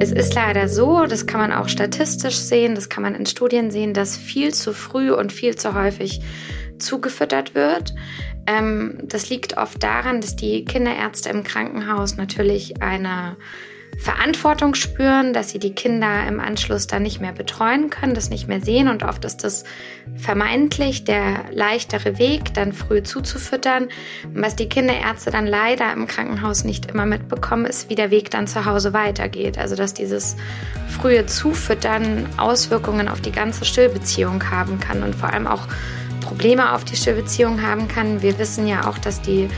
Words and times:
Es 0.00 0.12
ist 0.12 0.34
leider 0.34 0.68
so, 0.68 1.06
das 1.06 1.26
kann 1.26 1.40
man 1.40 1.52
auch 1.52 1.68
statistisch 1.68 2.36
sehen, 2.36 2.74
das 2.74 2.88
kann 2.88 3.02
man 3.02 3.14
in 3.14 3.26
Studien 3.26 3.70
sehen, 3.70 3.94
dass 3.94 4.16
viel 4.16 4.54
zu 4.54 4.72
früh 4.72 5.12
und 5.12 5.32
viel 5.32 5.56
zu 5.56 5.74
häufig 5.74 6.20
zugefüttert 6.78 7.54
wird. 7.54 7.94
Ähm, 8.46 8.98
das 9.02 9.28
liegt 9.28 9.56
oft 9.56 9.82
daran, 9.82 10.20
dass 10.20 10.36
die 10.36 10.64
Kinderärzte 10.64 11.28
im 11.30 11.42
Krankenhaus 11.42 12.16
natürlich 12.16 12.80
eine 12.80 13.36
Verantwortung 13.98 14.74
spüren, 14.74 15.32
dass 15.32 15.50
sie 15.50 15.58
die 15.58 15.74
Kinder 15.74 16.24
im 16.28 16.38
Anschluss 16.38 16.86
dann 16.86 17.02
nicht 17.02 17.20
mehr 17.20 17.32
betreuen 17.32 17.90
können, 17.90 18.14
das 18.14 18.30
nicht 18.30 18.46
mehr 18.46 18.60
sehen 18.60 18.88
und 18.88 19.02
oft 19.02 19.24
ist 19.24 19.42
das 19.42 19.64
vermeintlich 20.16 21.02
der 21.02 21.46
leichtere 21.50 22.16
Weg, 22.16 22.54
dann 22.54 22.72
früh 22.72 23.02
zuzufüttern. 23.02 23.88
was 24.32 24.54
die 24.54 24.68
Kinderärzte 24.68 25.32
dann 25.32 25.48
leider 25.48 25.92
im 25.92 26.06
Krankenhaus 26.06 26.62
nicht 26.62 26.86
immer 26.86 27.06
mitbekommen, 27.06 27.66
ist, 27.66 27.90
wie 27.90 27.96
der 27.96 28.12
Weg 28.12 28.30
dann 28.30 28.46
zu 28.46 28.64
Hause 28.64 28.92
weitergeht. 28.92 29.58
Also 29.58 29.74
dass 29.74 29.94
dieses 29.94 30.36
frühe 31.00 31.26
Zufüttern 31.26 32.26
Auswirkungen 32.36 33.08
auf 33.08 33.20
die 33.20 33.32
ganze 33.32 33.64
Stillbeziehung 33.64 34.48
haben 34.48 34.78
kann 34.78 35.02
und 35.02 35.16
vor 35.16 35.32
allem 35.32 35.48
auch 35.48 35.66
Probleme 36.20 36.72
auf 36.72 36.84
die 36.84 36.96
Stillbeziehung 36.96 37.62
haben 37.62 37.88
kann. 37.88 38.22
Wir 38.22 38.38
wissen 38.38 38.68
ja 38.68 38.86
auch, 38.86 38.98
dass 38.98 39.20
die 39.20 39.48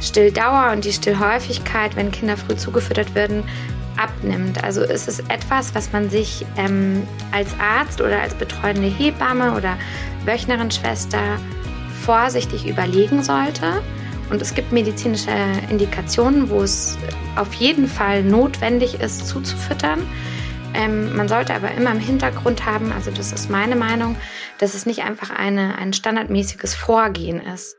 Stilldauer 0.00 0.72
und 0.72 0.86
die 0.86 0.92
Stillhäufigkeit, 0.92 1.96
wenn 1.96 2.10
Kinder 2.10 2.38
früh 2.38 2.56
zugefüttert 2.56 3.14
werden, 3.14 3.44
abnimmt. 4.00 4.62
Also 4.64 4.82
ist 4.82 5.08
es 5.08 5.20
etwas, 5.20 5.74
was 5.74 5.92
man 5.92 6.10
sich 6.10 6.46
ähm, 6.56 7.06
als 7.32 7.48
Arzt 7.58 8.00
oder 8.00 8.20
als 8.20 8.34
betreuende 8.34 8.88
Hebamme 8.88 9.54
oder 9.54 9.76
Wöchnerin-Schwester 10.24 11.38
vorsichtig 12.04 12.66
überlegen 12.66 13.22
sollte. 13.22 13.82
Und 14.30 14.40
es 14.40 14.54
gibt 14.54 14.72
medizinische 14.72 15.30
Indikationen, 15.70 16.50
wo 16.50 16.62
es 16.62 16.96
auf 17.36 17.52
jeden 17.54 17.88
Fall 17.88 18.22
notwendig 18.22 19.00
ist, 19.00 19.26
zuzufüttern. 19.26 20.00
Ähm, 20.72 21.16
man 21.16 21.28
sollte 21.28 21.54
aber 21.54 21.72
immer 21.72 21.90
im 21.90 21.98
Hintergrund 21.98 22.64
haben, 22.64 22.92
also 22.92 23.10
das 23.10 23.32
ist 23.32 23.50
meine 23.50 23.74
Meinung, 23.74 24.16
dass 24.58 24.74
es 24.74 24.86
nicht 24.86 25.02
einfach 25.02 25.30
eine, 25.30 25.76
ein 25.78 25.92
standardmäßiges 25.92 26.74
Vorgehen 26.74 27.40
ist. 27.40 27.76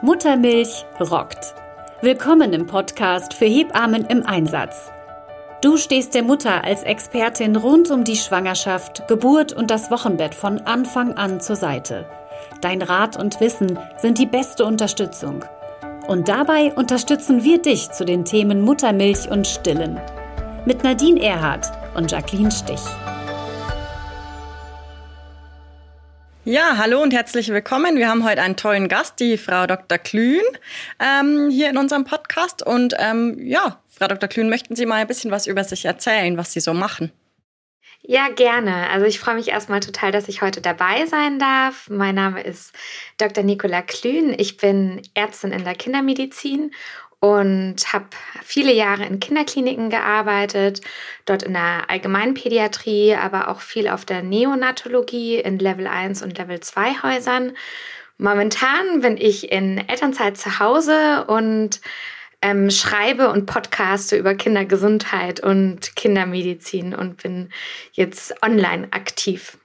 Muttermilch 0.00 0.86
rockt. 1.00 1.54
Willkommen 2.00 2.52
im 2.52 2.66
Podcast 2.66 3.34
für 3.34 3.46
Hebammen 3.46 4.04
im 4.04 4.24
Einsatz. 4.24 4.92
Du 5.62 5.76
stehst 5.76 6.14
der 6.14 6.22
Mutter 6.22 6.62
als 6.62 6.84
Expertin 6.84 7.56
rund 7.56 7.90
um 7.90 8.04
die 8.04 8.14
Schwangerschaft, 8.14 9.08
Geburt 9.08 9.52
und 9.52 9.68
das 9.68 9.90
Wochenbett 9.90 10.32
von 10.32 10.60
Anfang 10.60 11.14
an 11.14 11.40
zur 11.40 11.56
Seite. 11.56 12.06
Dein 12.60 12.82
Rat 12.82 13.16
und 13.16 13.40
Wissen 13.40 13.76
sind 13.96 14.18
die 14.18 14.26
beste 14.26 14.64
Unterstützung. 14.64 15.44
Und 16.06 16.28
dabei 16.28 16.72
unterstützen 16.72 17.42
wir 17.42 17.60
dich 17.60 17.90
zu 17.90 18.04
den 18.04 18.24
Themen 18.24 18.62
Muttermilch 18.62 19.28
und 19.28 19.48
Stillen. 19.48 19.98
Mit 20.66 20.84
Nadine 20.84 21.20
Erhardt 21.20 21.72
und 21.96 22.12
Jacqueline 22.12 22.52
Stich. 22.52 22.84
Ja, 26.50 26.78
hallo 26.78 27.02
und 27.02 27.12
herzlich 27.12 27.50
willkommen. 27.50 27.96
Wir 27.96 28.08
haben 28.08 28.24
heute 28.24 28.40
einen 28.40 28.56
tollen 28.56 28.88
Gast, 28.88 29.20
die 29.20 29.36
Frau 29.36 29.66
Dr. 29.66 29.98
Klün, 29.98 30.40
ähm, 30.98 31.50
hier 31.50 31.68
in 31.68 31.76
unserem 31.76 32.04
Podcast. 32.04 32.66
Und 32.66 32.94
ähm, 32.98 33.36
ja, 33.38 33.82
Frau 33.90 34.08
Dr. 34.08 34.30
Klün, 34.30 34.48
möchten 34.48 34.74
Sie 34.74 34.86
mal 34.86 34.94
ein 34.94 35.06
bisschen 35.06 35.30
was 35.30 35.46
über 35.46 35.62
sich 35.62 35.84
erzählen, 35.84 36.38
was 36.38 36.54
Sie 36.54 36.60
so 36.60 36.72
machen? 36.72 37.12
Ja, 38.00 38.30
gerne. 38.30 38.88
Also 38.88 39.04
ich 39.04 39.20
freue 39.20 39.34
mich 39.34 39.48
erstmal 39.48 39.80
total, 39.80 40.10
dass 40.10 40.26
ich 40.26 40.40
heute 40.40 40.62
dabei 40.62 41.04
sein 41.04 41.38
darf. 41.38 41.90
Mein 41.90 42.14
Name 42.14 42.40
ist 42.42 42.72
Dr. 43.18 43.44
Nicola 43.44 43.82
Klün. 43.82 44.34
Ich 44.38 44.56
bin 44.56 45.02
Ärztin 45.12 45.52
in 45.52 45.64
der 45.64 45.74
Kindermedizin 45.74 46.70
und 47.20 47.92
habe 47.92 48.06
viele 48.44 48.72
Jahre 48.72 49.04
in 49.04 49.20
Kinderkliniken 49.20 49.90
gearbeitet, 49.90 50.80
dort 51.24 51.42
in 51.42 51.54
der 51.54 51.84
Allgemeinpädiatrie, 51.88 53.14
aber 53.16 53.48
auch 53.48 53.60
viel 53.60 53.88
auf 53.88 54.04
der 54.04 54.22
Neonatologie 54.22 55.36
in 55.38 55.58
Level 55.58 55.86
1 55.86 56.22
und 56.22 56.38
Level 56.38 56.60
2 56.60 57.02
Häusern. 57.02 57.56
Momentan 58.18 59.00
bin 59.00 59.16
ich 59.16 59.50
in 59.50 59.78
Elternzeit 59.88 60.36
zu 60.36 60.58
Hause 60.60 61.24
und 61.26 61.80
ähm, 62.40 62.70
schreibe 62.70 63.30
und 63.30 63.46
podcaste 63.46 64.16
über 64.16 64.34
Kindergesundheit 64.34 65.40
und 65.40 65.96
Kindermedizin 65.96 66.94
und 66.94 67.22
bin 67.22 67.50
jetzt 67.92 68.34
online 68.44 68.88
aktiv. 68.92 69.58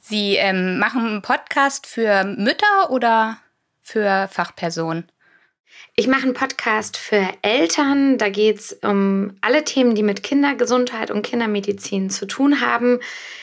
Sie 0.00 0.34
ähm, 0.34 0.78
machen 0.78 1.06
einen 1.06 1.22
Podcast 1.22 1.86
für 1.86 2.24
Mütter 2.24 2.90
oder 2.90 3.38
für 3.82 4.28
Fachpersonen? 4.32 5.11
Ich 5.94 6.06
mache 6.06 6.22
einen 6.22 6.32
Podcast 6.32 6.96
für 6.96 7.28
Eltern. 7.42 8.16
Da 8.16 8.30
geht 8.30 8.58
es 8.58 8.72
um 8.82 9.36
alle 9.42 9.62
Themen, 9.62 9.94
die 9.94 10.02
mit 10.02 10.22
Kindergesundheit 10.22 11.10
und 11.10 11.20
Kindermedizin 11.20 12.08
zu 12.08 12.26
tun 12.26 12.62
haben. 12.62 12.98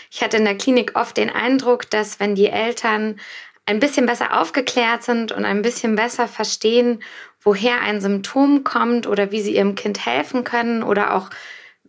Ich 0.09 0.23
hatte 0.23 0.37
in 0.37 0.45
der 0.45 0.57
Klinik 0.57 0.93
oft 0.95 1.15
den 1.17 1.29
Eindruck, 1.29 1.87
dass 1.91 2.19
wenn 2.19 2.33
die 2.33 2.47
Eltern 2.47 3.19
ein 3.67 3.79
bisschen 3.79 4.07
besser 4.07 4.41
aufgeklärt 4.41 5.03
sind 5.03 5.31
und 5.31 5.45
ein 5.45 5.61
bisschen 5.61 5.95
besser 5.95 6.27
verstehen, 6.27 7.03
woher 7.39 7.81
ein 7.81 8.01
Symptom 8.01 8.63
kommt 8.63 9.05
oder 9.05 9.31
wie 9.31 9.41
sie 9.41 9.55
ihrem 9.55 9.75
Kind 9.75 10.03
helfen 10.03 10.43
können 10.43 10.81
oder 10.81 11.13
auch 11.13 11.29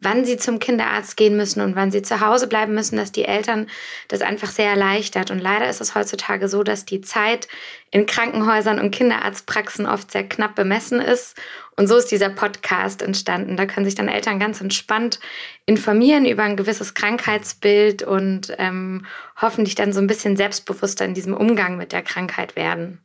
wann 0.00 0.24
sie 0.24 0.36
zum 0.36 0.58
Kinderarzt 0.58 1.16
gehen 1.16 1.36
müssen 1.36 1.60
und 1.60 1.76
wann 1.76 1.90
sie 1.90 2.02
zu 2.02 2.20
Hause 2.20 2.46
bleiben 2.46 2.74
müssen, 2.74 2.96
dass 2.96 3.12
die 3.12 3.24
Eltern 3.24 3.68
das 4.08 4.22
einfach 4.22 4.50
sehr 4.50 4.70
erleichtert. 4.70 5.30
Und 5.30 5.38
leider 5.38 5.68
ist 5.68 5.80
es 5.80 5.94
heutzutage 5.94 6.48
so, 6.48 6.62
dass 6.62 6.84
die 6.84 7.00
Zeit 7.00 7.48
in 7.90 8.06
Krankenhäusern 8.06 8.78
und 8.78 8.90
Kinderarztpraxen 8.92 9.86
oft 9.86 10.10
sehr 10.10 10.28
knapp 10.28 10.54
bemessen 10.54 11.00
ist. 11.00 11.36
Und 11.76 11.86
so 11.86 11.96
ist 11.96 12.10
dieser 12.10 12.30
Podcast 12.30 13.02
entstanden. 13.02 13.56
Da 13.56 13.66
können 13.66 13.86
sich 13.86 13.94
dann 13.94 14.08
Eltern 14.08 14.38
ganz 14.38 14.60
entspannt 14.60 15.20
informieren 15.66 16.26
über 16.26 16.42
ein 16.42 16.56
gewisses 16.56 16.94
Krankheitsbild 16.94 18.02
und 18.02 18.54
ähm, 18.58 19.06
hoffentlich 19.40 19.74
dann 19.74 19.92
so 19.92 20.00
ein 20.00 20.06
bisschen 20.06 20.36
selbstbewusster 20.36 21.04
in 21.04 21.14
diesem 21.14 21.34
Umgang 21.34 21.76
mit 21.76 21.92
der 21.92 22.02
Krankheit 22.02 22.56
werden. 22.56 23.00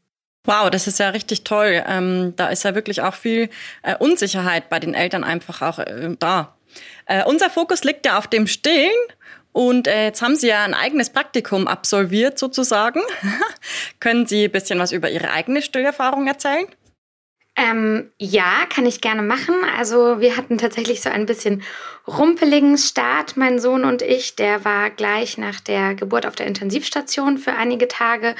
Wow, 0.45 0.69
das 0.69 0.87
ist 0.87 0.99
ja 0.99 1.09
richtig 1.09 1.43
toll. 1.43 1.83
Ähm, 1.87 2.33
da 2.35 2.49
ist 2.49 2.63
ja 2.63 2.75
wirklich 2.75 3.01
auch 3.01 3.15
viel 3.15 3.49
äh, 3.81 3.95
Unsicherheit 3.97 4.69
bei 4.69 4.79
den 4.79 4.93
Eltern 4.93 5.23
einfach 5.23 5.61
auch 5.61 5.79
äh, 5.79 6.15
da. 6.19 6.54
Äh, 7.05 7.23
unser 7.25 7.49
Fokus 7.49 7.83
liegt 7.83 8.05
ja 8.05 8.17
auf 8.17 8.27
dem 8.27 8.47
Stillen. 8.47 8.91
Und 9.51 9.87
äh, 9.87 10.07
jetzt 10.07 10.21
haben 10.21 10.35
Sie 10.35 10.47
ja 10.47 10.63
ein 10.63 10.73
eigenes 10.73 11.09
Praktikum 11.09 11.67
absolviert 11.67 12.37
sozusagen. 12.37 13.01
Können 14.01 14.27
Sie 14.27 14.45
ein 14.45 14.51
bisschen 14.51 14.79
was 14.79 14.91
über 14.91 15.09
Ihre 15.09 15.31
eigene 15.31 15.61
Stillerfahrung 15.61 16.27
erzählen? 16.27 16.67
Ähm, 17.57 18.11
ja, 18.19 18.65
kann 18.69 18.85
ich 18.85 18.99
gerne 18.99 19.21
machen. 19.21 19.55
Also 19.77 20.19
wir 20.19 20.35
hatten 20.35 20.57
tatsächlich 20.57 21.01
so 21.01 21.09
ein 21.09 21.25
bisschen 21.25 21.63
rumpeligen 22.05 22.77
Start, 22.77 23.37
mein 23.37 23.59
Sohn 23.59 23.85
und 23.85 24.01
ich. 24.01 24.35
Der 24.35 24.65
war 24.65 24.89
gleich 24.89 25.37
nach 25.37 25.61
der 25.61 25.95
Geburt 25.95 26.25
auf 26.25 26.35
der 26.35 26.47
Intensivstation 26.47 27.37
für 27.37 27.53
einige 27.53 27.87
Tage 27.87 28.35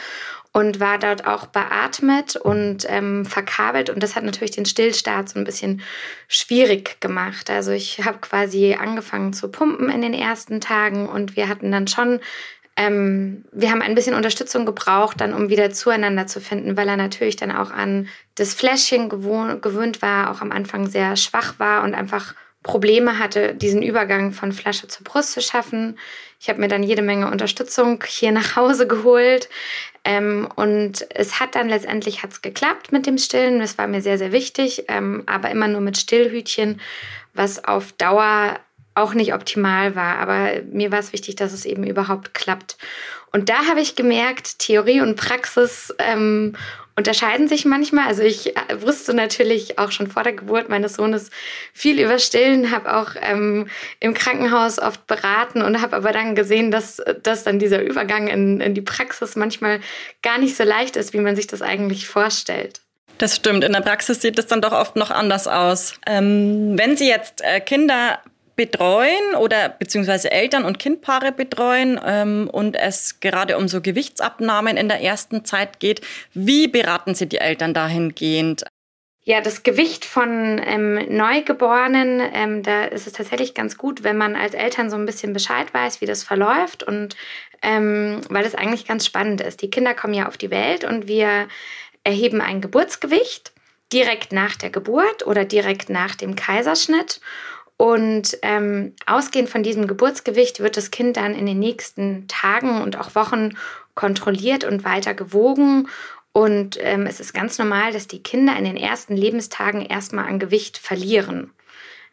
und 0.56 0.80
war 0.80 0.98
dort 0.98 1.28
auch 1.28 1.48
beatmet 1.48 2.38
und 2.38 2.86
ähm, 2.88 3.26
verkabelt. 3.26 3.90
Und 3.90 4.02
das 4.02 4.16
hat 4.16 4.24
natürlich 4.24 4.52
den 4.52 4.66
Stillstart 4.66 5.28
so 5.28 5.38
ein 5.38 5.44
bisschen 5.44 5.82
schwierig 6.30 7.02
gemacht. 7.02 7.50
Also 7.50 7.72
ich 7.72 8.06
habe 8.06 8.20
quasi 8.20 8.74
angefangen 8.74 9.34
zu 9.34 9.52
pumpen 9.52 9.90
in 9.90 10.02
den 10.02 10.14
ersten 10.14 10.62
Tagen 10.62 11.10
und 11.10 11.36
wir 11.36 11.50
hatten 11.50 11.74
dann 11.74 11.90
schon, 11.90 12.22
ähm, 12.78 13.44
wir 13.52 13.70
haben 13.70 13.82
ein 13.82 13.96
bisschen 13.96 14.16
Unterstützung 14.16 14.66
gebraucht, 14.66 15.20
dann 15.20 15.34
um 15.34 15.50
wieder 15.50 15.72
zueinander 15.72 16.26
zu 16.26 16.40
finden, 16.40 16.78
weil 16.78 16.88
er 16.88 16.96
natürlich 16.96 17.36
dann 17.36 17.52
auch 17.52 17.72
an 17.72 18.08
das 18.36 18.54
Fläschchen 18.54 19.10
gewöhnt 19.10 20.02
war, 20.02 20.32
auch 20.32 20.40
am 20.40 20.54
Anfang 20.54 20.88
sehr 20.88 21.18
schwach 21.18 21.60
war 21.60 21.84
und 21.84 21.94
einfach 21.94 22.34
Probleme 22.64 23.20
hatte, 23.20 23.54
diesen 23.54 23.84
Übergang 23.84 24.32
von 24.32 24.54
Flasche 24.54 24.88
zu 24.88 25.04
Brust 25.04 25.34
zu 25.34 25.42
schaffen. 25.42 26.00
Ich 26.46 26.50
habe 26.50 26.62
mir 26.62 26.68
dann 26.68 26.84
jede 26.84 27.02
Menge 27.02 27.32
Unterstützung 27.32 28.04
hier 28.06 28.32
nach 28.32 28.56
Hause 28.56 28.86
geholt. 28.86 29.50
Ähm, 30.04 30.48
und 30.56 31.04
es 31.10 31.40
hat 31.40 31.56
dann 31.56 31.70
letztendlich 31.70 32.22
hat's 32.22 32.44
geklappt 32.44 32.92
mit 32.92 33.08
dem 33.08 33.18
Stillen. 33.18 33.62
Das 33.62 33.80
war 33.80 33.88
mir 33.88 34.04
sehr, 34.04 34.20
sehr 34.20 34.32
wichtig, 34.32 34.86
ähm, 34.88 35.24
aber 35.26 35.50
immer 35.50 35.68
nur 35.68 35.82
mit 35.82 35.98
Stillhütchen, 35.98 36.80
was 37.34 37.66
auf 37.66 37.94
Dauer 37.94 38.60
auch 38.94 39.16
nicht 39.16 39.34
optimal 39.34 39.96
war. 39.96 40.20
Aber 40.20 40.62
mir 40.72 40.92
war 40.92 41.00
es 41.00 41.14
wichtig, 41.14 41.36
dass 41.36 41.52
es 41.52 41.66
eben 41.66 41.84
überhaupt 41.84 42.36
klappt. 42.36 42.78
Und 43.32 43.50
da 43.50 43.66
habe 43.68 43.82
ich 43.82 43.96
gemerkt, 43.96 44.60
Theorie 44.60 45.02
und 45.02 45.16
Praxis 45.16 45.96
ähm, 45.98 46.56
unterscheiden 46.96 47.48
sich 47.48 47.66
manchmal. 47.66 48.08
Also 48.08 48.24
ich 48.24 48.56
äh, 48.56 48.82
wusste 48.82 49.14
natürlich 49.14 49.78
auch 49.80 49.92
schon 49.92 50.08
vor 50.08 50.24
der 50.24 50.34
Geburt 50.34 50.70
meines 50.70 50.96
Sohnes 50.96 51.30
viel 51.74 52.00
über 52.00 52.20
Stillen, 52.20 52.72
habe 52.72 52.96
auch 52.96 53.12
ähm, 53.22 53.68
im 54.00 54.14
Krankenhaus 54.14 54.80
oft 54.80 55.06
beraten 55.08 55.62
und 55.62 55.82
habe 55.82 55.96
aber 55.96 56.12
dann 56.12 56.36
gesehen, 56.36 56.72
dass, 56.72 57.02
dass 57.24 57.44
dann 57.44 57.60
dieser 57.60 57.82
Übergang 57.82 58.28
in, 58.28 58.62
in 58.62 58.74
die 58.74 58.82
Praxis 58.82 59.36
manchmal 59.36 59.82
gar 60.22 60.38
nicht 60.38 60.56
so 60.56 60.64
leicht 60.64 60.96
ist, 60.96 61.14
wie 61.14 61.20
man 61.20 61.36
sich 61.36 61.48
das 61.48 61.62
eigentlich 61.62 62.08
vorstellt. 62.08 62.82
Das 63.18 63.36
stimmt. 63.36 63.64
In 63.64 63.74
der 63.74 63.82
Praxis 63.82 64.22
sieht 64.22 64.38
es 64.38 64.48
dann 64.48 64.62
doch 64.62 64.74
oft 64.74 64.96
noch 64.96 65.10
anders 65.10 65.48
aus. 65.48 65.94
Ähm, 66.06 66.78
wenn 66.78 66.98
Sie 66.98 67.08
jetzt 67.08 67.42
äh, 67.42 67.62
Kinder 67.62 68.20
betreuen 68.56 69.36
oder 69.38 69.70
beziehungsweise 69.70 70.32
Eltern 70.32 70.64
und 70.64 70.80
Kindpaare 70.80 71.32
betreuen 71.32 72.00
ähm, 72.06 72.50
und 72.52 72.76
es 72.76 73.20
gerade 73.20 73.58
um 73.58 73.68
so 73.68 73.82
Gewichtsabnahmen 73.82 74.78
in 74.78 74.88
der 74.88 75.02
ersten 75.02 75.46
Zeit 75.46 75.80
geht, 75.80 76.02
wie 76.34 76.68
beraten 76.68 77.16
Sie 77.16 77.28
die 77.28 77.40
Eltern 77.40 77.74
dahingehend? 77.74 78.66
Ja, 79.28 79.42
das 79.42 79.64
Gewicht 79.64 80.06
von 80.06 80.62
ähm, 80.64 81.04
Neugeborenen, 81.10 82.22
ähm, 82.32 82.62
da 82.62 82.86
ist 82.86 83.08
es 83.08 83.14
tatsächlich 83.14 83.56
ganz 83.56 83.76
gut, 83.76 84.04
wenn 84.04 84.18
man 84.18 84.36
als 84.36 84.54
Eltern 84.54 84.92
so 84.92 84.96
ein 84.96 85.08
bisschen 85.08 85.34
Bescheid 85.34 85.74
weiß, 85.74 86.00
wie 86.00 86.06
das 86.06 86.24
verläuft 86.24 86.84
und 86.84 87.16
ähm, 87.64 88.22
weil 88.30 88.46
es 88.46 88.54
eigentlich 88.54 88.86
ganz 88.86 89.04
spannend 89.04 89.42
ist. 89.42 89.64
Die 89.64 89.72
Kinder 89.72 89.96
kommen 89.96 90.14
ja 90.14 90.28
auf 90.28 90.38
die 90.38 90.52
Welt 90.52 90.84
und 90.84 91.08
wir 91.08 91.48
erheben 92.04 92.40
ein 92.40 92.62
Geburtsgewicht 92.62 93.52
direkt 93.92 94.32
nach 94.32 94.56
der 94.56 94.70
Geburt 94.70 95.26
oder 95.26 95.44
direkt 95.44 95.90
nach 95.90 96.14
dem 96.14 96.36
Kaiserschnitt. 96.36 97.20
Und 97.78 98.38
ähm, 98.42 98.94
ausgehend 99.06 99.50
von 99.50 99.64
diesem 99.64 99.88
Geburtsgewicht 99.88 100.62
wird 100.62 100.78
das 100.78 100.92
Kind 100.92 101.18
dann 101.18 101.36
in 101.36 101.46
den 101.46 101.60
nächsten 101.60 102.28
Tagen 102.28 102.82
und 102.82 102.98
auch 102.98 103.16
Wochen 103.16 103.58
kontrolliert 103.96 104.64
und 104.64 104.86
weiter 104.86 105.14
gewogen 105.14 105.88
und 106.36 106.78
ähm, 106.82 107.08
es 107.08 107.22
ist 107.22 107.32
ganz 107.32 107.58
normal, 107.60 107.94
dass 107.94 108.08
die 108.08 108.22
Kinder 108.22 108.58
in 108.58 108.66
den 108.66 108.76
ersten 108.76 109.16
Lebenstagen 109.16 109.86
erstmal 109.86 110.26
an 110.28 110.38
Gewicht 110.38 110.78
verlieren. 110.78 111.52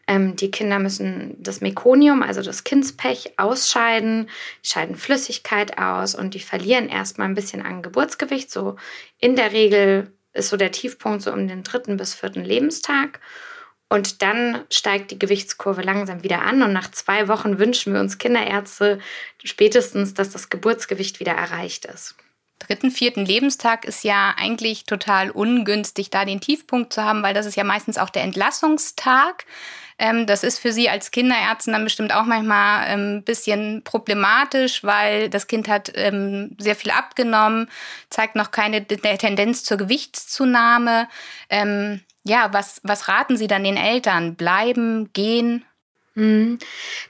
Ähm, 0.07 0.37
die 0.37 0.53
Kinder 0.53 0.79
müssen 0.79 1.35
das 1.43 1.61
Mekonium, 1.61 2.23
also 2.23 2.41
das 2.41 2.63
Kindspech, 2.63 3.33
ausscheiden, 3.37 4.31
scheiden 4.63 4.95
Flüssigkeit 4.95 5.77
aus 5.77 6.15
und 6.15 6.35
die 6.35 6.39
verlieren 6.39 6.89
erstmal 6.89 7.27
ein 7.27 7.35
bisschen 7.35 7.63
an 7.63 7.83
Geburtsgewicht. 7.83 8.49
So 8.49 8.77
in 9.19 9.35
der 9.35 9.51
Regel 9.51 10.13
ist 10.35 10.51
so 10.51 10.57
der 10.57 10.71
Tiefpunkt 10.71 11.23
so 11.23 11.33
um 11.33 11.49
den 11.49 11.65
dritten 11.65 11.97
bis 11.97 12.15
vierten 12.15 12.45
Lebenstag. 12.45 13.19
Und 13.93 14.23
dann 14.23 14.65
steigt 14.71 15.11
die 15.11 15.19
Gewichtskurve 15.19 15.83
langsam 15.83 16.23
wieder 16.23 16.41
an. 16.41 16.63
Und 16.63 16.73
nach 16.73 16.91
zwei 16.91 17.29
Wochen 17.29 17.59
wünschen 17.59 17.93
wir 17.93 18.01
uns 18.01 18.17
Kinderärzte 18.17 19.01
spätestens, 19.45 20.15
dass 20.15 20.31
das 20.31 20.49
Geburtsgewicht 20.49 21.21
wieder 21.21 21.33
erreicht 21.33 21.85
ist 21.85 22.15
dritten, 22.59 22.91
vierten 22.91 23.27
Lebenstag 23.27 23.85
ist 23.85 24.05
ja 24.05 24.35
eigentlich 24.37 24.85
total 24.85 25.31
ungünstig, 25.31 26.11
da 26.11 26.25
den 26.25 26.41
Tiefpunkt 26.41 26.93
zu 26.93 27.03
haben, 27.03 27.23
weil 27.23 27.35
das 27.35 27.45
ist 27.45 27.57
ja 27.57 27.65
meistens 27.65 27.99
auch 27.99 28.09
der 28.09 28.23
Entlassungstag. 28.23 29.47
Ähm, 29.99 30.27
das 30.27 30.43
ist 30.45 30.59
für 30.59 30.73
Sie 30.73 30.89
als 30.89 31.11
Kinderärztin 31.11 31.73
dann 31.73 31.85
bestimmt 31.85 32.15
auch 32.15 32.25
manchmal 32.25 32.87
ein 32.87 33.01
ähm, 33.17 33.23
bisschen 33.25 33.83
problematisch, 33.85 34.85
weil 34.85 35.29
das 35.29 35.49
Kind 35.49 35.69
hat 35.69 35.93
ähm, 35.95 36.57
sehr 36.59 36.77
viel 36.77 36.93
abgenommen, 36.93 37.69
zeigt 38.11 38.37
noch 38.37 38.53
keine 38.53 38.87
Tendenz 38.87 39.65
zur 39.65 39.77
Gewichtszunahme. 39.77 41.09
Ja, 42.25 42.53
was, 42.53 42.81
was 42.85 43.09
raten 43.09 43.37
Sie 43.37 43.47
dann 43.47 43.65
den 43.65 43.77
Eltern? 43.77 44.37
Bleiben, 44.37 45.13
gehen? 45.13 45.65
Mhm. 46.15 46.59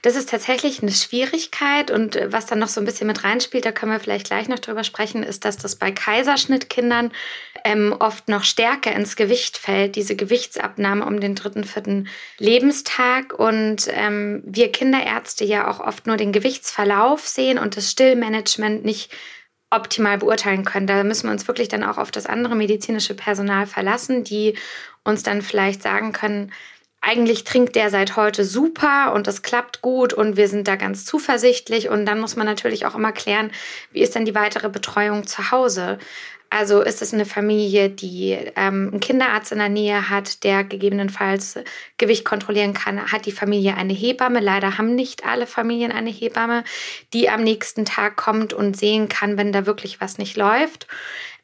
Das 0.01 0.15
ist 0.15 0.29
tatsächlich 0.29 0.81
eine 0.81 0.91
Schwierigkeit 0.91 1.91
und 1.91 2.15
äh, 2.15 2.31
was 2.31 2.45
dann 2.45 2.59
noch 2.59 2.69
so 2.69 2.79
ein 2.79 2.85
bisschen 2.85 3.07
mit 3.07 3.25
reinspielt, 3.25 3.65
da 3.65 3.73
können 3.73 3.91
wir 3.91 3.99
vielleicht 3.99 4.27
gleich 4.27 4.47
noch 4.47 4.59
drüber 4.59 4.85
sprechen, 4.85 5.23
ist, 5.23 5.43
dass 5.43 5.57
das 5.57 5.75
bei 5.75 5.91
Kaiserschnittkindern 5.91 7.11
ähm, 7.65 7.93
oft 7.99 8.29
noch 8.29 8.45
stärker 8.45 8.93
ins 8.93 9.17
Gewicht 9.17 9.57
fällt, 9.57 9.97
diese 9.97 10.15
Gewichtsabnahme 10.15 11.05
um 11.05 11.19
den 11.19 11.35
dritten, 11.35 11.65
vierten 11.65 12.07
Lebenstag 12.37 13.33
und 13.33 13.89
ähm, 13.89 14.41
wir 14.45 14.71
Kinderärzte 14.71 15.43
ja 15.43 15.69
auch 15.69 15.81
oft 15.81 16.07
nur 16.07 16.15
den 16.15 16.31
Gewichtsverlauf 16.31 17.27
sehen 17.27 17.59
und 17.59 17.75
das 17.75 17.91
Stillmanagement 17.91 18.85
nicht 18.85 19.11
optimal 19.73 20.17
beurteilen 20.17 20.65
können. 20.65 20.87
Da 20.87 21.03
müssen 21.03 21.27
wir 21.27 21.31
uns 21.31 21.47
wirklich 21.47 21.67
dann 21.67 21.83
auch 21.83 21.97
auf 21.97 22.11
das 22.11 22.25
andere 22.25 22.55
medizinische 22.55 23.15
Personal 23.15 23.67
verlassen, 23.67 24.23
die 24.23 24.55
uns 25.03 25.23
dann 25.23 25.41
vielleicht 25.41 25.81
sagen 25.83 26.13
können, 26.13 26.51
eigentlich 27.05 27.43
trinkt 27.43 27.75
der 27.75 27.89
seit 27.89 28.15
heute 28.15 28.45
super 28.45 29.11
und 29.13 29.27
das 29.27 29.41
klappt 29.41 29.81
gut 29.81 30.13
und 30.13 30.37
wir 30.37 30.47
sind 30.47 30.69
da 30.69 30.77
ganz 30.77 31.03
zuversichtlich. 31.03 31.89
Und 31.89 32.05
dann 32.05 32.21
muss 32.21 32.37
man 32.37 32.47
natürlich 32.47 32.85
auch 32.85 32.95
immer 32.95 33.11
klären, 33.11 33.51
wie 33.91 34.01
ist 34.01 34.15
denn 34.15 34.23
die 34.23 34.35
weitere 34.35 34.69
Betreuung 34.69 35.27
zu 35.27 35.51
Hause? 35.51 35.99
Also 36.55 36.81
ist 36.81 37.01
es 37.01 37.15
eine 37.15 37.25
Familie, 37.25 37.89
die 37.89 38.37
ähm, 38.55 38.89
einen 38.91 38.99
Kinderarzt 38.99 39.51
in 39.51 39.57
der 39.57 39.69
Nähe 39.69 40.11
hat, 40.11 40.43
der 40.43 40.63
gegebenenfalls 40.63 41.57
Gewicht 41.97 42.25
kontrollieren 42.25 42.75
kann? 42.75 43.11
Hat 43.11 43.25
die 43.25 43.31
Familie 43.31 43.75
eine 43.75 43.93
Hebamme? 43.93 44.39
Leider 44.39 44.77
haben 44.77 44.93
nicht 44.93 45.25
alle 45.25 45.47
Familien 45.47 45.91
eine 45.91 46.11
Hebamme, 46.11 46.63
die 47.11 47.27
am 47.27 47.41
nächsten 47.41 47.85
Tag 47.85 48.17
kommt 48.17 48.53
und 48.53 48.77
sehen 48.77 49.09
kann, 49.09 49.35
wenn 49.35 49.51
da 49.51 49.65
wirklich 49.65 49.99
was 49.99 50.19
nicht 50.19 50.37
läuft. 50.37 50.85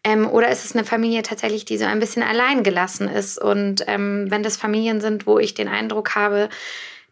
Ähm, 0.03 0.29
oder 0.29 0.49
ist 0.49 0.63
es 0.63 0.75
eine 0.75 0.85
Familie 0.85 1.23
tatsächlich, 1.23 1.65
die 1.65 1.79
so 1.79 1.85
ein 1.85 1.99
bisschen 1.99 2.21
allein 2.21 2.61
gelassen 2.61 3.09
ist? 3.09 3.41
Und 3.41 3.83
ähm, 3.87 4.27
wenn 4.29 4.43
das 4.43 4.57
Familien 4.57 5.01
sind, 5.01 5.25
wo 5.25 5.39
ich 5.39 5.55
den 5.55 5.69
Eindruck 5.69 6.13
habe, 6.13 6.49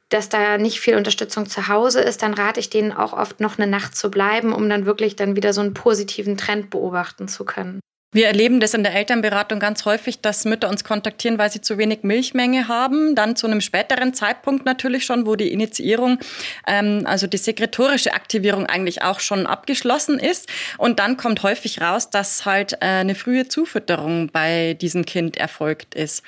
dass 0.09 0.29
da 0.29 0.57
nicht 0.57 0.79
viel 0.79 0.95
Unterstützung 0.95 1.47
zu 1.47 1.67
Hause 1.67 2.01
ist, 2.01 2.21
dann 2.21 2.33
rate 2.33 2.59
ich 2.59 2.69
denen 2.69 2.93
auch 2.93 3.13
oft 3.13 3.39
noch 3.39 3.57
eine 3.57 3.69
Nacht 3.69 3.95
zu 3.95 4.09
bleiben, 4.09 4.53
um 4.53 4.69
dann 4.69 4.85
wirklich 4.85 5.15
dann 5.15 5.35
wieder 5.35 5.53
so 5.53 5.61
einen 5.61 5.73
positiven 5.73 6.37
Trend 6.37 6.69
beobachten 6.69 7.27
zu 7.27 7.45
können. 7.45 7.79
Wir 8.13 8.27
erleben 8.27 8.61
das 8.61 8.73
in 8.73 8.83
der 8.83 8.95
Elternberatung 8.95 9.59
ganz 9.59 9.83
häufig, 9.83 10.21
dass 10.21 10.45
Mütter 10.45 10.69
uns 10.69 10.85
kontaktieren, 10.85 11.37
weil 11.37 11.51
sie 11.51 11.59
zu 11.59 11.77
wenig 11.77 12.03
Milchmenge 12.03 12.69
haben. 12.69 13.15
Dann 13.15 13.35
zu 13.35 13.47
einem 13.47 13.59
späteren 13.59 14.13
Zeitpunkt 14.13 14.65
natürlich 14.65 15.03
schon, 15.05 15.25
wo 15.25 15.35
die 15.35 15.51
Initiierung, 15.51 16.17
ähm, 16.65 17.03
also 17.05 17.27
die 17.27 17.37
sekretorische 17.37 18.13
Aktivierung 18.13 18.65
eigentlich 18.65 19.01
auch 19.01 19.19
schon 19.19 19.45
abgeschlossen 19.45 20.19
ist. 20.19 20.47
Und 20.77 20.99
dann 20.99 21.17
kommt 21.17 21.43
häufig 21.43 21.81
raus, 21.81 22.09
dass 22.09 22.45
halt 22.45 22.73
äh, 22.75 22.85
eine 22.85 23.13
frühe 23.13 23.49
Zufütterung 23.49 24.29
bei 24.31 24.75
diesem 24.75 25.05
Kind 25.05 25.35
erfolgt 25.35 25.93
ist. 25.93 26.23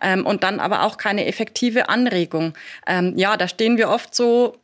Ähm, 0.00 0.24
und 0.24 0.44
dann 0.44 0.60
aber 0.60 0.84
auch 0.84 0.98
keine 0.98 1.26
effektive 1.26 1.88
Anregung. 1.88 2.54
Ähm, 2.86 3.14
ja, 3.16 3.36
da 3.36 3.48
stehen 3.48 3.76
wir 3.76 3.88
oft 3.88 4.14
so 4.14 4.56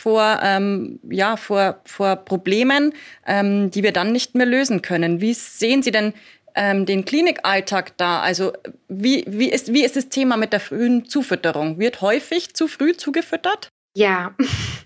vor, 0.00 0.40
ähm, 0.42 0.98
ja, 1.10 1.36
vor, 1.36 1.80
vor 1.84 2.16
Problemen, 2.16 2.94
ähm, 3.26 3.70
die 3.70 3.82
wir 3.82 3.92
dann 3.92 4.12
nicht 4.12 4.34
mehr 4.34 4.46
lösen 4.46 4.80
können. 4.80 5.20
Wie 5.20 5.34
sehen 5.34 5.82
Sie 5.82 5.90
denn 5.90 6.14
ähm, 6.54 6.86
den 6.86 7.04
Klinikalltag 7.04 7.96
da? 7.98 8.20
Also 8.20 8.52
wie, 8.88 9.24
wie, 9.26 9.50
ist, 9.50 9.74
wie 9.74 9.84
ist 9.84 9.96
das 9.96 10.08
Thema 10.08 10.36
mit 10.36 10.52
der 10.52 10.60
frühen 10.60 11.04
Zufütterung? 11.04 11.78
Wird 11.78 12.00
häufig 12.00 12.54
zu 12.54 12.66
früh 12.66 12.96
zugefüttert? 12.96 13.68
Ja, 13.94 14.34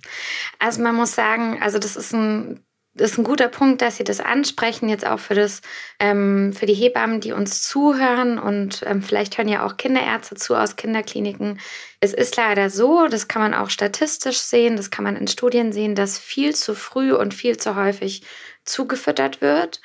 also 0.58 0.82
man 0.82 0.96
muss 0.96 1.14
sagen, 1.14 1.62
also 1.62 1.78
das 1.78 1.94
ist 1.94 2.12
ein 2.12 2.60
das 2.94 3.12
ist 3.12 3.18
ein 3.18 3.24
guter 3.24 3.48
Punkt, 3.48 3.82
dass 3.82 3.96
Sie 3.96 4.04
das 4.04 4.20
ansprechen, 4.20 4.88
jetzt 4.88 5.06
auch 5.06 5.18
für, 5.18 5.34
das, 5.34 5.62
ähm, 5.98 6.52
für 6.52 6.66
die 6.66 6.74
Hebammen, 6.74 7.20
die 7.20 7.32
uns 7.32 7.62
zuhören 7.62 8.38
und 8.38 8.82
ähm, 8.86 9.02
vielleicht 9.02 9.36
hören 9.36 9.48
ja 9.48 9.66
auch 9.66 9.76
Kinderärzte 9.76 10.36
zu 10.36 10.54
aus 10.54 10.76
Kinderkliniken. 10.76 11.58
Es 12.00 12.14
ist 12.14 12.36
leider 12.36 12.70
so, 12.70 13.08
das 13.08 13.26
kann 13.26 13.42
man 13.42 13.54
auch 13.54 13.70
statistisch 13.70 14.38
sehen, 14.38 14.76
das 14.76 14.90
kann 14.90 15.04
man 15.04 15.16
in 15.16 15.26
Studien 15.26 15.72
sehen, 15.72 15.96
dass 15.96 16.18
viel 16.18 16.54
zu 16.54 16.74
früh 16.74 17.12
und 17.12 17.34
viel 17.34 17.56
zu 17.56 17.74
häufig 17.74 18.22
zugefüttert 18.64 19.40
wird. 19.40 19.80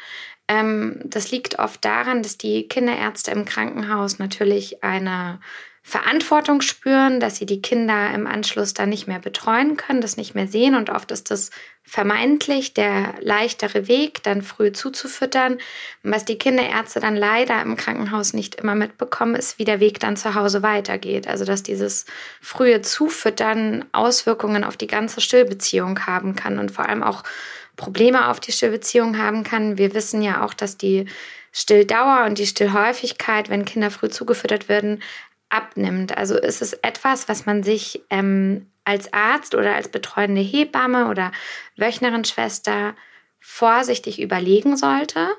Ähm, 0.47 1.01
das 1.03 1.31
liegt 1.31 1.57
oft 1.57 1.83
daran, 1.83 2.21
dass 2.21 2.37
die 2.37 2.67
Kinderärzte 2.67 3.31
im 3.31 3.45
Krankenhaus 3.45 4.19
natürlich 4.19 4.83
eine 4.83 5.39
Verantwortung 5.89 6.61
spüren, 6.61 7.19
dass 7.19 7.37
sie 7.37 7.47
die 7.47 7.61
Kinder 7.61 8.13
im 8.13 8.27
Anschluss 8.27 8.73
dann 8.75 8.89
nicht 8.89 9.07
mehr 9.07 9.17
betreuen 9.17 9.75
können, 9.75 10.01
das 10.01 10.17
nicht 10.17 10.35
mehr 10.35 10.47
sehen. 10.47 10.75
Und 10.75 10.91
oft 10.91 11.09
ist 11.09 11.31
das 11.31 11.49
vermeintlich 11.83 12.75
der 12.75 13.15
leichtere 13.19 13.87
Weg, 13.87 14.21
dann 14.21 14.43
früh 14.43 14.71
zuzufüttern. 14.71 15.57
Was 16.03 16.25
die 16.25 16.37
Kinderärzte 16.37 16.99
dann 16.99 17.15
leider 17.15 17.59
im 17.63 17.75
Krankenhaus 17.75 18.33
nicht 18.33 18.55
immer 18.55 18.75
mitbekommen, 18.75 19.33
ist, 19.33 19.57
wie 19.57 19.65
der 19.65 19.79
Weg 19.79 19.99
dann 19.99 20.15
zu 20.15 20.35
Hause 20.35 20.61
weitergeht. 20.61 21.27
Also 21.27 21.43
dass 21.43 21.63
dieses 21.63 22.05
frühe 22.39 22.83
Zufüttern 22.83 23.85
Auswirkungen 23.91 24.63
auf 24.63 24.77
die 24.77 24.87
ganze 24.87 25.21
Stillbeziehung 25.21 26.05
haben 26.05 26.35
kann 26.35 26.59
und 26.59 26.71
vor 26.71 26.87
allem 26.87 27.01
auch 27.01 27.23
Probleme 27.75 28.27
auf 28.27 28.39
die 28.39 28.51
Stillbeziehung 28.51 29.17
haben 29.17 29.43
kann. 29.43 29.79
Wir 29.79 29.95
wissen 29.95 30.21
ja 30.21 30.43
auch, 30.43 30.53
dass 30.53 30.77
die 30.77 31.07
Stilldauer 31.51 32.25
und 32.25 32.37
die 32.37 32.45
Stillhäufigkeit, 32.45 33.49
wenn 33.49 33.65
Kinder 33.65 33.89
früh 33.89 34.09
zugefüttert 34.09 34.69
werden, 34.69 35.01
abnimmt. 35.49 36.17
Also 36.17 36.37
ist 36.37 36.61
es 36.61 36.73
etwas, 36.73 37.27
was 37.27 37.45
man 37.45 37.63
sich 37.63 38.01
ähm, 38.09 38.67
als 38.85 39.13
Arzt 39.13 39.55
oder 39.55 39.75
als 39.75 39.87
betreuende 39.87 40.41
Hebamme 40.41 41.09
oder 41.09 41.31
Wöchnerin-Schwester 41.77 42.95
vorsichtig 43.39 44.21
überlegen 44.21 44.77
sollte. 44.77 45.29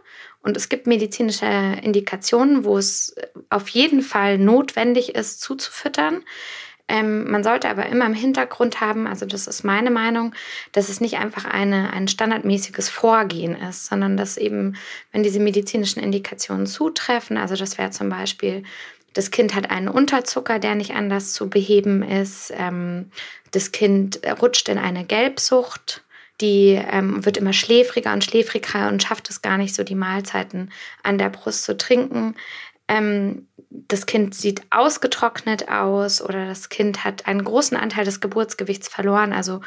Und 0.42 0.56
es 0.56 0.68
gibt 0.68 0.86
medizinische 0.86 1.46
Indikationen, 1.82 2.64
wo 2.64 2.78
es 2.78 3.14
auf 3.50 3.68
jeden 3.68 4.02
Fall 4.02 4.38
notwendig 4.38 5.14
ist, 5.14 5.40
zuzufüttern. 5.40 6.22
Ähm, 6.88 7.30
man 7.30 7.44
sollte 7.44 7.68
aber 7.68 7.86
immer 7.86 8.06
im 8.06 8.14
Hintergrund 8.14 8.80
haben, 8.80 9.06
also 9.06 9.24
das 9.24 9.46
ist 9.46 9.62
meine 9.62 9.92
Meinung, 9.92 10.34
dass 10.72 10.88
es 10.88 11.00
nicht 11.00 11.18
einfach 11.18 11.44
eine, 11.44 11.92
ein 11.92 12.08
standardmäßiges 12.08 12.88
Vorgehen 12.88 13.54
ist, 13.54 13.86
sondern 13.86 14.16
dass 14.16 14.36
eben, 14.36 14.76
wenn 15.12 15.22
diese 15.22 15.38
medizinischen 15.38 16.02
Indikationen 16.02 16.66
zutreffen, 16.66 17.36
also 17.36 17.54
das 17.54 17.78
wäre 17.78 17.90
zum 17.90 18.08
Beispiel 18.08 18.64
das 19.12 19.30
Kind 19.30 19.54
hat 19.54 19.70
einen 19.70 19.88
Unterzucker, 19.88 20.58
der 20.58 20.74
nicht 20.74 20.94
anders 20.94 21.32
zu 21.32 21.48
beheben 21.48 22.02
ist. 22.02 22.52
Ähm, 22.56 23.10
das 23.50 23.72
Kind 23.72 24.20
rutscht 24.40 24.68
in 24.68 24.78
eine 24.78 25.04
Gelbsucht. 25.04 26.04
Die 26.40 26.70
ähm, 26.70 27.24
wird 27.24 27.36
immer 27.36 27.52
schläfriger 27.52 28.12
und 28.12 28.24
schläfriger 28.24 28.88
und 28.88 29.02
schafft 29.02 29.28
es 29.28 29.42
gar 29.42 29.58
nicht 29.58 29.74
so, 29.74 29.84
die 29.84 29.94
Mahlzeiten 29.94 30.72
an 31.02 31.18
der 31.18 31.28
Brust 31.28 31.64
zu 31.64 31.76
trinken. 31.76 32.34
Ähm, 32.88 33.46
das 33.70 34.06
Kind 34.06 34.34
sieht 34.34 34.62
ausgetrocknet 34.70 35.68
aus 35.68 36.20
oder 36.20 36.46
das 36.46 36.70
Kind 36.70 37.04
hat 37.04 37.28
einen 37.28 37.44
großen 37.44 37.76
Anteil 37.76 38.04
des 38.04 38.20
Geburtsgewichts 38.20 38.88
verloren, 38.88 39.32
also 39.32 39.60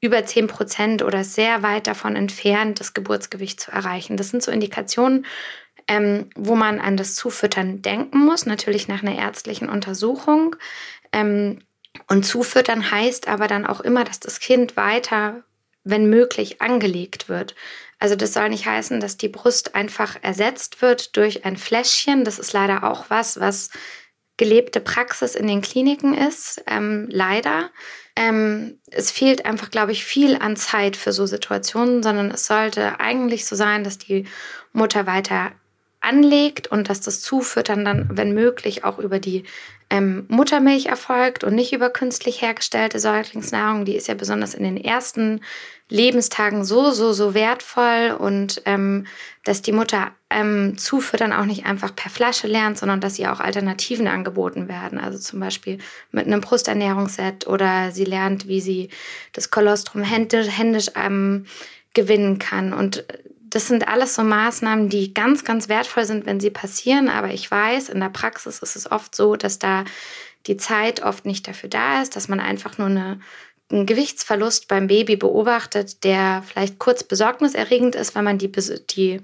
über 0.00 0.24
10 0.24 0.46
Prozent 0.46 1.02
oder 1.02 1.24
sehr 1.24 1.62
weit 1.62 1.86
davon 1.86 2.16
entfernt, 2.16 2.80
das 2.80 2.94
Geburtsgewicht 2.94 3.60
zu 3.60 3.70
erreichen. 3.70 4.16
Das 4.16 4.30
sind 4.30 4.42
so 4.42 4.50
Indikationen, 4.50 5.26
ähm, 5.90 6.30
wo 6.36 6.54
man 6.54 6.78
an 6.78 6.96
das 6.96 7.16
Zufüttern 7.16 7.82
denken 7.82 8.20
muss, 8.20 8.46
natürlich 8.46 8.86
nach 8.86 9.02
einer 9.02 9.18
ärztlichen 9.18 9.68
Untersuchung. 9.68 10.54
Ähm, 11.10 11.58
und 12.06 12.24
zufüttern 12.24 12.92
heißt 12.92 13.26
aber 13.26 13.48
dann 13.48 13.66
auch 13.66 13.80
immer, 13.80 14.04
dass 14.04 14.20
das 14.20 14.38
Kind 14.38 14.76
weiter, 14.76 15.42
wenn 15.82 16.08
möglich, 16.08 16.62
angelegt 16.62 17.28
wird. 17.28 17.56
Also 17.98 18.14
das 18.14 18.32
soll 18.32 18.50
nicht 18.50 18.66
heißen, 18.66 19.00
dass 19.00 19.16
die 19.16 19.28
Brust 19.28 19.74
einfach 19.74 20.16
ersetzt 20.22 20.80
wird 20.80 21.16
durch 21.16 21.44
ein 21.44 21.56
Fläschchen. 21.56 22.24
Das 22.24 22.38
ist 22.38 22.52
leider 22.52 22.84
auch 22.84 23.06
was, 23.08 23.40
was 23.40 23.70
gelebte 24.36 24.80
Praxis 24.80 25.34
in 25.34 25.48
den 25.48 25.60
Kliniken 25.60 26.14
ist, 26.14 26.62
ähm, 26.68 27.08
leider. 27.10 27.70
Ähm, 28.14 28.78
es 28.92 29.10
fehlt 29.10 29.44
einfach, 29.44 29.72
glaube 29.72 29.90
ich, 29.90 30.04
viel 30.04 30.36
an 30.36 30.56
Zeit 30.56 30.96
für 30.96 31.12
so 31.12 31.26
Situationen, 31.26 32.04
sondern 32.04 32.30
es 32.30 32.46
sollte 32.46 33.00
eigentlich 33.00 33.44
so 33.44 33.56
sein, 33.56 33.82
dass 33.82 33.98
die 33.98 34.28
Mutter 34.72 35.06
weiter 35.06 35.50
anlegt 36.00 36.66
und 36.68 36.88
dass 36.88 37.00
das 37.00 37.20
Zufüttern 37.20 37.84
dann, 37.84 38.08
wenn 38.12 38.32
möglich, 38.32 38.84
auch 38.84 38.98
über 38.98 39.18
die 39.18 39.44
ähm, 39.90 40.24
Muttermilch 40.28 40.86
erfolgt 40.86 41.44
und 41.44 41.54
nicht 41.54 41.72
über 41.72 41.90
künstlich 41.90 42.40
hergestellte 42.40 42.98
Säuglingsnahrung. 42.98 43.84
Die 43.84 43.96
ist 43.96 44.08
ja 44.08 44.14
besonders 44.14 44.54
in 44.54 44.62
den 44.62 44.76
ersten 44.76 45.40
Lebenstagen 45.88 46.64
so, 46.64 46.92
so, 46.92 47.12
so 47.12 47.34
wertvoll 47.34 48.16
und 48.16 48.62
ähm, 48.64 49.06
dass 49.44 49.60
die 49.60 49.72
Mutter 49.72 50.12
ähm, 50.30 50.78
zufüttern 50.78 51.32
auch 51.32 51.44
nicht 51.44 51.66
einfach 51.66 51.94
per 51.94 52.10
Flasche 52.10 52.46
lernt, 52.46 52.78
sondern 52.78 53.00
dass 53.00 53.18
ihr 53.18 53.32
auch 53.32 53.40
Alternativen 53.40 54.06
angeboten 54.06 54.68
werden. 54.68 54.98
Also 54.98 55.18
zum 55.18 55.40
Beispiel 55.40 55.78
mit 56.12 56.26
einem 56.26 56.40
Brusternährungsset 56.40 57.48
oder 57.48 57.90
sie 57.90 58.04
lernt, 58.04 58.46
wie 58.46 58.60
sie 58.60 58.90
das 59.32 59.50
Kolostrum 59.50 60.02
händisch, 60.02 60.46
händisch 60.56 60.90
ähm, 60.94 61.46
gewinnen 61.92 62.38
kann. 62.38 62.72
Und 62.72 63.04
das 63.50 63.66
sind 63.66 63.88
alles 63.88 64.14
so 64.14 64.22
Maßnahmen, 64.22 64.88
die 64.88 65.12
ganz, 65.12 65.44
ganz 65.44 65.68
wertvoll 65.68 66.04
sind, 66.04 66.24
wenn 66.24 66.40
sie 66.40 66.50
passieren. 66.50 67.08
Aber 67.08 67.28
ich 67.28 67.50
weiß, 67.50 67.88
in 67.88 68.00
der 68.00 68.08
Praxis 68.08 68.60
ist 68.60 68.76
es 68.76 68.90
oft 68.90 69.14
so, 69.14 69.36
dass 69.36 69.58
da 69.58 69.84
die 70.46 70.56
Zeit 70.56 71.02
oft 71.02 71.26
nicht 71.26 71.46
dafür 71.48 71.68
da 71.68 72.00
ist, 72.00 72.16
dass 72.16 72.28
man 72.28 72.40
einfach 72.40 72.78
nur 72.78 72.86
eine, 72.86 73.20
einen 73.70 73.86
Gewichtsverlust 73.86 74.68
beim 74.68 74.86
Baby 74.86 75.16
beobachtet, 75.16 76.04
der 76.04 76.42
vielleicht 76.46 76.78
kurz 76.78 77.02
besorgniserregend 77.04 77.94
ist, 77.94 78.14
wenn 78.14 78.24
man 78.24 78.38
die, 78.38 78.50
die 78.50 79.20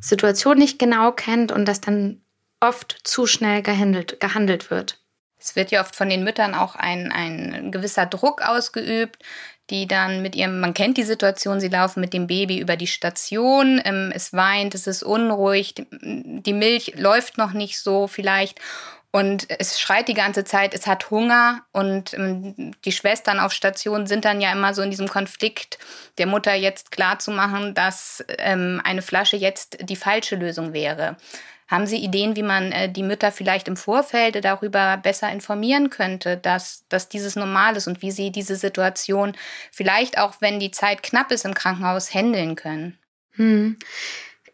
Situation 0.00 0.58
nicht 0.58 0.78
genau 0.78 1.12
kennt 1.12 1.52
und 1.52 1.66
das 1.66 1.80
dann 1.80 2.22
oft 2.60 2.98
zu 3.04 3.26
schnell 3.26 3.62
gehandelt, 3.62 4.18
gehandelt 4.20 4.70
wird. 4.70 5.00
Es 5.38 5.54
wird 5.54 5.70
ja 5.70 5.82
oft 5.82 5.94
von 5.94 6.08
den 6.08 6.24
Müttern 6.24 6.54
auch 6.54 6.74
ein, 6.74 7.12
ein 7.12 7.70
gewisser 7.70 8.06
Druck 8.06 8.42
ausgeübt, 8.42 9.18
die 9.70 9.86
dann 9.86 10.22
mit 10.22 10.36
ihrem, 10.36 10.60
man 10.60 10.74
kennt 10.74 10.96
die 10.96 11.02
Situation, 11.02 11.60
sie 11.60 11.68
laufen 11.68 12.00
mit 12.00 12.12
dem 12.12 12.26
Baby 12.26 12.58
über 12.58 12.76
die 12.76 12.86
Station, 12.86 13.80
ähm, 13.84 14.12
es 14.14 14.32
weint, 14.32 14.74
es 14.74 14.86
ist 14.86 15.02
unruhig, 15.02 15.74
die 15.90 16.52
Milch 16.52 16.94
läuft 16.96 17.38
noch 17.38 17.52
nicht 17.52 17.80
so 17.80 18.06
vielleicht 18.06 18.60
und 19.16 19.46
es 19.48 19.80
schreit 19.80 20.08
die 20.08 20.14
ganze 20.14 20.44
Zeit, 20.44 20.74
es 20.74 20.86
hat 20.86 21.10
Hunger 21.10 21.62
und 21.72 22.12
ähm, 22.12 22.74
die 22.84 22.92
Schwestern 22.92 23.40
auf 23.40 23.52
Station 23.52 24.06
sind 24.06 24.26
dann 24.26 24.42
ja 24.42 24.52
immer 24.52 24.74
so 24.74 24.82
in 24.82 24.90
diesem 24.90 25.08
Konflikt, 25.08 25.78
der 26.18 26.26
Mutter 26.26 26.54
jetzt 26.54 26.90
klarzumachen, 26.90 27.72
dass 27.72 28.22
ähm, 28.36 28.80
eine 28.84 29.00
Flasche 29.00 29.36
jetzt 29.36 29.78
die 29.88 29.96
falsche 29.96 30.36
Lösung 30.36 30.74
wäre. 30.74 31.16
Haben 31.68 31.86
Sie 31.86 31.96
Ideen, 31.96 32.36
wie 32.36 32.42
man 32.42 32.70
äh, 32.70 32.90
die 32.90 33.02
Mütter 33.02 33.32
vielleicht 33.32 33.66
im 33.66 33.76
Vorfeld 33.76 34.44
darüber 34.44 34.96
besser 34.98 35.30
informieren 35.32 35.90
könnte, 35.90 36.36
dass, 36.36 36.84
dass 36.88 37.08
dieses 37.08 37.34
normal 37.34 37.76
ist 37.76 37.88
und 37.88 38.02
wie 38.02 38.12
sie 38.12 38.30
diese 38.30 38.56
Situation 38.56 39.36
vielleicht 39.72 40.18
auch, 40.18 40.34
wenn 40.40 40.60
die 40.60 40.70
Zeit 40.70 41.02
knapp 41.02 41.32
ist 41.32 41.44
im 41.44 41.54
Krankenhaus, 41.54 42.14
handeln 42.14 42.54
können? 42.54 42.98
Hm. 43.32 43.76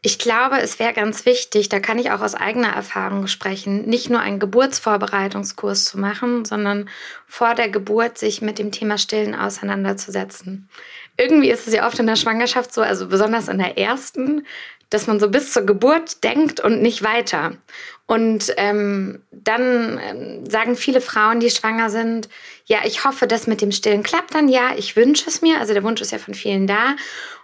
Ich 0.05 0.19
glaube, 0.19 0.59
es 0.59 0.81
wäre 0.81 0.95
ganz 0.95 1.27
wichtig, 1.27 1.69
da 1.69 1.79
kann 1.79 1.97
ich 1.97 2.11
auch 2.11 2.23
aus 2.23 2.35
eigener 2.35 2.71
Erfahrung 2.71 3.29
sprechen, 3.29 3.85
nicht 3.89 4.11
nur 4.11 4.19
einen 4.19 4.41
Geburtsvorbereitungskurs 4.41 5.85
zu 5.85 5.97
machen, 5.97 6.45
sondern 6.45 6.91
vor 7.29 7.55
der 7.55 7.69
Geburt 7.69 8.19
sich 8.19 8.43
mit 8.43 8.59
dem 8.59 8.73
Thema 8.73 8.99
Stillen 8.99 9.37
auseinanderzusetzen. 9.37 10.69
Irgendwie 11.17 11.51
ist 11.51 11.69
es 11.69 11.75
ja 11.75 11.87
oft 11.87 12.01
in 12.01 12.09
der 12.09 12.17
Schwangerschaft 12.17 12.75
so, 12.75 12.83
also 12.83 13.07
besonders 13.07 13.47
in 13.47 13.59
der 13.59 13.79
ersten, 13.79 14.45
dass 14.93 15.07
man 15.07 15.21
so 15.21 15.29
bis 15.29 15.53
zur 15.53 15.65
Geburt 15.65 16.23
denkt 16.25 16.61
und 16.61 16.83
nicht 16.83 17.03
weiter. 17.03 17.53
Und 18.07 18.53
ähm, 18.57 19.23
dann 19.31 19.99
ähm, 20.03 20.51
sagen 20.51 20.77
viele 20.77 21.01
Frauen, 21.01 21.41
die 21.41 21.51
schwanger 21.51 21.89
sind, 21.89 22.29
ja, 22.67 22.79
ich 22.85 23.05
hoffe, 23.05 23.27
dass 23.27 23.47
mit 23.47 23.61
dem 23.61 23.73
Stillen 23.73 24.03
klappt 24.03 24.35
dann, 24.35 24.49
ja, 24.49 24.73
ich 24.77 24.97
wünsche 24.97 25.29
es 25.29 25.41
mir. 25.43 25.61
Also 25.61 25.73
der 25.73 25.83
Wunsch 25.83 26.01
ist 26.01 26.13
ja 26.13 26.19
von 26.19 26.35
vielen 26.35 26.67
da. 26.67 26.97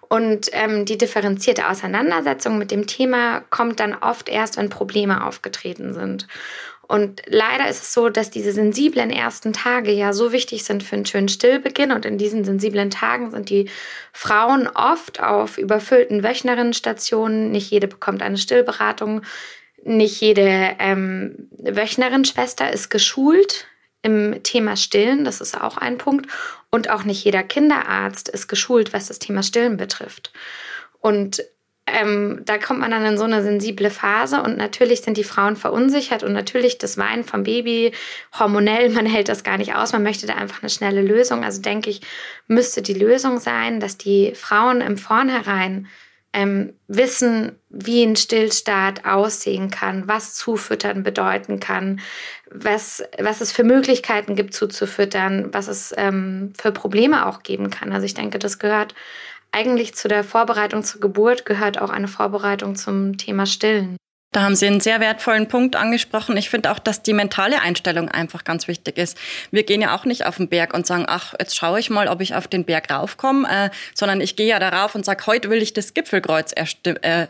Und 0.09 0.49
ähm, 0.53 0.85
die 0.85 0.99
differenzierte 0.99 1.69
Auseinandersetzung 1.69 2.59
mit 2.59 2.71
dem 2.71 2.87
Thema 2.87 3.41
kommt 3.51 3.79
dann 3.81 3.95
oft 3.95 4.29
erst, 4.29 4.57
wenn 4.57 4.71
Probleme 4.71 5.25
aufgetreten 5.25 5.93
sind. 5.93 6.27
Und 6.89 7.21
leider 7.27 7.69
ist 7.69 7.83
es 7.83 7.93
so, 7.93 8.09
dass 8.09 8.31
diese 8.31 8.51
sensiblen 8.53 9.11
ersten 9.11 9.53
Tage 9.53 9.93
ja 9.93 10.15
so 10.15 10.33
wichtig 10.33 10.65
sind 10.65 10.83
für 10.83 10.97
einen 10.97 11.05
schönen 11.05 11.29
Stillbeginn. 11.29 11.93
Und 11.93 12.07
in 12.07 12.17
diesen 12.17 12.45
sensiblen 12.45 12.89
Tagen 12.89 13.31
sind 13.31 13.51
die 13.51 13.69
Frauen 14.15 14.67
oft 14.69 15.23
auf 15.23 15.59
überfüllten 15.59 16.25
Wöchnerinnenstationen. 16.25 17.51
Nicht 17.53 17.71
jede 17.71 17.89
bekommt 17.89 18.23
eine 18.23 18.39
Stillberatung. 18.39 19.21
Nicht 19.85 20.19
jede 20.23 20.77
ähm, 20.79 21.51
Wöchnerinnenschwester 21.59 22.73
ist 22.73 22.89
geschult 22.89 23.67
im 24.01 24.43
Thema 24.43 24.75
Stillen. 24.75 25.27
Das 25.27 25.43
ist 25.43 25.61
auch 25.61 25.77
ein 25.77 25.99
Punkt. 25.99 26.27
Und 26.71 26.89
auch 26.89 27.05
nicht 27.05 27.23
jeder 27.23 27.43
Kinderarzt 27.43 28.31
ist 28.31 28.49
geschult, 28.49 28.95
was 28.95 29.09
das 29.09 29.19
Thema 29.19 29.43
Stillen 29.43 29.77
betrifft. 29.77 30.33
Und 31.01 31.45
ähm, 31.95 32.43
da 32.45 32.59
kommt 32.59 32.81
man 32.81 32.91
dann 32.91 33.05
in 33.05 33.19
so 33.19 33.25
eine 33.25 33.43
sensible 33.43 33.91
Phase 33.91 34.43
und 34.43 34.57
natürlich 34.57 35.03
sind 35.03 35.17
die 35.17 35.25
Frauen 35.25 35.57
verunsichert 35.57 36.23
und 36.23 36.33
natürlich 36.33 36.79
das 36.79 36.99
Weinen 36.99 37.25
vom 37.25 37.43
Baby 37.43 37.93
hormonell, 38.39 38.89
man 38.95 39.07
hält 39.07 39.29
das 39.29 39.45
gar 39.45 39.59
nicht 39.59 39.75
aus, 39.75 39.93
man 39.93 40.03
möchte 40.03 40.27
da 40.27 40.35
einfach 40.35 40.63
eine 40.63 40.71
schnelle 40.71 41.03
Lösung. 41.03 41.45
Also 41.45 41.63
denke 41.63 41.91
ich, 41.91 42.01
müsste 42.47 42.83
die 42.83 42.95
Lösung 42.95 43.39
sein, 43.41 43.81
dass 43.81 43.99
die 43.99 44.33
Frauen 44.35 44.81
im 44.81 44.97
Vornherein 44.97 45.89
ähm, 46.33 46.75
wissen, 46.89 47.53
wie 47.71 48.03
ein 48.03 48.17
Stillstart 48.17 49.05
aussehen 49.05 49.71
kann, 49.71 50.09
was 50.09 50.35
zufüttern 50.35 51.03
bedeuten 51.03 51.59
kann, 51.59 52.01
was, 52.51 53.03
was 53.19 53.41
es 53.41 53.51
für 53.51 53.65
Möglichkeiten 53.65 54.37
gibt 54.37 54.55
zuzufüttern, 54.55 55.53
was 55.53 55.69
es 55.69 55.95
ähm, 55.97 56.53
für 56.61 56.73
Probleme 56.73 57.27
auch 57.27 57.43
geben 57.43 57.71
kann. 57.71 57.93
Also 57.93 58.05
ich 58.05 58.15
denke, 58.15 58.39
das 58.39 58.59
gehört 58.59 58.95
eigentlich 59.53 59.95
zu 59.95 60.09
der 60.09 60.25
Vorbereitung 60.25 60.83
zur 60.85 61.01
Geburt 61.01 61.47
gehört 61.47 61.81
auch 61.81 61.91
eine 61.91 62.09
Vorbereitung 62.09 62.77
zum 62.77 63.17
Thema 63.17 63.47
Stillen. 63.47 63.97
Da 64.33 64.43
haben 64.43 64.57
Sie 64.57 64.67
einen 64.67 64.81
sehr 64.81 65.01
wertvollen 65.01 65.49
Punkt 65.49 65.75
angesprochen. 65.75 66.37
Ich 66.37 66.51
finde 66.51 66.71
auch, 66.71 66.79
dass 66.79 67.03
die 67.03 67.15
mentale 67.15 67.63
Einstellung 67.63 68.11
einfach 68.11 68.45
ganz 68.45 68.69
wichtig 68.69 68.99
ist. 68.99 69.17
Wir 69.51 69.63
gehen 69.63 69.81
ja 69.81 69.97
auch 69.97 70.05
nicht 70.05 70.27
auf 70.27 70.37
den 70.37 70.49
Berg 70.49 70.75
und 70.75 70.87
sagen, 70.87 71.07
ach, 71.09 71.35
jetzt 71.41 71.57
schaue 71.57 71.81
ich 71.81 71.89
mal, 71.89 72.09
ob 72.09 72.21
ich 72.21 72.35
auf 72.35 72.47
den 72.47 72.65
Berg 72.65 72.91
raufkomme, 72.91 73.49
äh, 73.49 73.71
sondern 73.95 74.21
ich 74.21 74.37
gehe 74.37 74.47
ja 74.47 74.59
darauf 74.59 74.95
und 74.95 75.07
sage, 75.07 75.25
heute 75.27 75.49
will 75.49 75.63
ich 75.63 75.73
das 75.73 75.95
Gipfelkreuz 75.95 76.53
äh, 76.53 77.27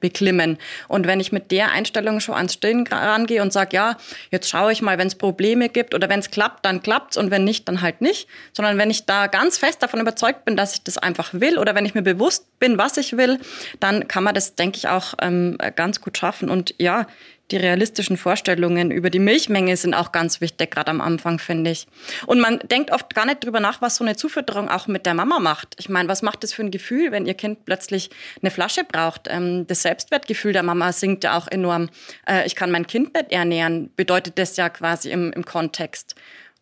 beklimmen. 0.00 0.58
Und 0.88 1.06
wenn 1.06 1.20
ich 1.20 1.32
mit 1.32 1.50
der 1.50 1.70
Einstellung 1.72 2.20
schon 2.20 2.34
ans 2.34 2.54
Stillen 2.54 2.86
rangehe 2.86 3.42
und 3.42 3.52
sage, 3.52 3.76
ja, 3.76 3.96
jetzt 4.30 4.48
schaue 4.48 4.72
ich 4.72 4.82
mal, 4.82 4.98
wenn 4.98 5.06
es 5.06 5.14
Probleme 5.14 5.68
gibt 5.68 5.94
oder 5.94 6.08
wenn 6.08 6.20
es 6.20 6.30
klappt, 6.30 6.64
dann 6.64 6.82
klappt's 6.82 7.16
und 7.16 7.30
wenn 7.30 7.44
nicht, 7.44 7.68
dann 7.68 7.80
halt 7.80 8.00
nicht. 8.00 8.28
Sondern 8.52 8.78
wenn 8.78 8.90
ich 8.90 9.06
da 9.06 9.26
ganz 9.26 9.58
fest 9.58 9.82
davon 9.82 10.00
überzeugt 10.00 10.44
bin, 10.44 10.56
dass 10.56 10.74
ich 10.74 10.82
das 10.82 10.98
einfach 10.98 11.30
will 11.32 11.58
oder 11.58 11.74
wenn 11.74 11.84
ich 11.84 11.94
mir 11.94 12.02
bewusst 12.02 12.46
bin, 12.58 12.78
was 12.78 12.96
ich 12.96 13.16
will, 13.16 13.38
dann 13.80 14.08
kann 14.08 14.24
man 14.24 14.34
das, 14.34 14.54
denke 14.54 14.78
ich, 14.78 14.88
auch 14.88 15.14
ähm, 15.20 15.58
ganz 15.76 16.00
gut 16.00 16.18
schaffen. 16.18 16.50
Und 16.50 16.74
ja, 16.78 17.06
die 17.50 17.56
realistischen 17.56 18.16
Vorstellungen 18.16 18.90
über 18.90 19.08
die 19.10 19.18
Milchmenge 19.18 19.76
sind 19.76 19.94
auch 19.94 20.12
ganz 20.12 20.40
wichtig, 20.40 20.70
gerade 20.70 20.90
am 20.90 21.00
Anfang, 21.00 21.38
finde 21.38 21.70
ich. 21.70 21.86
Und 22.26 22.40
man 22.40 22.58
denkt 22.60 22.90
oft 22.90 23.14
gar 23.14 23.24
nicht 23.24 23.42
drüber 23.42 23.60
nach, 23.60 23.80
was 23.80 23.96
so 23.96 24.04
eine 24.04 24.16
Zufütterung 24.16 24.68
auch 24.68 24.86
mit 24.86 25.06
der 25.06 25.14
Mama 25.14 25.38
macht. 25.38 25.74
Ich 25.78 25.88
meine, 25.88 26.08
was 26.08 26.22
macht 26.22 26.42
das 26.42 26.52
für 26.52 26.62
ein 26.62 26.70
Gefühl, 26.70 27.10
wenn 27.10 27.26
ihr 27.26 27.34
Kind 27.34 27.64
plötzlich 27.64 28.10
eine 28.42 28.50
Flasche 28.50 28.84
braucht? 28.84 29.28
Ähm, 29.28 29.66
das 29.66 29.82
Selbstwertgefühl 29.82 30.52
der 30.52 30.62
Mama 30.62 30.92
sinkt 30.92 31.24
ja 31.24 31.38
auch 31.38 31.48
enorm. 31.48 31.88
Äh, 32.26 32.46
ich 32.46 32.54
kann 32.54 32.70
mein 32.70 32.86
Kind 32.86 33.14
nicht 33.14 33.32
ernähren, 33.32 33.90
bedeutet 33.96 34.38
das 34.38 34.56
ja 34.56 34.68
quasi 34.68 35.10
im, 35.10 35.32
im 35.32 35.44
Kontext. 35.44 36.14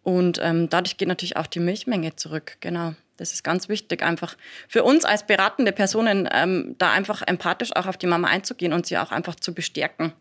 Und 0.02 0.38
ähm, 0.40 0.68
dadurch 0.68 0.98
geht 0.98 1.08
natürlich 1.08 1.36
auch 1.36 1.48
die 1.48 1.58
Milchmenge 1.60 2.14
zurück, 2.14 2.58
genau. 2.60 2.94
Das 3.16 3.32
ist 3.32 3.42
ganz 3.42 3.70
wichtig, 3.70 4.02
einfach 4.02 4.36
für 4.68 4.84
uns 4.84 5.06
als 5.06 5.26
beratende 5.26 5.72
Personen 5.72 6.28
ähm, 6.30 6.76
da 6.78 6.92
einfach 6.92 7.22
empathisch 7.22 7.74
auch 7.74 7.86
auf 7.86 7.96
die 7.96 8.06
Mama 8.06 8.28
einzugehen 8.28 8.74
und 8.74 8.86
sie 8.86 8.98
auch 8.98 9.10
einfach 9.10 9.36
zu 9.36 9.54
bestärken 9.54 10.12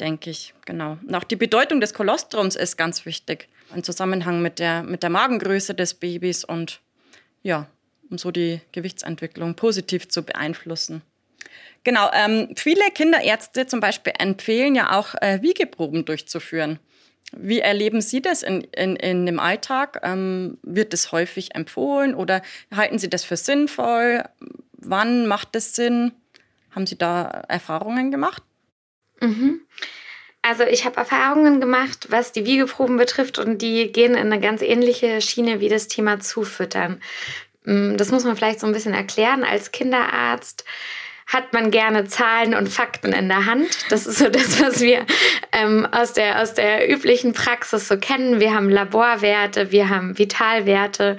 denke 0.00 0.30
ich, 0.30 0.54
genau. 0.64 0.98
Und 1.06 1.14
auch 1.14 1.24
die 1.24 1.36
Bedeutung 1.36 1.80
des 1.80 1.94
Kolostrums 1.94 2.56
ist 2.56 2.76
ganz 2.76 3.06
wichtig 3.06 3.48
im 3.74 3.82
Zusammenhang 3.82 4.42
mit 4.42 4.58
der, 4.58 4.82
mit 4.82 5.02
der 5.02 5.10
Magengröße 5.10 5.74
des 5.74 5.94
Babys 5.94 6.44
und 6.44 6.80
ja, 7.42 7.66
um 8.10 8.18
so 8.18 8.30
die 8.30 8.60
Gewichtsentwicklung 8.72 9.54
positiv 9.54 10.08
zu 10.08 10.22
beeinflussen. 10.22 11.02
Genau, 11.84 12.10
ähm, 12.14 12.48
viele 12.56 12.90
Kinderärzte 12.92 13.66
zum 13.66 13.80
Beispiel 13.80 14.14
empfehlen 14.18 14.74
ja 14.74 14.98
auch 14.98 15.14
äh, 15.20 15.42
Wiegeproben 15.42 16.04
durchzuführen. 16.04 16.78
Wie 17.36 17.60
erleben 17.60 18.00
Sie 18.00 18.22
das 18.22 18.42
in, 18.42 18.62
in, 18.62 18.96
in 18.96 19.26
dem 19.26 19.38
Alltag? 19.38 20.00
Ähm, 20.02 20.58
wird 20.62 20.92
das 20.92 21.12
häufig 21.12 21.54
empfohlen 21.54 22.14
oder 22.14 22.42
halten 22.74 22.98
Sie 22.98 23.10
das 23.10 23.24
für 23.24 23.36
sinnvoll? 23.36 24.24
Wann 24.72 25.26
macht 25.26 25.56
es 25.56 25.74
Sinn? 25.74 26.12
Haben 26.70 26.86
Sie 26.86 26.96
da 26.96 27.24
Erfahrungen 27.48 28.10
gemacht? 28.10 28.42
Mhm. 29.24 29.60
Also 30.42 30.64
ich 30.64 30.84
habe 30.84 30.98
Erfahrungen 30.98 31.58
gemacht, 31.58 32.08
was 32.10 32.32
die 32.32 32.44
Wiegeproben 32.44 32.98
betrifft 32.98 33.38
und 33.38 33.62
die 33.62 33.90
gehen 33.90 34.12
in 34.12 34.30
eine 34.30 34.40
ganz 34.40 34.60
ähnliche 34.60 35.22
Schiene 35.22 35.60
wie 35.60 35.70
das 35.70 35.88
Thema 35.88 36.20
Zufüttern. 36.20 37.00
Mm, 37.64 37.96
das 37.96 38.10
muss 38.10 38.24
man 38.24 38.36
vielleicht 38.36 38.60
so 38.60 38.66
ein 38.66 38.74
bisschen 38.74 38.92
erklären. 38.92 39.42
Als 39.42 39.72
Kinderarzt 39.72 40.66
hat 41.26 41.54
man 41.54 41.70
gerne 41.70 42.04
Zahlen 42.04 42.54
und 42.54 42.68
Fakten 42.68 43.12
in 43.12 43.28
der 43.28 43.46
Hand. 43.46 43.86
Das 43.88 44.06
ist 44.06 44.18
so 44.18 44.28
das, 44.28 44.60
was 44.60 44.80
wir 44.82 45.06
ähm, 45.52 45.88
aus, 45.90 46.12
der, 46.12 46.42
aus 46.42 46.52
der 46.52 46.90
üblichen 46.92 47.32
Praxis 47.32 47.88
so 47.88 47.96
kennen. 47.96 48.38
Wir 48.38 48.54
haben 48.54 48.68
Laborwerte, 48.68 49.72
wir 49.72 49.88
haben 49.88 50.18
Vitalwerte 50.18 51.16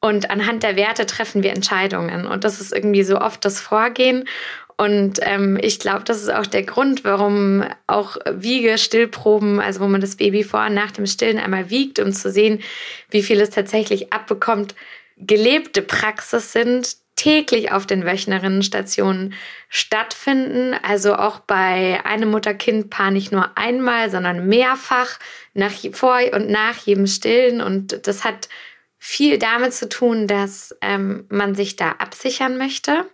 und 0.00 0.30
anhand 0.30 0.62
der 0.62 0.76
Werte 0.76 1.06
treffen 1.06 1.42
wir 1.42 1.52
Entscheidungen. 1.52 2.26
Und 2.26 2.44
das 2.44 2.60
ist 2.60 2.74
irgendwie 2.74 3.04
so 3.04 3.20
oft 3.20 3.44
das 3.44 3.60
Vorgehen. 3.60 4.28
Und 4.76 5.20
ähm, 5.22 5.58
ich 5.60 5.78
glaube, 5.78 6.04
das 6.04 6.20
ist 6.20 6.32
auch 6.32 6.46
der 6.46 6.64
Grund, 6.64 7.04
warum 7.04 7.64
auch 7.86 8.16
Wiege, 8.30 8.76
Stillproben, 8.76 9.60
also 9.60 9.80
wo 9.80 9.86
man 9.86 10.00
das 10.00 10.16
Baby 10.16 10.42
vor 10.42 10.66
und 10.66 10.74
nach 10.74 10.90
dem 10.90 11.06
Stillen 11.06 11.38
einmal 11.38 11.70
wiegt, 11.70 12.00
um 12.00 12.12
zu 12.12 12.30
sehen, 12.30 12.60
wie 13.10 13.22
viel 13.22 13.40
es 13.40 13.50
tatsächlich 13.50 14.12
abbekommt, 14.12 14.74
gelebte 15.16 15.80
Praxis 15.82 16.52
sind, 16.52 16.96
täglich 17.16 17.70
auf 17.70 17.86
den 17.86 18.04
Wöchnerinnenstationen 18.04 19.34
stattfinden. 19.68 20.74
Also 20.82 21.14
auch 21.14 21.38
bei 21.38 22.04
einem 22.04 22.30
Mutter-Kind-Paar 22.30 23.12
nicht 23.12 23.30
nur 23.30 23.56
einmal, 23.56 24.10
sondern 24.10 24.48
mehrfach 24.48 25.18
nach, 25.52 25.72
vor 25.92 26.18
und 26.32 26.50
nach 26.50 26.78
jedem 26.78 27.06
Stillen. 27.06 27.60
Und 27.60 28.06
das 28.08 28.24
hat 28.24 28.48
viel 28.98 29.38
damit 29.38 29.74
zu 29.74 29.88
tun, 29.88 30.26
dass 30.26 30.74
ähm, 30.80 31.26
man 31.28 31.54
sich 31.54 31.76
da 31.76 31.92
absichern 31.92 32.58
möchte. 32.58 33.06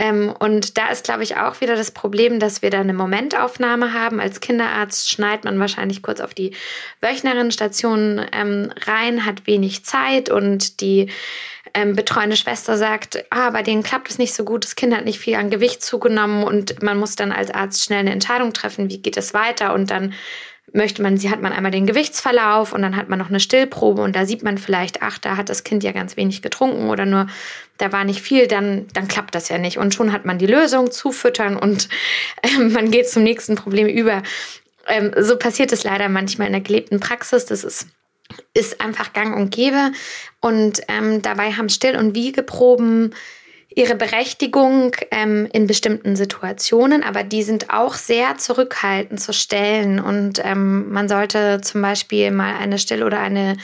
Ähm, 0.00 0.34
und 0.38 0.78
da 0.78 0.88
ist, 0.88 1.04
glaube 1.04 1.22
ich, 1.22 1.36
auch 1.36 1.60
wieder 1.60 1.76
das 1.76 1.90
Problem, 1.90 2.40
dass 2.40 2.62
wir 2.62 2.70
da 2.70 2.80
eine 2.80 2.94
Momentaufnahme 2.94 3.92
haben. 3.92 4.18
Als 4.18 4.40
Kinderarzt 4.40 5.10
schneidet 5.10 5.44
man 5.44 5.60
wahrscheinlich 5.60 6.00
kurz 6.02 6.22
auf 6.22 6.32
die 6.32 6.56
Wöchnerinnenstation 7.02 8.24
ähm, 8.32 8.72
rein, 8.86 9.26
hat 9.26 9.46
wenig 9.46 9.84
Zeit 9.84 10.30
und 10.30 10.80
die 10.80 11.10
ähm, 11.74 11.96
betreuende 11.96 12.36
Schwester 12.36 12.78
sagt, 12.78 13.26
ah, 13.28 13.50
bei 13.50 13.62
denen 13.62 13.82
klappt 13.82 14.08
es 14.08 14.16
nicht 14.16 14.32
so 14.32 14.42
gut, 14.42 14.64
das 14.64 14.74
Kind 14.74 14.96
hat 14.96 15.04
nicht 15.04 15.18
viel 15.18 15.34
an 15.34 15.50
Gewicht 15.50 15.82
zugenommen 15.82 16.44
und 16.44 16.82
man 16.82 16.98
muss 16.98 17.14
dann 17.14 17.30
als 17.30 17.50
Arzt 17.50 17.84
schnell 17.84 18.00
eine 18.00 18.12
Entscheidung 18.12 18.54
treffen, 18.54 18.88
wie 18.88 19.02
geht 19.02 19.18
es 19.18 19.34
weiter 19.34 19.74
und 19.74 19.90
dann 19.90 20.14
möchte 20.72 21.02
man, 21.02 21.16
sie 21.16 21.30
hat 21.30 21.42
man 21.42 21.52
einmal 21.52 21.72
den 21.72 21.86
Gewichtsverlauf 21.86 22.72
und 22.72 22.82
dann 22.82 22.96
hat 22.96 23.08
man 23.08 23.18
noch 23.18 23.28
eine 23.28 23.40
Stillprobe 23.40 24.02
und 24.02 24.14
da 24.14 24.26
sieht 24.26 24.42
man 24.42 24.58
vielleicht, 24.58 25.02
ach, 25.02 25.18
da 25.18 25.36
hat 25.36 25.48
das 25.48 25.64
Kind 25.64 25.82
ja 25.82 25.92
ganz 25.92 26.16
wenig 26.16 26.42
getrunken 26.42 26.88
oder 26.88 27.06
nur, 27.06 27.26
da 27.78 27.92
war 27.92 28.04
nicht 28.04 28.22
viel, 28.22 28.46
dann, 28.46 28.86
dann 28.94 29.08
klappt 29.08 29.34
das 29.34 29.48
ja 29.48 29.58
nicht. 29.58 29.78
Und 29.78 29.94
schon 29.94 30.12
hat 30.12 30.24
man 30.24 30.38
die 30.38 30.46
Lösung, 30.46 30.90
zufüttern 30.90 31.56
und 31.56 31.88
äh, 32.42 32.58
man 32.58 32.90
geht 32.90 33.08
zum 33.08 33.22
nächsten 33.22 33.56
Problem 33.56 33.86
über. 33.86 34.22
Ähm, 34.86 35.12
so 35.18 35.36
passiert 35.36 35.72
es 35.72 35.84
leider 35.84 36.08
manchmal 36.08 36.46
in 36.46 36.52
der 36.52 36.62
gelebten 36.62 37.00
Praxis. 37.00 37.44
Das 37.46 37.64
ist 37.64 37.86
ist 38.54 38.80
einfach 38.80 39.12
gang 39.12 39.36
und 39.36 39.50
gäbe. 39.50 39.90
Und 40.40 40.80
ähm, 40.86 41.20
dabei 41.20 41.52
haben 41.52 41.68
Still- 41.68 41.96
und 41.96 42.14
Wiegeproben 42.14 43.14
ihre 43.74 43.94
Berechtigung 43.94 44.96
ähm, 45.12 45.48
in 45.52 45.66
bestimmten 45.66 46.16
Situationen, 46.16 47.04
aber 47.04 47.22
die 47.22 47.44
sind 47.44 47.70
auch 47.70 47.94
sehr 47.94 48.36
zurückhaltend 48.36 49.20
zu 49.20 49.32
stellen. 49.32 50.00
Und 50.00 50.40
ähm, 50.44 50.90
man 50.90 51.08
sollte 51.08 51.60
zum 51.60 51.80
Beispiel 51.80 52.32
mal 52.32 52.56
eine 52.56 52.78
Still- 52.78 53.04
oder 53.04 53.20
eine 53.20 53.56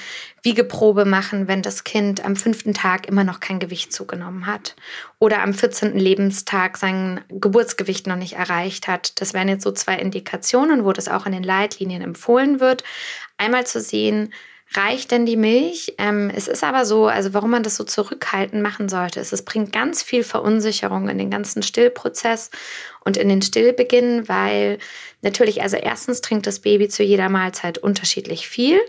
Wiegeprobe 0.43 1.05
machen, 1.05 1.49
wenn 1.49 1.61
das 1.61 1.83
Kind 1.83 2.25
am 2.25 2.37
fünften 2.37 2.73
Tag 2.73 3.09
immer 3.09 3.25
noch 3.25 3.41
kein 3.41 3.59
Gewicht 3.59 3.93
zugenommen 3.93 4.47
hat 4.47 4.77
oder 5.19 5.43
am 5.43 5.53
14. 5.53 5.99
Lebenstag 5.99 6.77
sein 6.77 7.21
Geburtsgewicht 7.29 8.07
noch 8.07 8.15
nicht 8.15 8.35
erreicht 8.35 8.87
hat. 8.87 9.21
Das 9.21 9.35
wären 9.35 9.49
jetzt 9.49 9.65
so 9.65 9.73
zwei 9.73 9.97
Indikationen, 9.97 10.85
wo 10.85 10.93
das 10.93 11.09
auch 11.09 11.27
in 11.27 11.33
den 11.33 11.43
Leitlinien 11.43 12.01
empfohlen 12.01 12.61
wird. 12.61 12.85
Einmal 13.39 13.67
zu 13.67 13.81
sehen, 13.81 14.33
reicht 14.75 15.11
denn 15.11 15.27
die 15.27 15.37
Milch? 15.37 15.95
Ähm, 15.99 16.31
es 16.35 16.49
ist 16.49 16.65
aber 16.65 16.85
so, 16.85 17.07
also 17.07 17.33
warum 17.35 17.51
man 17.51 17.63
das 17.63 17.77
so 17.77 17.85
zurückhaltend 17.85 18.63
machen 18.63 18.89
sollte, 18.89 19.21
ist, 19.21 19.33
es 19.33 19.45
bringt 19.45 19.73
ganz 19.73 20.03
viel 20.03 20.25
Verunsicherung 20.25 21.09
in 21.09 21.19
den 21.19 21.31
ganzen 21.31 21.63
Stillprozess 21.63 22.51
und 23.05 23.17
in 23.17 23.29
den 23.29 23.43
Stillbeginn, 23.43 24.29
weil 24.29 24.79
natürlich, 25.23 25.63
also 25.63 25.77
erstens 25.77 26.21
trinkt 26.21 26.47
das 26.47 26.61
Baby 26.61 26.89
zu 26.89 27.03
jeder 27.03 27.29
Mahlzeit 27.29 27.79
unterschiedlich 27.79 28.49
viel. 28.49 28.81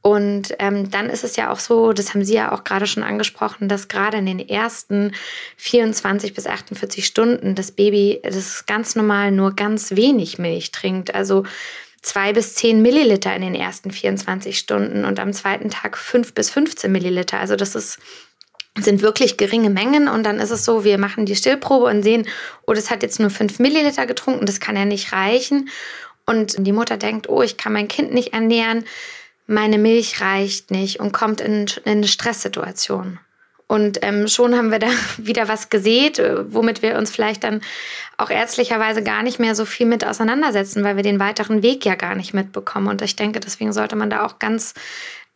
Und 0.00 0.54
ähm, 0.60 0.90
dann 0.90 1.10
ist 1.10 1.24
es 1.24 1.36
ja 1.36 1.50
auch 1.50 1.58
so, 1.58 1.92
das 1.92 2.14
haben 2.14 2.24
Sie 2.24 2.34
ja 2.34 2.52
auch 2.52 2.62
gerade 2.62 2.86
schon 2.86 3.02
angesprochen, 3.02 3.68
dass 3.68 3.88
gerade 3.88 4.18
in 4.18 4.26
den 4.26 4.38
ersten 4.38 5.12
24 5.56 6.34
bis 6.34 6.46
48 6.46 7.04
Stunden 7.04 7.56
das 7.56 7.72
Baby, 7.72 8.20
das 8.22 8.64
ganz 8.66 8.94
normal, 8.94 9.32
nur 9.32 9.54
ganz 9.54 9.96
wenig 9.96 10.38
Milch 10.38 10.70
trinkt. 10.70 11.14
Also 11.14 11.44
zwei 12.02 12.32
bis 12.32 12.54
zehn 12.54 12.82
Milliliter 12.82 13.34
in 13.34 13.42
den 13.42 13.54
ersten 13.54 13.90
24 13.90 14.58
Stunden 14.58 15.04
und 15.04 15.20
am 15.20 15.32
zweiten 15.32 15.70
Tag 15.70 15.96
fünf 15.96 16.34
bis 16.34 16.50
15 16.50 16.90
Milliliter. 16.90 17.38
Also 17.38 17.56
das 17.56 17.74
ist 17.74 17.98
sind 18.84 19.02
wirklich 19.02 19.36
geringe 19.36 19.70
Mengen 19.70 20.08
und 20.08 20.22
dann 20.24 20.38
ist 20.38 20.50
es 20.50 20.64
so, 20.64 20.84
wir 20.84 20.98
machen 20.98 21.26
die 21.26 21.34
Stillprobe 21.34 21.86
und 21.86 22.02
sehen, 22.02 22.28
oh, 22.66 22.72
das 22.72 22.90
hat 22.90 23.02
jetzt 23.02 23.18
nur 23.18 23.30
fünf 23.30 23.58
Milliliter 23.58 24.06
getrunken, 24.06 24.46
das 24.46 24.60
kann 24.60 24.76
ja 24.76 24.84
nicht 24.84 25.12
reichen. 25.12 25.68
Und 26.26 26.54
die 26.64 26.72
Mutter 26.72 26.96
denkt, 26.96 27.28
oh, 27.28 27.42
ich 27.42 27.56
kann 27.56 27.72
mein 27.72 27.88
Kind 27.88 28.12
nicht 28.12 28.34
ernähren, 28.34 28.84
meine 29.46 29.78
Milch 29.78 30.20
reicht 30.20 30.70
nicht 30.70 31.00
und 31.00 31.12
kommt 31.12 31.40
in, 31.40 31.66
in 31.84 31.92
eine 31.92 32.06
Stresssituation. 32.08 33.18
Und 33.68 33.98
ähm, 34.02 34.26
schon 34.28 34.56
haben 34.56 34.72
wir 34.72 34.78
da 34.78 34.88
wieder 35.18 35.46
was 35.46 35.68
gesät, 35.68 36.18
äh, 36.18 36.52
womit 36.52 36.82
wir 36.82 36.96
uns 36.96 37.10
vielleicht 37.10 37.44
dann 37.44 37.60
auch 38.16 38.30
ärztlicherweise 38.30 39.04
gar 39.04 39.22
nicht 39.22 39.38
mehr 39.38 39.54
so 39.54 39.64
viel 39.64 39.86
mit 39.86 40.04
auseinandersetzen, 40.04 40.82
weil 40.82 40.96
wir 40.96 41.02
den 41.04 41.20
weiteren 41.20 41.62
Weg 41.62 41.84
ja 41.84 41.94
gar 41.94 42.16
nicht 42.16 42.34
mitbekommen. 42.34 42.88
Und 42.88 43.02
ich 43.02 43.14
denke, 43.14 43.38
deswegen 43.38 43.72
sollte 43.72 43.94
man 43.94 44.10
da 44.10 44.24
auch 44.24 44.38
ganz 44.38 44.74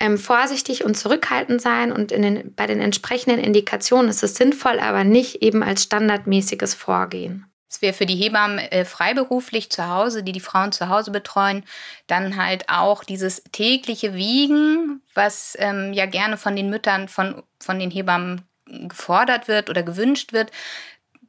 ähm, 0.01 0.19
vorsichtig 0.19 0.85
und 0.85 0.97
zurückhaltend 0.97 1.61
sein. 1.61 1.93
Und 1.93 2.11
in 2.11 2.23
den, 2.23 2.55
bei 2.55 2.67
den 2.67 2.81
entsprechenden 2.81 3.39
Indikationen 3.39 4.09
ist 4.09 4.23
es 4.23 4.35
sinnvoll, 4.35 4.81
aber 4.81 5.05
nicht 5.05 5.43
eben 5.43 5.63
als 5.63 5.85
standardmäßiges 5.85 6.75
Vorgehen. 6.75 7.52
Es 7.73 7.81
wäre 7.81 7.95
für 7.95 8.05
die 8.05 8.17
Hebammen 8.17 8.59
äh, 8.59 8.85
freiberuflich 8.85 9.71
zu 9.71 9.89
Hause, 9.89 10.23
die 10.23 10.33
die 10.33 10.41
Frauen 10.41 10.73
zu 10.73 10.91
Hause 10.91 11.11
betreuen, 11.11 11.65
dann 12.07 12.37
halt 12.37 12.69
auch 12.69 13.03
dieses 13.03 13.43
tägliche 13.51 14.13
Wiegen, 14.13 15.01
was 15.15 15.57
ähm, 15.59 15.95
ja 15.95 16.05
gerne 16.05 16.37
von 16.37 16.55
den 16.55 16.69
Müttern, 16.69 17.09
von, 17.09 17.43
von 17.59 17.79
den 17.79 17.91
Hebammen 17.91 18.43
gefordert 18.67 19.49
wird 19.49 19.71
oder 19.71 19.83
gewünscht 19.83 20.35
wird. 20.35 20.51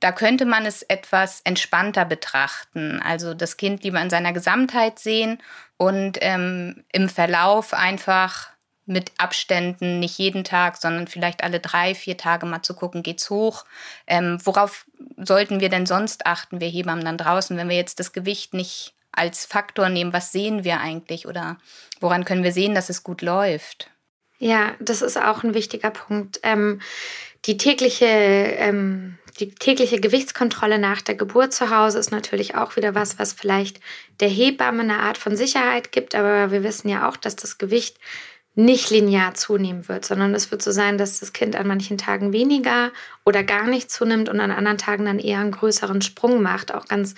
Da 0.02 0.12
könnte 0.12 0.44
man 0.44 0.66
es 0.66 0.82
etwas 0.82 1.40
entspannter 1.46 2.04
betrachten, 2.04 3.02
also 3.02 3.34
das 3.34 3.56
Kind 3.56 3.86
lieber 3.86 4.02
in 4.02 4.10
seiner 4.10 4.34
Gesamtheit 4.34 5.00
sehen 5.00 5.42
und 5.78 6.18
ähm, 6.20 6.84
im 6.92 7.08
Verlauf 7.08 7.74
einfach 7.74 8.53
mit 8.86 9.12
Abständen, 9.18 10.00
nicht 10.00 10.18
jeden 10.18 10.44
Tag, 10.44 10.78
sondern 10.78 11.08
vielleicht 11.08 11.44
alle 11.44 11.60
drei, 11.60 11.96
vier 11.96 12.18
Tage 12.18 12.46
mal 12.46 12.62
zu 12.62 12.74
gucken, 12.74 13.04
geht's 13.04 13.30
hoch. 13.30 13.66
Ähm, 14.08 14.40
worauf 14.44 14.86
sollten 15.18 15.60
wir 15.60 15.70
denn 15.70 15.86
sonst 15.86 16.26
achten, 16.26 16.60
wir 16.60 16.68
Hebammen 16.68 17.06
dann 17.06 17.18
draußen, 17.18 17.56
wenn 17.56 17.70
wir 17.70 17.78
jetzt 17.78 18.00
das 18.00 18.12
Gewicht 18.12 18.54
nicht 18.54 18.94
als 19.12 19.46
Faktor 19.46 19.90
nehmen? 19.90 20.14
Was 20.14 20.32
sehen 20.32 20.64
wir 20.64 20.82
eigentlich 20.82 21.28
oder 21.28 21.58
woran 22.00 22.26
können 22.26 22.44
wir 22.44 22.52
sehen, 22.52 22.76
dass 22.76 22.90
es 22.90 23.04
gut 23.04 23.22
läuft? 23.22 23.90
Ja, 24.40 24.74
das 24.80 25.02
ist 25.02 25.18
auch 25.18 25.44
ein 25.44 25.54
wichtiger 25.54 25.92
Punkt. 25.92 26.40
Ähm, 26.44 26.82
die 27.46 27.58
tägliche 27.58 28.06
ähm, 28.06 29.18
die 29.40 29.50
tägliche 29.56 30.00
Gewichtskontrolle 30.00 30.78
nach 30.78 31.02
der 31.02 31.16
Geburt 31.16 31.54
zu 31.54 31.70
Hause 31.70 31.98
ist 31.98 32.12
natürlich 32.12 32.56
auch 32.56 32.76
wieder 32.76 32.94
was, 32.94 33.18
was 33.18 33.34
vielleicht 33.34 33.80
der 34.20 34.30
Hebamme 34.30 34.84
eine 34.84 35.00
Art 35.00 35.18
von 35.18 35.36
Sicherheit 35.36 35.92
gibt, 35.92 36.14
aber 36.14 36.52
wir 36.52 36.64
wissen 36.64 36.88
ja 36.88 37.10
auch, 37.10 37.18
dass 37.18 37.36
das 37.36 37.58
Gewicht 37.58 37.98
nicht 38.56 38.92
linear 38.92 39.34
zunehmen 39.34 39.88
wird, 39.88 40.06
sondern 40.06 40.36
es 40.36 40.52
wird 40.52 40.62
so 40.62 40.72
sein, 40.72 40.98
dass 40.98 41.20
das 41.20 41.34
Kind 41.34 41.56
an 41.56 41.68
manchen 41.68 41.98
Tagen 41.98 42.34
weniger 42.34 42.92
oder 43.26 43.44
gar 43.44 43.68
nicht 43.68 43.90
zunimmt 43.90 44.30
und 44.30 44.40
an 44.40 44.52
anderen 44.52 44.78
Tagen 44.78 45.06
dann 45.06 45.20
eher 45.20 45.40
einen 45.40 45.52
größeren 45.52 46.02
Sprung 46.02 46.42
macht, 46.42 46.74
auch 46.74 46.88
ganz 46.88 47.16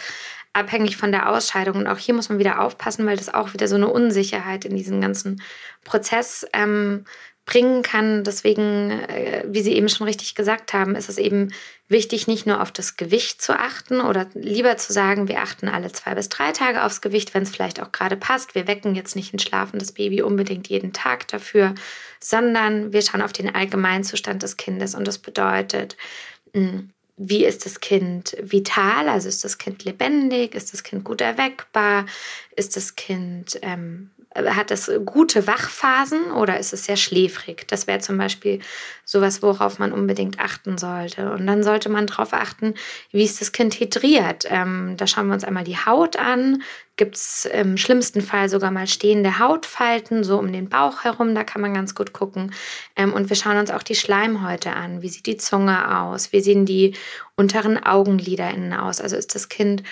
abhängig 0.53 0.95
von 0.95 1.11
der 1.11 1.29
Ausscheidung. 1.29 1.75
Und 1.75 1.87
auch 1.87 1.97
hier 1.97 2.13
muss 2.13 2.29
man 2.29 2.39
wieder 2.39 2.61
aufpassen, 2.61 3.05
weil 3.05 3.17
das 3.17 3.33
auch 3.33 3.53
wieder 3.53 3.67
so 3.67 3.75
eine 3.75 3.89
Unsicherheit 3.89 4.63
in 4.63 4.75
diesem 4.77 5.01
ganzen 5.01 5.41
Prozess 5.83 6.47
ähm, 6.53 7.03
bringen 7.45 7.83
kann. 7.83 8.23
Deswegen, 8.23 8.91
äh, 8.91 9.43
wie 9.47 9.61
Sie 9.61 9.73
eben 9.73 9.89
schon 9.89 10.07
richtig 10.07 10.35
gesagt 10.35 10.73
haben, 10.73 10.95
ist 10.95 11.09
es 11.09 11.17
eben 11.17 11.51
wichtig, 11.87 12.27
nicht 12.27 12.47
nur 12.47 12.61
auf 12.61 12.71
das 12.71 12.97
Gewicht 12.97 13.41
zu 13.41 13.57
achten 13.57 14.01
oder 14.01 14.27
lieber 14.33 14.77
zu 14.77 14.91
sagen, 14.91 15.27
wir 15.27 15.41
achten 15.41 15.67
alle 15.67 15.91
zwei 15.91 16.15
bis 16.15 16.29
drei 16.29 16.51
Tage 16.51 16.83
aufs 16.83 17.01
Gewicht, 17.01 17.33
wenn 17.33 17.43
es 17.43 17.51
vielleicht 17.51 17.81
auch 17.81 17.91
gerade 17.91 18.17
passt. 18.17 18.55
Wir 18.55 18.67
wecken 18.67 18.95
jetzt 18.95 19.15
nicht 19.15 19.33
ein 19.33 19.39
schlafendes 19.39 19.91
Baby 19.91 20.21
unbedingt 20.21 20.67
jeden 20.67 20.93
Tag 20.93 21.27
dafür, 21.27 21.75
sondern 22.19 22.91
wir 22.91 23.01
schauen 23.01 23.21
auf 23.21 23.33
den 23.33 23.53
Allgemeinzustand 23.53 24.41
des 24.41 24.57
Kindes. 24.57 24.95
Und 24.95 25.07
das 25.07 25.19
bedeutet, 25.19 25.95
hm, 26.53 26.89
wie 27.17 27.45
ist 27.45 27.65
das 27.65 27.79
Kind 27.79 28.35
vital? 28.41 29.07
Also 29.07 29.29
ist 29.29 29.43
das 29.43 29.57
Kind 29.57 29.85
lebendig? 29.85 30.53
Ist 30.55 30.73
das 30.73 30.83
Kind 30.83 31.03
gut 31.03 31.21
erweckbar? 31.21 32.05
Ist 32.55 32.75
das 32.75 32.95
Kind 32.95 33.59
ähm, 33.61 34.09
hat 34.35 34.71
es 34.71 34.91
gute 35.05 35.47
Wachphasen 35.47 36.31
oder 36.31 36.59
ist 36.59 36.73
es 36.73 36.85
sehr 36.85 36.97
schläfrig? 36.97 37.67
Das 37.67 37.87
wäre 37.87 37.99
zum 37.99 38.17
Beispiel 38.17 38.59
sowas, 39.05 39.41
worauf 39.41 39.79
man 39.79 39.93
unbedingt 39.93 40.39
achten 40.39 40.77
sollte. 40.77 41.31
Und 41.31 41.47
dann 41.47 41.63
sollte 41.63 41.89
man 41.89 42.07
darauf 42.07 42.33
achten, 42.33 42.73
wie 43.11 43.23
ist 43.23 43.39
das 43.39 43.51
Kind 43.51 43.79
hydriert. 43.79 44.45
Ähm, 44.49 44.95
da 44.97 45.07
schauen 45.07 45.27
wir 45.27 45.33
uns 45.33 45.43
einmal 45.43 45.63
die 45.63 45.77
Haut 45.77 46.17
an. 46.17 46.63
Gibt 46.97 47.15
es 47.15 47.45
im 47.45 47.77
schlimmsten 47.77 48.21
Fall 48.21 48.49
sogar 48.49 48.71
mal 48.71 48.87
stehende 48.87 49.39
Hautfalten, 49.39 50.23
so 50.23 50.39
um 50.39 50.51
den 50.51 50.69
Bauch 50.69 51.03
herum, 51.03 51.35
da 51.35 51.43
kann 51.43 51.61
man 51.61 51.73
ganz 51.73 51.93
gut 51.93 52.13
gucken. 52.13 52.53
Ähm, 52.95 53.13
und 53.13 53.29
wir 53.29 53.35
schauen 53.35 53.57
uns 53.57 53.71
auch 53.71 53.83
die 53.83 53.95
Schleimhäute 53.95 54.71
an. 54.71 55.01
Wie 55.01 55.09
sieht 55.09 55.25
die 55.25 55.37
Zunge 55.37 55.97
aus? 55.99 56.31
Wie 56.31 56.41
sehen 56.41 56.65
die 56.65 56.95
unteren 57.35 57.81
Augenlider 57.83 58.49
innen 58.49 58.73
aus? 58.73 59.01
Also 59.01 59.17
ist 59.17 59.35
das 59.35 59.49
Kind 59.49 59.83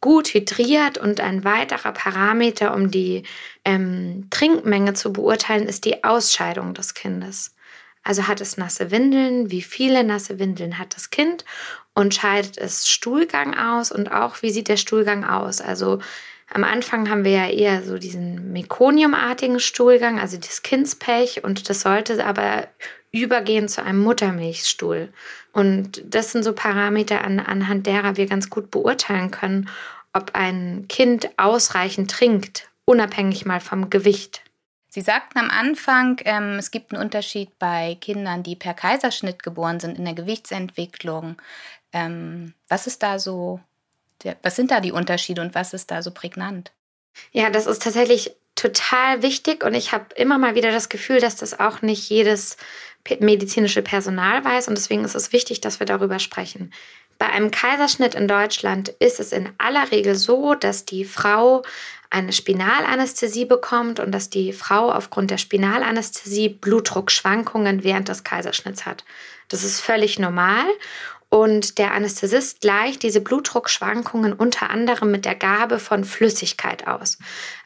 gut 0.00 0.28
hydriert 0.28 0.98
und 0.98 1.20
ein 1.20 1.44
weiterer 1.44 1.92
Parameter, 1.92 2.74
um 2.74 2.90
die 2.90 3.24
ähm, 3.64 4.28
Trinkmenge 4.30 4.94
zu 4.94 5.12
beurteilen, 5.12 5.66
ist 5.66 5.84
die 5.84 6.04
Ausscheidung 6.04 6.74
des 6.74 6.94
Kindes. 6.94 7.54
Also 8.04 8.26
hat 8.26 8.40
es 8.40 8.56
nasse 8.56 8.90
Windeln, 8.90 9.50
wie 9.50 9.62
viele 9.62 10.04
nasse 10.04 10.38
Windeln 10.38 10.78
hat 10.78 10.94
das 10.94 11.10
Kind 11.10 11.44
und 11.94 12.14
scheidet 12.14 12.56
es 12.56 12.88
Stuhlgang 12.88 13.58
aus 13.58 13.92
und 13.92 14.12
auch 14.12 14.40
wie 14.42 14.50
sieht 14.50 14.68
der 14.68 14.76
Stuhlgang 14.76 15.24
aus. 15.24 15.60
Also 15.60 15.98
am 16.50 16.64
Anfang 16.64 17.10
haben 17.10 17.24
wir 17.24 17.32
ja 17.32 17.48
eher 17.48 17.82
so 17.82 17.98
diesen 17.98 18.52
mekoniumartigen 18.52 19.60
Stuhlgang, 19.60 20.18
also 20.18 20.38
das 20.38 20.62
Kindspech 20.62 21.44
und 21.44 21.68
das 21.68 21.82
sollte 21.82 22.24
aber 22.24 22.68
übergehen 23.22 23.68
zu 23.68 23.82
einem 23.82 24.00
Muttermilchstuhl. 24.00 25.12
Und 25.52 26.02
das 26.04 26.32
sind 26.32 26.42
so 26.42 26.52
Parameter, 26.52 27.24
an, 27.24 27.40
anhand 27.40 27.86
derer 27.86 28.16
wir 28.16 28.26
ganz 28.26 28.50
gut 28.50 28.70
beurteilen 28.70 29.30
können, 29.30 29.68
ob 30.12 30.34
ein 30.34 30.86
Kind 30.88 31.30
ausreichend 31.36 32.10
trinkt, 32.10 32.68
unabhängig 32.84 33.44
mal 33.44 33.60
vom 33.60 33.90
Gewicht. 33.90 34.42
Sie 34.88 35.00
sagten 35.02 35.38
am 35.38 35.50
Anfang, 35.50 36.20
ähm, 36.24 36.58
es 36.58 36.70
gibt 36.70 36.92
einen 36.92 37.02
Unterschied 37.02 37.58
bei 37.58 37.96
Kindern, 38.00 38.42
die 38.42 38.56
per 38.56 38.74
Kaiserschnitt 38.74 39.42
geboren 39.42 39.80
sind 39.80 39.98
in 39.98 40.04
der 40.04 40.14
Gewichtsentwicklung. 40.14 41.36
Ähm, 41.92 42.54
was 42.68 42.86
ist 42.86 43.02
da 43.02 43.18
so, 43.18 43.60
was 44.42 44.56
sind 44.56 44.70
da 44.70 44.80
die 44.80 44.92
Unterschiede 44.92 45.42
und 45.42 45.54
was 45.54 45.74
ist 45.74 45.90
da 45.90 46.02
so 46.02 46.10
prägnant? 46.10 46.72
Ja, 47.32 47.50
das 47.50 47.66
ist 47.66 47.82
tatsächlich 47.82 48.34
total 48.54 49.22
wichtig 49.22 49.62
und 49.62 49.74
ich 49.74 49.92
habe 49.92 50.06
immer 50.16 50.38
mal 50.38 50.54
wieder 50.54 50.72
das 50.72 50.88
Gefühl, 50.88 51.20
dass 51.20 51.36
das 51.36 51.60
auch 51.60 51.82
nicht 51.82 52.08
jedes 52.08 52.56
medizinische 53.20 53.82
Personal 53.82 54.44
weiß 54.44 54.68
und 54.68 54.76
deswegen 54.76 55.04
ist 55.04 55.14
es 55.14 55.32
wichtig, 55.32 55.60
dass 55.60 55.80
wir 55.80 55.86
darüber 55.86 56.18
sprechen. 56.18 56.72
Bei 57.18 57.26
einem 57.26 57.50
Kaiserschnitt 57.50 58.14
in 58.14 58.28
Deutschland 58.28 58.90
ist 59.00 59.18
es 59.18 59.32
in 59.32 59.48
aller 59.58 59.90
Regel 59.90 60.14
so, 60.14 60.54
dass 60.54 60.84
die 60.84 61.04
Frau 61.04 61.62
eine 62.10 62.32
Spinalanästhesie 62.32 63.44
bekommt 63.44 64.00
und 64.00 64.12
dass 64.12 64.30
die 64.30 64.52
Frau 64.52 64.90
aufgrund 64.90 65.30
der 65.30 65.38
Spinalanästhesie 65.38 66.48
Blutdruckschwankungen 66.48 67.82
während 67.84 68.08
des 68.08 68.24
Kaiserschnitts 68.24 68.86
hat. 68.86 69.04
Das 69.48 69.64
ist 69.64 69.80
völlig 69.80 70.18
normal 70.18 70.64
und 71.28 71.78
der 71.78 71.92
Anästhesist 71.92 72.60
gleicht 72.60 73.02
diese 73.02 73.20
Blutdruckschwankungen 73.20 74.32
unter 74.32 74.70
anderem 74.70 75.10
mit 75.10 75.24
der 75.24 75.34
Gabe 75.34 75.78
von 75.78 76.04
Flüssigkeit 76.04 76.86
aus. 76.86 77.18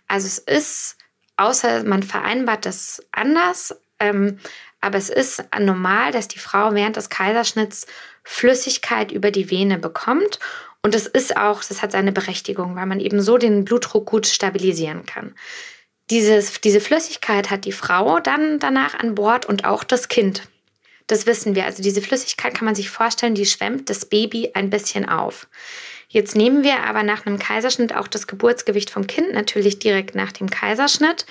Also 0.08 0.26
es 0.26 0.38
ist, 0.38 0.96
außer 1.36 1.84
man 1.84 2.02
vereinbart 2.02 2.66
das 2.66 3.02
anders, 3.12 3.76
ähm, 4.00 4.40
aber 4.82 4.98
es 4.98 5.08
ist 5.08 5.42
normal, 5.58 6.12
dass 6.12 6.28
die 6.28 6.38
Frau 6.38 6.74
während 6.74 6.96
des 6.96 7.08
Kaiserschnitts 7.08 7.86
Flüssigkeit 8.24 9.12
über 9.12 9.30
die 9.30 9.50
Vene 9.50 9.78
bekommt. 9.78 10.38
Und 10.82 10.94
es 10.94 11.06
ist 11.06 11.36
auch, 11.36 11.62
das 11.62 11.80
hat 11.80 11.92
seine 11.92 12.12
Berechtigung, 12.12 12.74
weil 12.74 12.86
man 12.86 13.00
eben 13.00 13.22
so 13.22 13.38
den 13.38 13.64
Blutdruck 13.64 14.06
gut 14.06 14.26
stabilisieren 14.26 15.06
kann. 15.06 15.34
Dieses, 16.10 16.60
diese 16.60 16.80
Flüssigkeit 16.80 17.50
hat 17.50 17.64
die 17.64 17.72
Frau 17.72 18.18
dann 18.18 18.58
danach 18.58 18.98
an 18.98 19.14
Bord 19.14 19.46
und 19.46 19.64
auch 19.64 19.84
das 19.84 20.08
Kind. 20.08 20.42
Das 21.06 21.26
wissen 21.26 21.54
wir. 21.54 21.64
Also 21.64 21.82
diese 21.82 22.02
Flüssigkeit 22.02 22.54
kann 22.54 22.64
man 22.64 22.74
sich 22.74 22.90
vorstellen, 22.90 23.34
die 23.34 23.46
schwemmt 23.46 23.88
das 23.88 24.06
Baby 24.06 24.50
ein 24.54 24.70
bisschen 24.70 25.08
auf. 25.08 25.46
Jetzt 26.08 26.34
nehmen 26.34 26.64
wir 26.64 26.84
aber 26.84 27.04
nach 27.04 27.24
einem 27.24 27.38
Kaiserschnitt 27.38 27.94
auch 27.94 28.08
das 28.08 28.26
Geburtsgewicht 28.26 28.90
vom 28.90 29.06
Kind 29.06 29.32
natürlich 29.32 29.78
direkt 29.78 30.14
nach 30.14 30.32
dem 30.32 30.50
Kaiserschnitt 30.50 31.24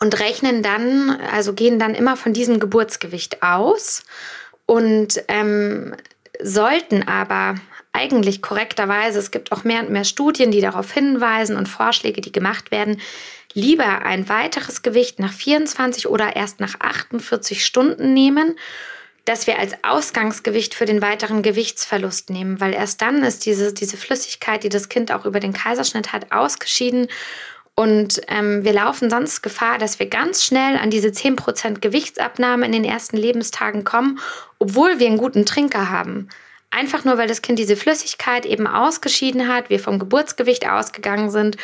und 0.00 0.18
rechnen 0.20 0.62
dann, 0.62 1.10
also 1.32 1.52
gehen 1.52 1.78
dann 1.78 1.94
immer 1.94 2.16
von 2.16 2.32
diesem 2.32 2.60
Geburtsgewicht 2.60 3.42
aus 3.42 4.04
und 4.66 5.22
ähm, 5.28 5.94
sollten 6.42 7.06
aber 7.08 7.56
eigentlich 7.92 8.42
korrekterweise, 8.42 9.18
es 9.18 9.30
gibt 9.30 9.50
auch 9.50 9.64
mehr 9.64 9.80
und 9.80 9.90
mehr 9.90 10.04
Studien, 10.04 10.50
die 10.50 10.60
darauf 10.60 10.92
hinweisen 10.92 11.56
und 11.56 11.68
Vorschläge, 11.68 12.20
die 12.20 12.32
gemacht 12.32 12.70
werden, 12.70 13.00
lieber 13.54 14.02
ein 14.02 14.28
weiteres 14.28 14.82
Gewicht 14.82 15.18
nach 15.18 15.32
24 15.32 16.08
oder 16.08 16.36
erst 16.36 16.60
nach 16.60 16.78
48 16.78 17.64
Stunden 17.64 18.12
nehmen, 18.12 18.56
dass 19.24 19.46
wir 19.46 19.58
als 19.58 19.72
Ausgangsgewicht 19.82 20.74
für 20.74 20.86
den 20.86 21.02
weiteren 21.02 21.42
Gewichtsverlust 21.42 22.30
nehmen, 22.30 22.60
weil 22.60 22.72
erst 22.72 23.02
dann 23.02 23.22
ist 23.24 23.44
diese, 23.46 23.74
diese 23.74 23.96
Flüssigkeit, 23.96 24.64
die 24.64 24.70
das 24.70 24.88
Kind 24.88 25.12
auch 25.12 25.26
über 25.26 25.40
den 25.40 25.52
Kaiserschnitt 25.52 26.12
hat, 26.12 26.32
ausgeschieden 26.32 27.08
und 27.78 28.20
ähm, 28.26 28.64
wir 28.64 28.72
laufen 28.72 29.08
sonst 29.08 29.40
Gefahr, 29.40 29.78
dass 29.78 30.00
wir 30.00 30.06
ganz 30.06 30.42
schnell 30.42 30.76
an 30.78 30.90
diese 30.90 31.10
10% 31.10 31.78
Gewichtsabnahme 31.78 32.66
in 32.66 32.72
den 32.72 32.82
ersten 32.82 33.16
Lebenstagen 33.16 33.84
kommen, 33.84 34.18
obwohl 34.58 34.98
wir 34.98 35.06
einen 35.06 35.16
guten 35.16 35.46
Trinker 35.46 35.88
haben. 35.88 36.28
Einfach 36.70 37.04
nur, 37.04 37.18
weil 37.18 37.28
das 37.28 37.40
Kind 37.40 37.56
diese 37.56 37.76
Flüssigkeit 37.76 38.46
eben 38.46 38.66
ausgeschieden 38.66 39.46
hat, 39.46 39.70
wir 39.70 39.78
vom 39.78 40.00
Geburtsgewicht 40.00 40.68
ausgegangen 40.68 41.30
sind. 41.30 41.56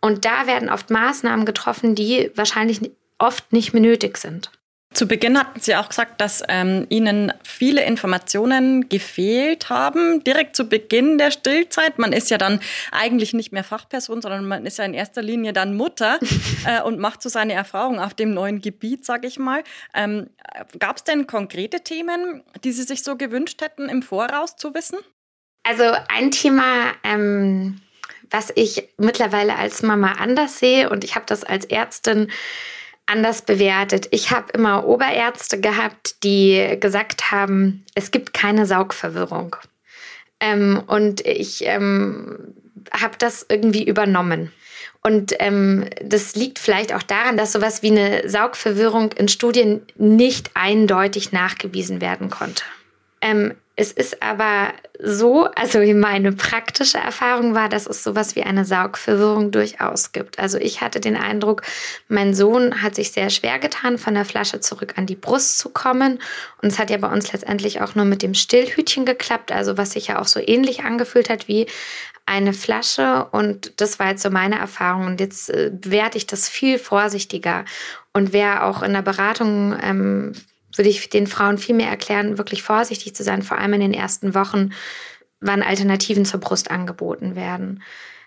Und 0.00 0.24
da 0.24 0.46
werden 0.46 0.70
oft 0.70 0.90
Maßnahmen 0.90 1.44
getroffen, 1.44 1.96
die 1.96 2.30
wahrscheinlich 2.36 2.92
oft 3.18 3.52
nicht 3.52 3.72
mehr 3.72 3.82
nötig 3.82 4.18
sind. 4.18 4.52
Zu 4.94 5.06
Beginn 5.06 5.38
hatten 5.38 5.60
Sie 5.60 5.76
auch 5.76 5.90
gesagt, 5.90 6.20
dass 6.20 6.42
ähm, 6.48 6.86
Ihnen 6.88 7.32
viele 7.42 7.84
Informationen 7.84 8.88
gefehlt 8.88 9.68
haben, 9.68 10.24
direkt 10.24 10.56
zu 10.56 10.68
Beginn 10.68 11.18
der 11.18 11.30
Stillzeit. 11.30 11.98
Man 11.98 12.14
ist 12.14 12.30
ja 12.30 12.38
dann 12.38 12.60
eigentlich 12.92 13.34
nicht 13.34 13.52
mehr 13.52 13.64
Fachperson, 13.64 14.22
sondern 14.22 14.48
man 14.48 14.64
ist 14.64 14.78
ja 14.78 14.84
in 14.84 14.94
erster 14.94 15.20
Linie 15.22 15.52
dann 15.52 15.76
Mutter 15.76 16.18
äh, 16.66 16.80
und 16.80 16.98
macht 16.98 17.20
so 17.20 17.28
seine 17.28 17.52
Erfahrungen 17.52 17.98
auf 17.98 18.14
dem 18.14 18.32
neuen 18.32 18.62
Gebiet, 18.62 19.04
sage 19.04 19.26
ich 19.26 19.38
mal. 19.38 19.64
Ähm, 19.92 20.30
Gab 20.78 20.96
es 20.96 21.04
denn 21.04 21.26
konkrete 21.26 21.80
Themen, 21.80 22.42
die 22.64 22.72
Sie 22.72 22.84
sich 22.84 23.02
so 23.02 23.16
gewünscht 23.16 23.60
hätten, 23.60 23.90
im 23.90 24.02
Voraus 24.02 24.56
zu 24.56 24.72
wissen? 24.72 24.98
Also 25.62 25.84
ein 26.08 26.30
Thema, 26.30 26.92
ähm, 27.02 27.80
was 28.30 28.52
ich 28.54 28.88
mittlerweile 28.96 29.56
als 29.56 29.82
Mama 29.82 30.12
anders 30.12 30.58
sehe 30.58 30.88
und 30.88 31.04
ich 31.04 31.16
habe 31.16 31.26
das 31.26 31.44
als 31.44 31.64
Ärztin 31.66 32.30
anders 33.06 33.42
bewertet. 33.42 34.08
Ich 34.10 34.30
habe 34.30 34.52
immer 34.52 34.86
Oberärzte 34.86 35.60
gehabt, 35.60 36.22
die 36.24 36.76
gesagt 36.80 37.30
haben, 37.30 37.84
es 37.94 38.10
gibt 38.10 38.34
keine 38.34 38.66
Saugverwirrung. 38.66 39.56
Ähm, 40.40 40.82
und 40.86 41.24
ich 41.24 41.64
ähm, 41.64 42.54
habe 42.92 43.14
das 43.18 43.46
irgendwie 43.48 43.84
übernommen. 43.84 44.52
Und 45.02 45.34
ähm, 45.38 45.88
das 46.02 46.34
liegt 46.34 46.58
vielleicht 46.58 46.92
auch 46.92 47.02
daran, 47.02 47.36
dass 47.36 47.52
sowas 47.52 47.82
wie 47.82 47.92
eine 47.92 48.28
Saugverwirrung 48.28 49.12
in 49.12 49.28
Studien 49.28 49.82
nicht 49.96 50.50
eindeutig 50.54 51.30
nachgewiesen 51.30 52.00
werden 52.00 52.28
konnte. 52.28 52.64
Ähm, 53.20 53.54
es 53.78 53.92
ist 53.92 54.22
aber 54.22 54.72
so, 54.98 55.44
also 55.54 55.80
meine 55.94 56.32
praktische 56.32 56.96
Erfahrung 56.96 57.54
war, 57.54 57.68
dass 57.68 57.86
es 57.86 58.02
sowas 58.02 58.34
wie 58.34 58.42
eine 58.42 58.64
Saugverwirrung 58.64 59.50
durchaus 59.50 60.12
gibt. 60.12 60.38
Also 60.38 60.56
ich 60.56 60.80
hatte 60.80 60.98
den 60.98 61.14
Eindruck, 61.14 61.60
mein 62.08 62.34
Sohn 62.34 62.82
hat 62.82 62.94
sich 62.94 63.12
sehr 63.12 63.28
schwer 63.28 63.58
getan, 63.58 63.98
von 63.98 64.14
der 64.14 64.24
Flasche 64.24 64.60
zurück 64.60 64.94
an 64.96 65.04
die 65.04 65.14
Brust 65.14 65.58
zu 65.58 65.68
kommen. 65.68 66.20
Und 66.62 66.72
es 66.72 66.78
hat 66.78 66.88
ja 66.88 66.96
bei 66.96 67.12
uns 67.12 67.30
letztendlich 67.34 67.82
auch 67.82 67.94
nur 67.94 68.06
mit 68.06 68.22
dem 68.22 68.32
Stillhütchen 68.32 69.04
geklappt, 69.04 69.52
also 69.52 69.76
was 69.76 69.92
sich 69.92 70.06
ja 70.06 70.20
auch 70.20 70.26
so 70.26 70.40
ähnlich 70.40 70.84
angefühlt 70.84 71.28
hat 71.28 71.46
wie 71.46 71.66
eine 72.24 72.54
Flasche. 72.54 73.26
Und 73.30 73.78
das 73.78 73.98
war 73.98 74.08
jetzt 74.08 74.22
so 74.22 74.30
meine 74.30 74.58
Erfahrung. 74.58 75.04
Und 75.04 75.20
jetzt 75.20 75.50
äh, 75.50 75.70
bewerte 75.70 76.16
ich 76.16 76.26
das 76.26 76.48
viel 76.48 76.78
vorsichtiger. 76.78 77.66
Und 78.14 78.32
wer 78.32 78.64
auch 78.64 78.82
in 78.82 78.94
der 78.94 79.02
Beratung 79.02 79.78
ähm, 79.82 80.32
würde 80.76 80.90
ich 80.90 81.08
den 81.08 81.26
Frauen 81.26 81.58
viel 81.58 81.74
mehr 81.74 81.88
erklären, 81.88 82.38
wirklich 82.38 82.62
vorsichtig 82.62 83.14
zu 83.14 83.22
sein, 83.22 83.42
vor 83.42 83.58
allem 83.58 83.74
in 83.74 83.80
den 83.80 83.94
ersten 83.94 84.34
Wochen, 84.34 84.70
wann 85.40 85.62
Alternativen 85.62 86.24
zur 86.24 86.40
Brust 86.40 86.70
angeboten 86.70 87.36
werden. 87.36 87.82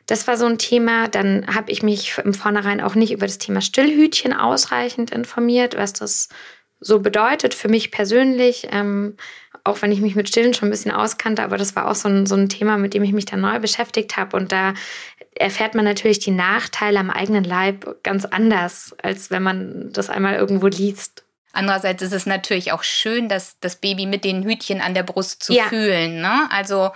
Das 0.06 0.28
war 0.28 0.38
so 0.38 0.46
ein 0.46 0.58
Thema. 0.58 1.08
Dann 1.08 1.54
habe 1.54 1.72
ich 1.72 1.84
mich 1.84 2.18
im 2.24 2.34
Vornherein 2.34 2.82
auch 2.82 2.96
nicht 2.96 3.12
über 3.12 3.28
das 3.28 3.38
Thema 3.38 3.62
Stillhütchen 3.62 4.34
ausreichend 4.34 5.12
informiert, 5.12 5.78
was 5.78 5.94
das 5.94 6.30
so 6.80 7.00
bedeutet 7.00 7.54
für 7.54 7.68
mich 7.68 7.92
persönlich. 7.92 8.68
Ähm, 8.72 9.18
auch 9.64 9.82
wenn 9.82 9.92
ich 9.92 10.02
mich 10.02 10.16
mit 10.16 10.28
Stillen 10.28 10.54
schon 10.54 10.70
ein 10.70 10.72
bisschen 10.72 10.92
auskannte, 10.92 11.44
aber 11.44 11.58
das 11.58 11.76
war 11.76 11.88
auch 11.88 11.96
so 11.96 12.10
ein, 12.10 12.26
so 12.26 12.36
ein 12.36 12.50
Thema, 12.50 12.78
mit 12.78 12.94
dem 12.94 13.04
ich 13.04 13.14
mich 13.14 13.26
dann 13.26 13.42
neu 13.42 13.60
beschäftigt 13.60 14.18
habe. 14.18 14.36
Und 14.38 14.52
da 14.52 14.74
erfährt 15.36 15.76
man 15.76 15.86
natürlich 15.86 16.20
die 16.20 16.32
Nachteile 16.32 17.00
am 17.00 17.12
eigenen 17.12 17.44
Leib 17.44 18.04
ganz 18.04 18.26
anders, 18.26 18.96
als 19.02 19.30
wenn 19.30 19.44
man 19.44 19.92
das 19.92 20.10
einmal 20.10 20.36
irgendwo 20.36 20.68
liest. 20.68 21.24
Andererseits 21.52 22.02
ist 22.04 22.14
es 22.14 22.26
natürlich 22.26 22.72
auch 22.72 22.84
schön, 22.84 23.28
dass 23.28 23.60
das 23.60 23.76
Baby 23.78 24.06
mit 24.06 24.24
den 24.24 24.44
Hütchen 24.44 24.82
an 24.82 24.94
der 24.94 25.04
Brust 25.04 25.44
zu 25.44 25.54
ja. 25.54 25.66
fühlen. 25.66 26.22
Ne? 26.22 26.48
Also 26.52 26.92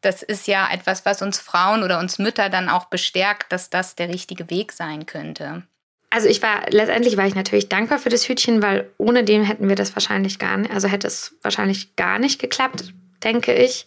das 0.00 0.22
ist 0.22 0.46
ja 0.46 0.68
etwas, 0.72 1.04
was 1.04 1.20
uns 1.20 1.38
Frauen 1.38 1.82
oder 1.82 1.98
uns 1.98 2.18
Mütter 2.18 2.48
dann 2.48 2.68
auch 2.68 2.86
bestärkt, 2.86 3.52
dass 3.52 3.68
das 3.68 3.96
der 3.96 4.08
richtige 4.08 4.48
Weg 4.48 4.72
sein 4.72 5.06
könnte. 5.06 5.62
also 6.08 6.28
ich 6.28 6.42
war, 6.42 6.62
letztendlich 6.70 7.16
war 7.16 7.26
ich 7.26 7.34
natürlich 7.34 7.68
dankbar 7.68 7.98
für 7.98 8.08
das 8.08 8.28
Hütchen, 8.28 8.62
weil 8.62 8.90
ohne 8.98 9.22
dem 9.24 9.44
hätten 9.44 9.68
wir 9.68 9.76
das 9.76 9.94
wahrscheinlich 9.94 10.38
gar 10.38 10.56
nicht, 10.56 10.72
also 10.72 10.88
hätte 10.88 11.06
es 11.06 11.36
wahrscheinlich 11.42 11.94
gar 11.96 12.18
nicht 12.18 12.40
geklappt, 12.40 12.94
denke 13.22 13.54
ich. 13.54 13.86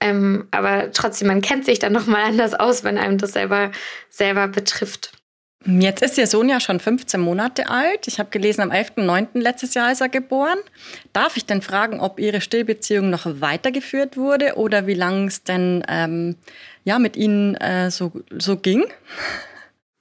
Ähm, 0.00 0.46
aber 0.52 0.92
trotzdem, 0.92 1.26
man 1.28 1.40
kennt 1.40 1.64
sich 1.64 1.78
dann 1.80 1.92
nochmal 1.92 2.22
anders 2.22 2.54
aus, 2.54 2.84
wenn 2.84 2.98
einem 2.98 3.18
das 3.18 3.32
selber, 3.32 3.72
selber 4.10 4.46
betrifft. 4.46 5.17
Jetzt 5.66 6.02
ist 6.02 6.16
Ihr 6.16 6.28
Sohn 6.28 6.48
ja 6.48 6.60
schon 6.60 6.78
15 6.78 7.20
Monate 7.20 7.68
alt. 7.68 8.06
Ich 8.06 8.20
habe 8.20 8.30
gelesen, 8.30 8.62
am 8.62 8.70
11.09. 8.70 9.40
letztes 9.40 9.74
Jahr 9.74 9.90
ist 9.90 10.00
er 10.00 10.08
geboren. 10.08 10.58
Darf 11.12 11.36
ich 11.36 11.46
denn 11.46 11.62
fragen, 11.62 12.00
ob 12.00 12.20
Ihre 12.20 12.40
Stillbeziehung 12.40 13.10
noch 13.10 13.26
weitergeführt 13.26 14.16
wurde 14.16 14.54
oder 14.54 14.86
wie 14.86 14.94
lange 14.94 15.26
es 15.26 15.42
denn 15.42 15.84
ähm, 15.88 16.36
ja, 16.84 16.98
mit 17.00 17.16
Ihnen 17.16 17.56
äh, 17.56 17.90
so, 17.90 18.12
so 18.30 18.56
ging? 18.56 18.84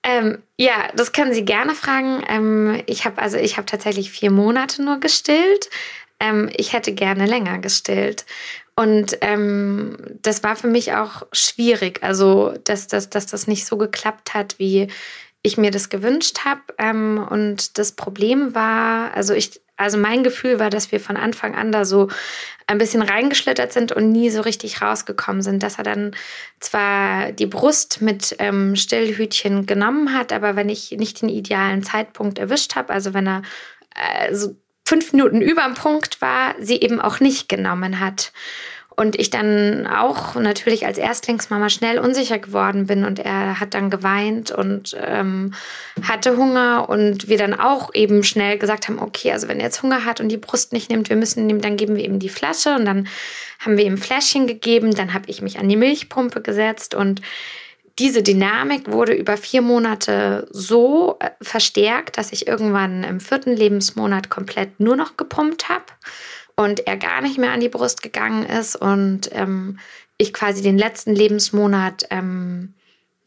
Ähm, 0.04 0.44
ja, 0.58 0.90
das 0.96 1.12
können 1.12 1.34
Sie 1.34 1.44
gerne 1.44 1.74
fragen. 1.74 2.24
Ähm, 2.30 2.84
ich 2.86 3.06
habe 3.06 3.20
also 3.20 3.38
ich 3.38 3.56
tatsächlich 3.56 4.12
vier 4.12 4.32
Monate 4.32 4.84
nur 4.84 5.00
gestillt. 5.00 5.72
Ähm, 6.20 6.50
ich 6.56 6.74
hätte 6.74 6.94
gerne 6.94 7.26
länger 7.26 7.58
gestillt. 7.58 8.26
Und 8.76 9.18
ähm, 9.22 9.98
das 10.22 10.44
war 10.44 10.56
für 10.56 10.68
mich 10.68 10.94
auch 10.94 11.24
schwierig, 11.32 12.04
also 12.04 12.54
dass, 12.64 12.86
dass, 12.86 13.10
dass 13.10 13.26
das 13.26 13.48
nicht 13.48 13.66
so 13.66 13.76
geklappt 13.76 14.36
hat, 14.36 14.60
wie 14.60 14.88
ich 15.42 15.58
mir 15.58 15.72
das 15.72 15.90
gewünscht 15.90 16.40
habe. 16.46 16.62
Ähm, 16.78 17.26
und 17.30 17.78
das 17.78 17.92
Problem 17.94 18.56
war, 18.56 19.14
also 19.14 19.34
ich, 19.34 19.62
also 19.78 19.98
mein 19.98 20.24
Gefühl 20.24 20.60
war, 20.60 20.70
dass 20.70 20.92
wir 20.92 21.00
von 21.00 21.18
Anfang 21.18 21.56
an 21.56 21.72
da 21.72 21.86
so 21.86 22.10
ein 22.66 22.78
bisschen 22.78 23.02
reingeschlittert 23.02 23.72
sind 23.72 23.92
und 23.92 24.12
nie 24.12 24.30
so 24.30 24.42
richtig 24.42 24.82
rausgekommen 24.82 25.42
sind. 25.42 25.64
Dass 25.64 25.78
er 25.78 25.84
dann 25.84 26.16
zwar 26.60 27.32
die 27.32 27.46
Brust 27.46 28.02
mit 28.02 28.36
ähm, 28.40 28.76
Stillhütchen 28.76 29.66
genommen 29.66 30.14
hat, 30.14 30.34
aber 30.34 30.56
wenn 30.56 30.70
ich 30.70 30.92
nicht 30.92 31.22
den 31.22 31.30
idealen 31.30 31.84
Zeitpunkt 31.84 32.40
erwischt 32.40 32.76
habe, 32.76 32.92
also 32.92 33.14
wenn 33.14 33.28
er 33.28 33.42
äh, 33.96 34.34
so 34.34 34.56
fünf 34.88 35.12
Minuten 35.12 35.42
über 35.42 35.64
dem 35.64 35.74
Punkt 35.74 36.22
war, 36.22 36.56
sie 36.60 36.80
eben 36.80 37.02
auch 37.02 37.20
nicht 37.20 37.50
genommen 37.50 38.00
hat. 38.00 38.32
Und 39.00 39.16
ich 39.20 39.30
dann 39.30 39.86
auch 39.86 40.34
natürlich 40.34 40.88
als 40.88 40.98
Erstlingsmama 40.98 41.70
schnell 41.70 42.00
unsicher 42.00 42.40
geworden 42.40 42.88
bin 42.88 43.06
und 43.06 43.20
er 43.20 43.60
hat 43.60 43.76
dann 43.76 43.92
geweint 43.92 44.50
und 44.50 44.98
ähm, 45.00 45.54
hatte 46.02 46.36
Hunger 46.36 46.90
und 46.90 47.30
wir 47.30 47.38
dann 47.38 47.54
auch 47.54 47.94
eben 47.94 48.24
schnell 48.24 48.58
gesagt 48.58 48.88
haben, 48.88 48.98
okay, 48.98 49.32
also 49.32 49.48
wenn 49.48 49.60
er 49.60 49.66
jetzt 49.66 49.84
Hunger 49.84 50.04
hat 50.04 50.20
und 50.20 50.30
die 50.30 50.38
Brust 50.38 50.74
nicht 50.74 50.90
nimmt, 50.90 51.10
wir 51.10 51.16
müssen 51.16 51.48
ihm, 51.48 51.62
dann 51.62 51.78
geben 51.78 51.96
wir 51.96 52.06
ihm 52.06 52.18
die 52.18 52.28
Flasche 52.28 52.74
und 52.74 52.86
dann 52.86 53.08
haben 53.60 53.78
wir 53.78 53.86
ihm 53.86 54.00
Fläschchen 54.00 54.48
gegeben, 54.48 54.96
dann 54.96 55.14
habe 55.14 55.26
ich 55.28 55.44
mich 55.44 55.60
an 55.60 55.70
die 55.70 55.76
Milchpumpe 55.76 56.42
gesetzt 56.42 56.96
und 56.96 57.22
diese 58.00 58.24
Dynamik 58.24 58.92
wurde 58.92 59.14
über 59.14 59.38
vier 59.38 59.62
Monate 59.62 60.48
so 60.52 61.18
äh, 61.20 61.30
verstärkt, 61.42 62.18
dass 62.18 62.32
ich 62.32 62.48
irgendwann 62.48 63.04
im 63.04 63.20
vierten 63.20 63.56
Lebensmonat 63.56 64.30
komplett 64.30 64.80
nur 64.80 64.96
noch 64.96 65.18
gepumpt 65.18 65.70
habe 65.70 65.86
und 66.58 66.86
er 66.88 66.98
gar 66.98 67.22
nicht 67.22 67.38
mehr 67.38 67.52
an 67.52 67.62
die 67.62 67.70
Brust 67.70 68.02
gegangen 68.02 68.46
ist 68.46 68.76
und 68.76 69.30
ähm, 69.32 69.80
ich 70.18 70.34
quasi 70.34 70.62
den 70.62 70.78
letzten 70.78 71.16
Lebensmonat 71.16 72.08
ähm, 72.10 72.74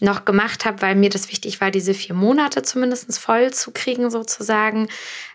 noch 0.00 0.24
gemacht 0.24 0.64
habe, 0.64 0.82
weil 0.82 0.94
mir 0.96 1.10
das 1.10 1.30
wichtig 1.30 1.60
war, 1.60 1.70
diese 1.70 1.94
vier 1.94 2.14
Monate 2.14 2.62
zumindest 2.62 3.18
voll 3.18 3.52
zu 3.52 3.70
kriegen 3.70 4.10
sozusagen. 4.10 4.88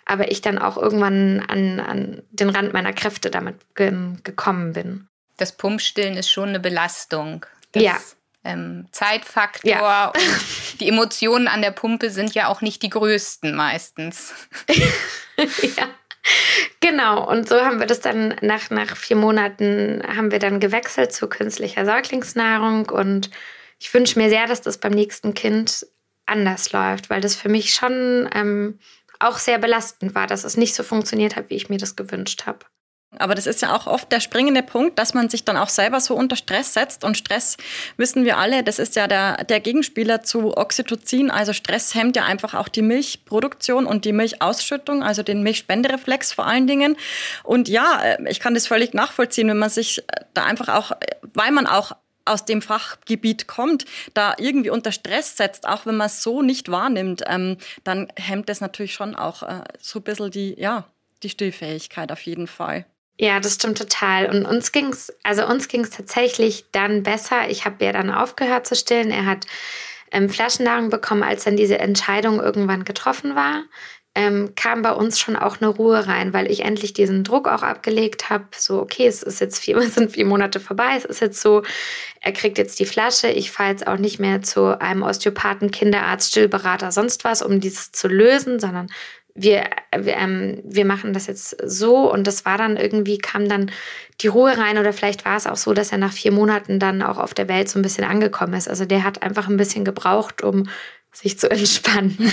Aber 0.05 0.31
ich 0.31 0.41
dann 0.41 0.57
auch 0.57 0.77
irgendwann 0.77 1.43
an, 1.47 1.79
an 1.79 2.23
den 2.31 2.49
Rand 2.49 2.73
meiner 2.73 2.93
Kräfte 2.93 3.29
damit 3.29 3.55
ge 3.75 3.93
gekommen 4.23 4.73
bin. 4.73 5.07
Das 5.37 5.55
Pumpstillen 5.55 6.17
ist 6.17 6.29
schon 6.29 6.49
eine 6.49 6.59
Belastung. 6.59 7.45
Das, 7.71 7.83
ja. 7.83 7.97
Ähm, 8.43 8.87
Zeitfaktor 8.91 9.71
ja. 9.71 10.07
und 10.09 10.79
die 10.79 10.89
Emotionen 10.89 11.47
an 11.47 11.61
der 11.61 11.71
Pumpe 11.71 12.11
sind 12.11 12.35
ja 12.35 12.47
auch 12.47 12.61
nicht 12.61 12.83
die 12.83 12.89
größten 12.89 13.55
meistens. 13.55 14.33
ja. 14.67 15.89
Genau, 16.79 17.27
und 17.29 17.47
so 17.47 17.61
haben 17.61 17.79
wir 17.79 17.87
das 17.87 17.99
dann 17.99 18.35
nach, 18.41 18.69
nach 18.69 18.95
vier 18.95 19.15
Monaten 19.15 20.01
haben 20.05 20.31
wir 20.31 20.39
dann 20.39 20.59
gewechselt 20.59 21.11
zu 21.11 21.27
künstlicher 21.27 21.85
Säuglingsnahrung 21.85 22.89
und 22.89 23.29
ich 23.79 23.93
wünsche 23.93 24.19
mir 24.19 24.29
sehr, 24.29 24.47
dass 24.47 24.61
das 24.61 24.77
beim 24.77 24.93
nächsten 24.93 25.33
Kind 25.33 25.85
anders 26.25 26.71
läuft, 26.71 27.09
weil 27.09 27.21
das 27.21 27.35
für 27.35 27.49
mich 27.49 27.73
schon 27.73 28.29
ähm, 28.33 28.79
auch 29.19 29.37
sehr 29.37 29.59
belastend 29.59 30.15
war, 30.15 30.27
dass 30.27 30.43
es 30.43 30.57
nicht 30.57 30.75
so 30.75 30.83
funktioniert 30.83 31.35
hat, 31.35 31.49
wie 31.49 31.55
ich 31.55 31.69
mir 31.69 31.77
das 31.77 31.95
gewünscht 31.95 32.45
habe. 32.45 32.65
Aber 33.19 33.35
das 33.35 33.47
ist 33.47 33.61
ja 33.61 33.75
auch 33.75 33.87
oft 33.87 34.11
der 34.11 34.19
springende 34.19 34.63
Punkt, 34.63 34.99
dass 34.99 35.13
man 35.13 35.29
sich 35.29 35.45
dann 35.45 35.57
auch 35.57 35.69
selber 35.69 35.99
so 35.99 36.15
unter 36.15 36.35
Stress 36.35 36.73
setzt. 36.73 37.03
Und 37.03 37.17
Stress 37.17 37.57
wissen 37.97 38.25
wir 38.25 38.37
alle, 38.37 38.63
das 38.63 38.79
ist 38.79 38.95
ja 38.95 39.07
der, 39.07 39.43
der 39.43 39.59
Gegenspieler 39.59 40.23
zu 40.23 40.55
Oxytocin. 40.55 41.31
Also 41.31 41.53
Stress 41.53 41.95
hemmt 41.95 42.15
ja 42.15 42.25
einfach 42.25 42.53
auch 42.53 42.67
die 42.67 42.81
Milchproduktion 42.81 43.85
und 43.85 44.05
die 44.05 44.13
Milchausschüttung, 44.13 45.03
also 45.03 45.23
den 45.23 45.43
Milchspendereflex 45.43 46.33
vor 46.33 46.45
allen 46.45 46.67
Dingen. 46.67 46.97
Und 47.43 47.69
ja, 47.69 48.01
äh, 48.03 48.29
ich 48.29 48.39
kann 48.39 48.53
das 48.53 48.67
völlig 48.67 48.93
nachvollziehen, 48.93 49.47
wenn 49.47 49.57
man 49.57 49.69
sich 49.69 50.03
da 50.33 50.43
einfach 50.43 50.69
auch, 50.69 50.91
weil 51.33 51.51
man 51.51 51.67
auch 51.67 51.93
aus 52.25 52.43
dem 52.45 52.61
Fachgebiet 52.61 53.47
kommt, 53.47 53.85
da 54.13 54.33
irgendwie 54.37 54.71
unter 54.71 54.91
Stress 54.91 55.37
setzt, 55.37 55.67
auch 55.67 55.85
wenn 55.85 55.95
man 55.95 56.07
es 56.07 56.23
so 56.23 56.41
nicht 56.41 56.69
wahrnimmt, 56.69 57.23
ähm, 57.27 57.57
dann 57.83 58.07
hemmt 58.15 58.49
das 58.49 58.61
natürlich 58.61 58.93
schon 58.93 59.15
auch 59.15 59.43
äh, 59.43 59.63
so 59.79 59.99
ein 59.99 60.03
bisschen 60.03 60.31
die, 60.31 60.59
ja, 60.59 60.85
die 61.23 61.29
Stillfähigkeit 61.29 62.11
auf 62.11 62.21
jeden 62.21 62.47
Fall. 62.47 62.85
Ja, 63.17 63.39
das 63.39 63.55
stimmt 63.55 63.77
total. 63.77 64.29
Und 64.29 64.45
uns 64.45 64.71
ging 64.71 64.87
es, 64.87 65.13
also 65.23 65.47
uns 65.47 65.69
ging 65.69 65.81
es 65.81 65.89
tatsächlich 65.89 66.65
dann 66.71 67.03
besser. 67.03 67.49
Ich 67.49 67.65
habe 67.65 67.83
ja 67.85 67.93
dann 67.93 68.11
aufgehört 68.11 68.67
zu 68.67 68.75
stillen. 68.75 69.09
Er 69.09 69.25
hat 69.25 69.45
ähm, 70.11 70.29
Flaschennahrung 70.29 70.89
bekommen, 70.89 71.23
als 71.23 71.45
dann 71.45 71.55
diese 71.55 71.79
Entscheidung 71.79 72.41
irgendwann 72.41 72.83
getroffen 72.83 73.35
war. 73.35 73.63
Ähm, 74.17 74.53
kam 74.55 74.81
bei 74.81 74.91
uns 74.93 75.19
schon 75.19 75.35
auch 75.35 75.59
eine 75.59 75.67
Ruhe 75.67 76.07
rein, 76.07 76.33
weil 76.33 76.49
ich 76.49 76.63
endlich 76.63 76.93
diesen 76.93 77.25
Druck 77.25 77.47
auch 77.49 77.63
abgelegt 77.63 78.29
habe. 78.29 78.45
So, 78.55 78.81
okay, 78.81 79.07
es 79.07 79.23
ist 79.23 79.39
jetzt 79.41 79.59
vier, 79.59 79.77
es 79.77 79.93
sind 79.95 80.11
vier 80.11 80.25
Monate 80.25 80.59
vorbei. 80.59 80.95
Es 80.97 81.05
ist 81.05 81.21
jetzt 81.21 81.41
so, 81.41 81.63
er 82.19 82.33
kriegt 82.33 82.57
jetzt 82.57 82.79
die 82.79 82.85
Flasche. 82.85 83.29
Ich 83.29 83.51
fahre 83.51 83.71
jetzt 83.71 83.87
auch 83.87 83.97
nicht 83.97 84.19
mehr 84.19 84.41
zu 84.41 84.79
einem 84.79 85.03
Osteopathen, 85.03 85.71
Kinderarzt, 85.71 86.29
Stillberater, 86.31 86.91
sonst 86.91 87.23
was, 87.23 87.41
um 87.41 87.61
dieses 87.61 87.93
zu 87.93 88.09
lösen, 88.09 88.59
sondern 88.59 88.87
wir, 89.35 89.65
wir, 89.95 90.15
ähm, 90.15 90.61
wir 90.63 90.85
machen 90.85 91.13
das 91.13 91.27
jetzt 91.27 91.57
so 91.63 92.11
und 92.11 92.25
das 92.25 92.45
war 92.45 92.57
dann 92.57 92.77
irgendwie, 92.77 93.17
kam 93.17 93.49
dann 93.49 93.69
die 94.21 94.27
Ruhe 94.27 94.57
rein 94.57 94.77
oder 94.77 94.93
vielleicht 94.93 95.25
war 95.25 95.35
es 95.35 95.45
auch 95.45 95.57
so, 95.57 95.73
dass 95.73 95.91
er 95.91 95.97
nach 95.97 96.13
vier 96.13 96.31
Monaten 96.31 96.79
dann 96.79 97.01
auch 97.01 97.17
auf 97.17 97.33
der 97.33 97.49
Welt 97.49 97.69
so 97.69 97.77
ein 97.77 97.81
bisschen 97.81 98.05
angekommen 98.05 98.53
ist. 98.53 98.69
Also 98.69 98.85
der 98.85 99.03
hat 99.03 99.23
einfach 99.23 99.49
ein 99.49 99.57
bisschen 99.57 99.83
gebraucht, 99.83 100.41
um 100.41 100.69
sich 101.11 101.37
zu 101.37 101.51
entspannen. 101.51 102.17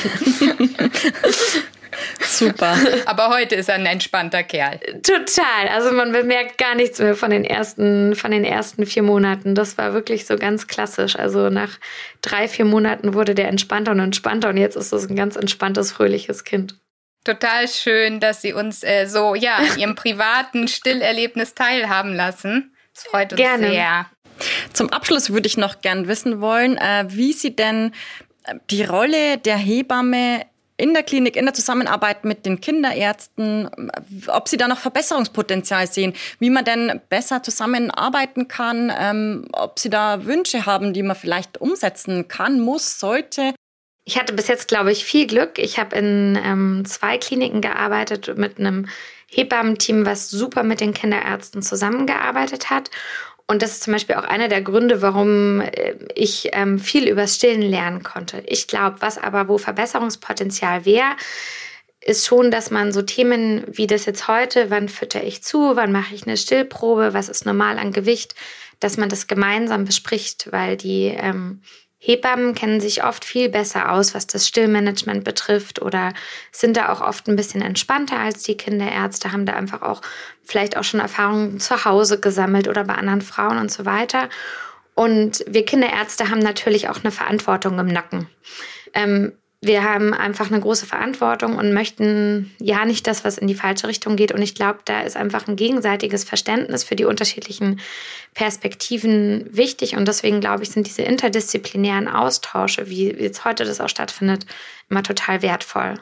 Super. 2.20 2.76
Aber 3.04 3.28
heute 3.28 3.56
ist 3.56 3.68
er 3.68 3.74
ein 3.74 3.86
entspannter 3.86 4.42
Kerl. 4.42 4.78
Total. 5.02 5.68
Also 5.70 5.92
man 5.92 6.12
bemerkt 6.12 6.56
gar 6.56 6.74
nichts 6.74 6.98
mehr 6.98 7.14
von 7.14 7.30
den 7.30 7.44
ersten, 7.44 8.14
von 8.14 8.30
den 8.30 8.44
ersten 8.44 8.86
vier 8.86 9.02
Monaten. 9.02 9.54
Das 9.54 9.76
war 9.76 9.92
wirklich 9.92 10.24
so 10.24 10.36
ganz 10.36 10.66
klassisch. 10.66 11.16
Also 11.16 11.50
nach 11.50 11.78
drei, 12.22 12.48
vier 12.48 12.64
Monaten 12.64 13.14
wurde 13.14 13.34
der 13.34 13.48
entspannter 13.48 13.92
und 13.92 14.00
entspannter 14.00 14.48
und 14.48 14.56
jetzt 14.56 14.76
ist 14.76 14.92
es 14.92 15.08
ein 15.08 15.16
ganz 15.16 15.36
entspanntes, 15.36 15.92
fröhliches 15.92 16.44
Kind. 16.44 16.76
Total 17.24 17.68
schön, 17.68 18.18
dass 18.18 18.42
Sie 18.42 18.52
uns 18.52 18.82
äh, 18.82 19.06
so 19.06 19.34
ja 19.34 19.56
an 19.56 19.66
Ihrem 19.78 19.94
privaten 19.94 20.68
Stillerlebnis 20.68 21.54
teilhaben 21.54 22.14
lassen. 22.14 22.74
Das 22.94 23.04
freut 23.04 23.32
uns 23.32 23.40
Gerne. 23.40 23.70
sehr. 23.70 24.06
Zum 24.72 24.90
Abschluss 24.90 25.30
würde 25.30 25.46
ich 25.46 25.56
noch 25.56 25.80
gern 25.80 26.08
wissen 26.08 26.40
wollen, 26.40 26.76
äh, 26.76 27.04
wie 27.08 27.32
Sie 27.32 27.54
denn 27.54 27.92
äh, 28.44 28.54
die 28.70 28.82
Rolle 28.82 29.38
der 29.38 29.56
Hebamme 29.56 30.46
in 30.76 30.94
der 30.94 31.04
Klinik, 31.04 31.36
in 31.36 31.44
der 31.44 31.54
Zusammenarbeit 31.54 32.24
mit 32.24 32.44
den 32.44 32.60
Kinderärzten, 32.60 33.68
äh, 33.68 34.28
ob 34.28 34.48
Sie 34.48 34.56
da 34.56 34.66
noch 34.66 34.78
Verbesserungspotenzial 34.78 35.86
sehen, 35.86 36.14
wie 36.40 36.50
man 36.50 36.64
denn 36.64 37.00
besser 37.08 37.42
zusammenarbeiten 37.42 38.48
kann, 38.48 38.92
ähm, 38.98 39.46
ob 39.52 39.78
Sie 39.78 39.90
da 39.90 40.24
Wünsche 40.24 40.66
haben, 40.66 40.92
die 40.92 41.04
man 41.04 41.14
vielleicht 41.14 41.60
umsetzen 41.60 42.26
kann, 42.26 42.60
muss, 42.60 42.98
sollte. 42.98 43.54
Ich 44.04 44.18
hatte 44.18 44.32
bis 44.32 44.48
jetzt, 44.48 44.68
glaube 44.68 44.90
ich, 44.90 45.04
viel 45.04 45.26
Glück. 45.26 45.58
Ich 45.58 45.78
habe 45.78 45.96
in 45.96 46.38
ähm, 46.42 46.84
zwei 46.84 47.18
Kliniken 47.18 47.60
gearbeitet 47.60 48.36
mit 48.36 48.58
einem 48.58 48.88
Hebammenteam, 49.28 50.04
was 50.04 50.28
super 50.30 50.62
mit 50.62 50.80
den 50.80 50.92
Kinderärzten 50.92 51.62
zusammengearbeitet 51.62 52.70
hat. 52.70 52.90
Und 53.46 53.62
das 53.62 53.72
ist 53.72 53.82
zum 53.84 53.92
Beispiel 53.92 54.16
auch 54.16 54.24
einer 54.24 54.48
der 54.48 54.62
Gründe, 54.62 55.02
warum 55.02 55.60
äh, 55.60 55.94
ich 56.14 56.50
ähm, 56.52 56.78
viel 56.78 57.08
über 57.08 57.26
Stillen 57.26 57.62
lernen 57.62 58.02
konnte. 58.02 58.42
Ich 58.46 58.66
glaube, 58.66 58.96
was 59.00 59.18
aber 59.18 59.48
wo 59.48 59.58
Verbesserungspotenzial 59.58 60.84
wäre, 60.84 61.16
ist 62.00 62.26
schon, 62.26 62.50
dass 62.50 62.70
man 62.70 62.92
so 62.92 63.02
Themen 63.02 63.64
wie 63.68 63.86
das 63.86 64.06
jetzt 64.06 64.26
heute, 64.26 64.70
wann 64.70 64.88
fütter 64.88 65.22
ich 65.22 65.42
zu, 65.42 65.76
wann 65.76 65.92
mache 65.92 66.14
ich 66.14 66.26
eine 66.26 66.36
Stillprobe, 66.36 67.14
was 67.14 67.28
ist 67.28 67.46
normal 67.46 67.78
an 67.78 67.92
Gewicht, 67.92 68.34
dass 68.80 68.96
man 68.96 69.08
das 69.08 69.28
gemeinsam 69.28 69.84
bespricht, 69.84 70.50
weil 70.50 70.76
die 70.76 71.14
ähm, 71.16 71.62
Hebammen 72.04 72.56
kennen 72.56 72.80
sich 72.80 73.04
oft 73.04 73.24
viel 73.24 73.48
besser 73.48 73.92
aus, 73.92 74.12
was 74.12 74.26
das 74.26 74.48
Stillmanagement 74.48 75.22
betrifft 75.22 75.80
oder 75.80 76.12
sind 76.50 76.76
da 76.76 76.92
auch 76.92 77.00
oft 77.00 77.28
ein 77.28 77.36
bisschen 77.36 77.62
entspannter 77.62 78.18
als 78.18 78.42
die 78.42 78.56
Kinderärzte, 78.56 79.30
haben 79.30 79.46
da 79.46 79.52
einfach 79.52 79.82
auch 79.82 80.02
vielleicht 80.42 80.76
auch 80.76 80.82
schon 80.82 80.98
Erfahrungen 80.98 81.60
zu 81.60 81.84
Hause 81.84 82.18
gesammelt 82.18 82.66
oder 82.66 82.82
bei 82.82 82.96
anderen 82.96 83.20
Frauen 83.20 83.58
und 83.58 83.70
so 83.70 83.84
weiter. 83.84 84.28
Und 84.94 85.44
wir 85.46 85.64
Kinderärzte 85.64 86.28
haben 86.28 86.40
natürlich 86.40 86.88
auch 86.88 87.04
eine 87.04 87.12
Verantwortung 87.12 87.78
im 87.78 87.86
Nacken. 87.86 88.28
Ähm, 88.94 89.34
wir 89.64 89.84
haben 89.84 90.12
einfach 90.12 90.50
eine 90.50 90.60
große 90.60 90.86
Verantwortung 90.86 91.56
und 91.56 91.72
möchten 91.72 92.52
ja 92.58 92.84
nicht 92.84 93.06
das, 93.06 93.24
was 93.24 93.38
in 93.38 93.46
die 93.46 93.54
falsche 93.54 93.86
Richtung 93.86 94.16
geht. 94.16 94.32
Und 94.32 94.42
ich 94.42 94.56
glaube, 94.56 94.80
da 94.84 95.02
ist 95.02 95.16
einfach 95.16 95.46
ein 95.46 95.54
gegenseitiges 95.54 96.24
Verständnis 96.24 96.82
für 96.82 96.96
die 96.96 97.04
unterschiedlichen 97.04 97.78
Perspektiven 98.34 99.46
wichtig. 99.52 99.96
Und 99.96 100.08
deswegen 100.08 100.40
glaube 100.40 100.64
ich, 100.64 100.70
sind 100.70 100.88
diese 100.88 101.02
interdisziplinären 101.02 102.08
Austausche, 102.08 102.90
wie 102.90 103.12
jetzt 103.12 103.44
heute 103.44 103.64
das 103.64 103.80
auch 103.80 103.88
stattfindet, 103.88 104.46
immer 104.90 105.04
total 105.04 105.42
wertvoll. 105.42 105.94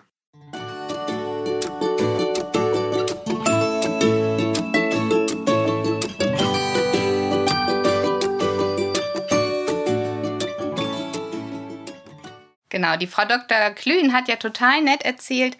Genau, 12.71 12.97
die 12.97 13.09
Frau 13.09 13.25
Dr. 13.25 13.71
Klühn 13.71 14.13
hat 14.13 14.29
ja 14.29 14.37
total 14.37 14.81
nett 14.81 15.03
erzählt, 15.03 15.59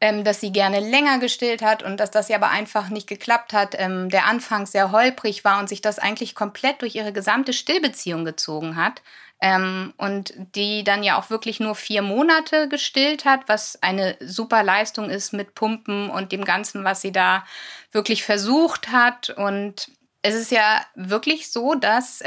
ähm, 0.00 0.24
dass 0.24 0.40
sie 0.40 0.52
gerne 0.52 0.78
länger 0.78 1.18
gestillt 1.18 1.60
hat 1.60 1.82
und 1.82 1.98
dass 1.98 2.10
das 2.12 2.28
ja 2.28 2.36
aber 2.36 2.50
einfach 2.50 2.88
nicht 2.88 3.08
geklappt 3.08 3.52
hat. 3.52 3.74
Ähm, 3.76 4.08
der 4.08 4.26
Anfang 4.26 4.66
sehr 4.66 4.92
holprig 4.92 5.44
war 5.44 5.58
und 5.58 5.68
sich 5.68 5.80
das 5.80 5.98
eigentlich 5.98 6.34
komplett 6.34 6.80
durch 6.80 6.94
ihre 6.94 7.12
gesamte 7.12 7.52
Stillbeziehung 7.52 8.24
gezogen 8.24 8.76
hat. 8.76 9.02
Ähm, 9.40 9.92
und 9.96 10.34
die 10.54 10.84
dann 10.84 11.02
ja 11.02 11.18
auch 11.18 11.28
wirklich 11.28 11.58
nur 11.58 11.74
vier 11.74 12.00
Monate 12.00 12.68
gestillt 12.68 13.24
hat, 13.24 13.48
was 13.48 13.82
eine 13.82 14.16
super 14.20 14.62
Leistung 14.62 15.10
ist 15.10 15.32
mit 15.32 15.56
Pumpen 15.56 16.10
und 16.10 16.30
dem 16.30 16.44
Ganzen, 16.44 16.84
was 16.84 17.00
sie 17.00 17.10
da 17.10 17.44
wirklich 17.90 18.22
versucht 18.22 18.92
hat. 18.92 19.30
Und 19.30 19.90
es 20.22 20.36
ist 20.36 20.52
ja 20.52 20.80
wirklich 20.94 21.50
so, 21.50 21.74
dass 21.74 22.22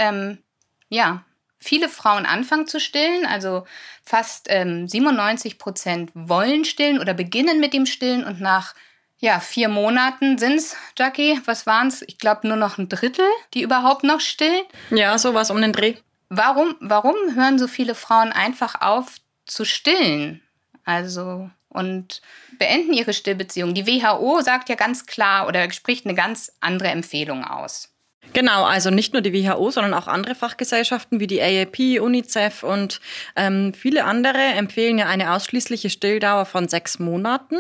ja, 0.90 1.24
viele 1.66 1.90
Frauen 1.90 2.26
anfangen 2.26 2.68
zu 2.68 2.80
stillen. 2.80 3.26
Also 3.26 3.66
fast 4.04 4.48
ähm, 4.50 4.88
97 4.88 5.58
Prozent 5.58 6.12
wollen 6.14 6.64
stillen 6.64 7.00
oder 7.00 7.14
beginnen 7.14 7.60
mit 7.60 7.74
dem 7.74 7.86
Stillen 7.86 8.24
und 8.24 8.40
nach 8.40 8.76
ja, 9.18 9.40
vier 9.40 9.70
Monaten 9.70 10.38
sind 10.38 10.56
es, 10.56 10.76
Jackie, 10.98 11.40
was 11.46 11.66
waren 11.66 11.88
es? 11.88 12.04
Ich 12.04 12.18
glaube 12.20 12.48
nur 12.48 12.58
noch 12.58 12.78
ein 12.78 12.90
Drittel, 12.90 13.26
die 13.54 13.62
überhaupt 13.62 14.04
noch 14.04 14.20
stillen. 14.20 14.66
Ja, 14.92 15.18
sowas 15.18 15.50
um 15.50 15.62
den 15.62 15.72
Dreh. 15.72 15.96
Warum, 16.30 16.76
warum 16.80 17.16
hören 17.34 17.58
so 17.58 17.68
viele 17.68 17.96
Frauen 17.96 18.32
einfach 18.32 18.82
auf 18.82 19.18
zu 19.46 19.64
stillen? 19.64 20.42
Also 20.84 21.50
und 21.70 22.22
beenden 22.58 22.94
ihre 22.94 23.14
Stillbeziehung. 23.14 23.74
Die 23.74 23.86
WHO 23.86 24.42
sagt 24.42 24.70
ja 24.70 24.76
ganz 24.76 25.06
klar 25.06 25.48
oder 25.48 25.70
spricht 25.72 26.06
eine 26.06 26.16
ganz 26.16 26.52
andere 26.62 26.90
Empfehlung 26.90 27.44
aus. 27.44 27.95
Genau, 28.34 28.66
also 28.66 28.90
nicht 28.90 29.14
nur 29.14 29.22
die 29.22 29.34
WHO, 29.34 29.72
sondern 29.72 29.94
auch 29.94 30.08
andere 30.08 30.36
Fachgesellschaften 30.36 31.20
wie 31.20 31.28
die 31.28 31.42
AAP, 31.42 32.02
UNICEF 32.02 32.64
und 32.64 33.00
ähm, 33.36 33.74
viele 33.74 34.04
andere 34.04 34.38
empfehlen 34.38 34.98
ja 34.98 35.08
eine 35.08 35.34
ausschließliche 35.34 35.90
Stilldauer 35.90 36.46
von 36.46 36.68
sechs 36.68 37.00
Monaten 37.00 37.58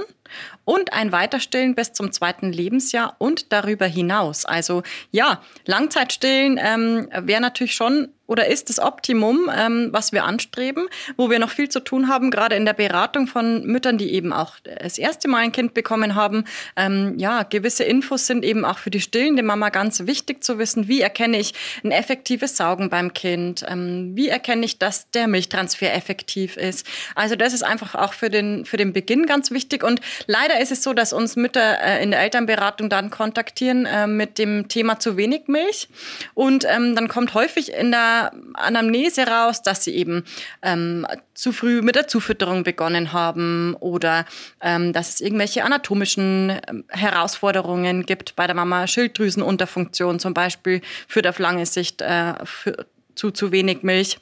und 0.63 0.93
ein 0.93 1.11
Weiterstillen 1.11 1.75
bis 1.75 1.93
zum 1.93 2.11
zweiten 2.11 2.51
Lebensjahr 2.51 3.15
und 3.19 3.51
darüber 3.51 3.85
hinaus. 3.85 4.45
Also 4.45 4.83
ja, 5.11 5.41
Langzeitstillen 5.65 6.59
ähm, 6.61 7.07
wäre 7.11 7.41
natürlich 7.41 7.75
schon 7.75 8.09
oder 8.27 8.47
ist 8.47 8.69
das 8.69 8.79
Optimum, 8.79 9.49
ähm, 9.55 9.89
was 9.91 10.11
wir 10.11 10.23
anstreben, 10.23 10.87
wo 11.15 11.29
wir 11.29 11.39
noch 11.39 11.51
viel 11.51 11.69
zu 11.69 11.79
tun 11.79 12.07
haben, 12.07 12.31
gerade 12.31 12.55
in 12.55 12.65
der 12.65 12.73
Beratung 12.73 13.27
von 13.27 13.65
Müttern, 13.65 13.97
die 13.97 14.13
eben 14.13 14.33
auch 14.33 14.55
das 14.63 14.97
erste 14.97 15.27
Mal 15.27 15.43
ein 15.43 15.51
Kind 15.51 15.73
bekommen 15.73 16.15
haben. 16.15 16.45
Ähm, 16.75 17.13
ja, 17.17 17.43
gewisse 17.43 17.83
Infos 17.83 18.25
sind 18.25 18.43
eben 18.43 18.65
auch 18.65 18.79
für 18.79 18.89
die 18.89 19.01
stillende 19.01 19.43
Mama 19.43 19.69
ganz 19.69 20.07
wichtig 20.07 20.43
zu 20.43 20.57
wissen. 20.57 20.87
Wie 20.87 21.01
erkenne 21.01 21.37
ich 21.37 21.53
ein 21.83 21.91
effektives 21.91 22.57
Saugen 22.57 22.89
beim 22.89 23.13
Kind? 23.13 23.63
Ähm, 23.67 24.15
wie 24.15 24.29
erkenne 24.29 24.65
ich, 24.65 24.79
dass 24.79 25.09
der 25.11 25.27
Milchtransfer 25.27 25.93
effektiv 25.93 26.57
ist? 26.57 26.87
Also 27.13 27.35
das 27.35 27.53
ist 27.53 27.63
einfach 27.63 27.93
auch 27.93 28.13
für 28.13 28.29
den, 28.29 28.65
für 28.65 28.77
den 28.77 28.91
Beginn 28.91 29.27
ganz 29.27 29.51
wichtig 29.51 29.83
und 29.83 30.01
Leider 30.27 30.59
ist 30.59 30.71
es 30.71 30.83
so, 30.83 30.93
dass 30.93 31.13
uns 31.13 31.35
Mütter 31.35 31.79
äh, 31.81 32.03
in 32.03 32.11
der 32.11 32.21
Elternberatung 32.21 32.89
dann 32.89 33.09
kontaktieren 33.09 33.85
äh, 33.85 34.07
mit 34.07 34.37
dem 34.37 34.67
Thema 34.67 34.99
zu 34.99 35.17
wenig 35.17 35.47
Milch. 35.47 35.87
Und 36.33 36.65
ähm, 36.67 36.95
dann 36.95 37.07
kommt 37.07 37.33
häufig 37.33 37.73
in 37.73 37.91
der 37.91 38.31
Anamnese 38.53 39.27
raus, 39.27 39.61
dass 39.61 39.83
sie 39.83 39.95
eben 39.95 40.23
ähm, 40.61 41.05
zu 41.33 41.51
früh 41.51 41.81
mit 41.81 41.95
der 41.95 42.07
Zufütterung 42.07 42.63
begonnen 42.63 43.13
haben 43.13 43.75
oder 43.79 44.25
ähm, 44.61 44.93
dass 44.93 45.09
es 45.09 45.21
irgendwelche 45.21 45.63
anatomischen 45.63 46.59
ähm, 46.67 46.85
Herausforderungen 46.89 48.05
gibt 48.05 48.35
bei 48.35 48.47
der 48.47 48.55
Mama. 48.55 48.87
Schilddrüsenunterfunktion 48.87 50.19
zum 50.19 50.33
Beispiel 50.33 50.81
führt 51.07 51.27
auf 51.27 51.39
lange 51.39 51.65
Sicht 51.65 52.01
äh, 52.01 52.33
für, 52.43 52.85
zu 53.15 53.31
zu 53.31 53.51
wenig 53.51 53.83
Milch 53.83 54.17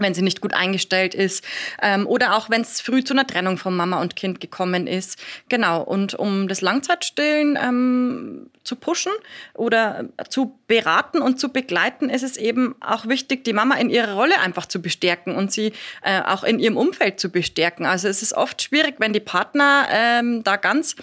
wenn 0.00 0.14
sie 0.14 0.22
nicht 0.22 0.40
gut 0.40 0.54
eingestellt 0.54 1.14
ist 1.14 1.44
ähm, 1.82 2.06
oder 2.06 2.36
auch 2.36 2.50
wenn 2.50 2.62
es 2.62 2.80
früh 2.80 3.04
zu 3.04 3.14
einer 3.14 3.26
Trennung 3.26 3.58
von 3.58 3.76
Mama 3.76 4.00
und 4.00 4.16
Kind 4.16 4.40
gekommen 4.40 4.86
ist. 4.86 5.18
Genau, 5.48 5.82
und 5.82 6.14
um 6.14 6.48
das 6.48 6.60
Langzeitstillen 6.60 7.58
ähm, 7.60 8.50
zu 8.64 8.76
pushen 8.76 9.12
oder 9.54 10.04
zu 10.28 10.58
beraten 10.66 11.20
und 11.20 11.40
zu 11.40 11.50
begleiten, 11.50 12.10
ist 12.10 12.22
es 12.22 12.36
eben 12.36 12.74
auch 12.80 13.06
wichtig, 13.06 13.44
die 13.44 13.52
Mama 13.52 13.76
in 13.76 13.90
ihrer 13.90 14.12
Rolle 14.12 14.38
einfach 14.40 14.66
zu 14.66 14.82
bestärken 14.82 15.34
und 15.34 15.52
sie 15.52 15.72
äh, 16.02 16.20
auch 16.22 16.44
in 16.44 16.58
ihrem 16.58 16.76
Umfeld 16.76 17.18
zu 17.18 17.30
bestärken. 17.30 17.86
Also 17.86 18.08
es 18.08 18.22
ist 18.22 18.34
oft 18.34 18.62
schwierig, 18.62 18.96
wenn 18.98 19.12
die 19.12 19.20
Partner 19.20 19.86
ähm, 19.90 20.44
da 20.44 20.56
ganz 20.56 20.96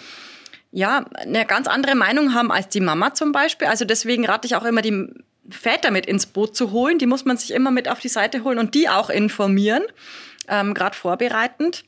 ja, 0.72 1.06
eine 1.14 1.46
ganz 1.46 1.68
andere 1.68 1.94
Meinung 1.94 2.34
haben 2.34 2.52
als 2.52 2.68
die 2.68 2.80
Mama 2.80 3.14
zum 3.14 3.32
Beispiel. 3.32 3.66
Also 3.66 3.84
deswegen 3.86 4.26
rate 4.26 4.46
ich 4.46 4.56
auch 4.56 4.64
immer 4.64 4.82
die 4.82 5.08
Väter 5.50 5.90
mit 5.90 6.06
ins 6.06 6.26
Boot 6.26 6.56
zu 6.56 6.70
holen. 6.72 6.98
Die 6.98 7.06
muss 7.06 7.24
man 7.24 7.36
sich 7.36 7.52
immer 7.52 7.70
mit 7.70 7.88
auf 7.88 8.00
die 8.00 8.08
Seite 8.08 8.44
holen 8.44 8.58
und 8.58 8.74
die 8.74 8.88
auch 8.88 9.10
informieren, 9.10 9.82
ähm, 10.48 10.74
gerade 10.74 10.96
vorbereitend. 10.96 11.84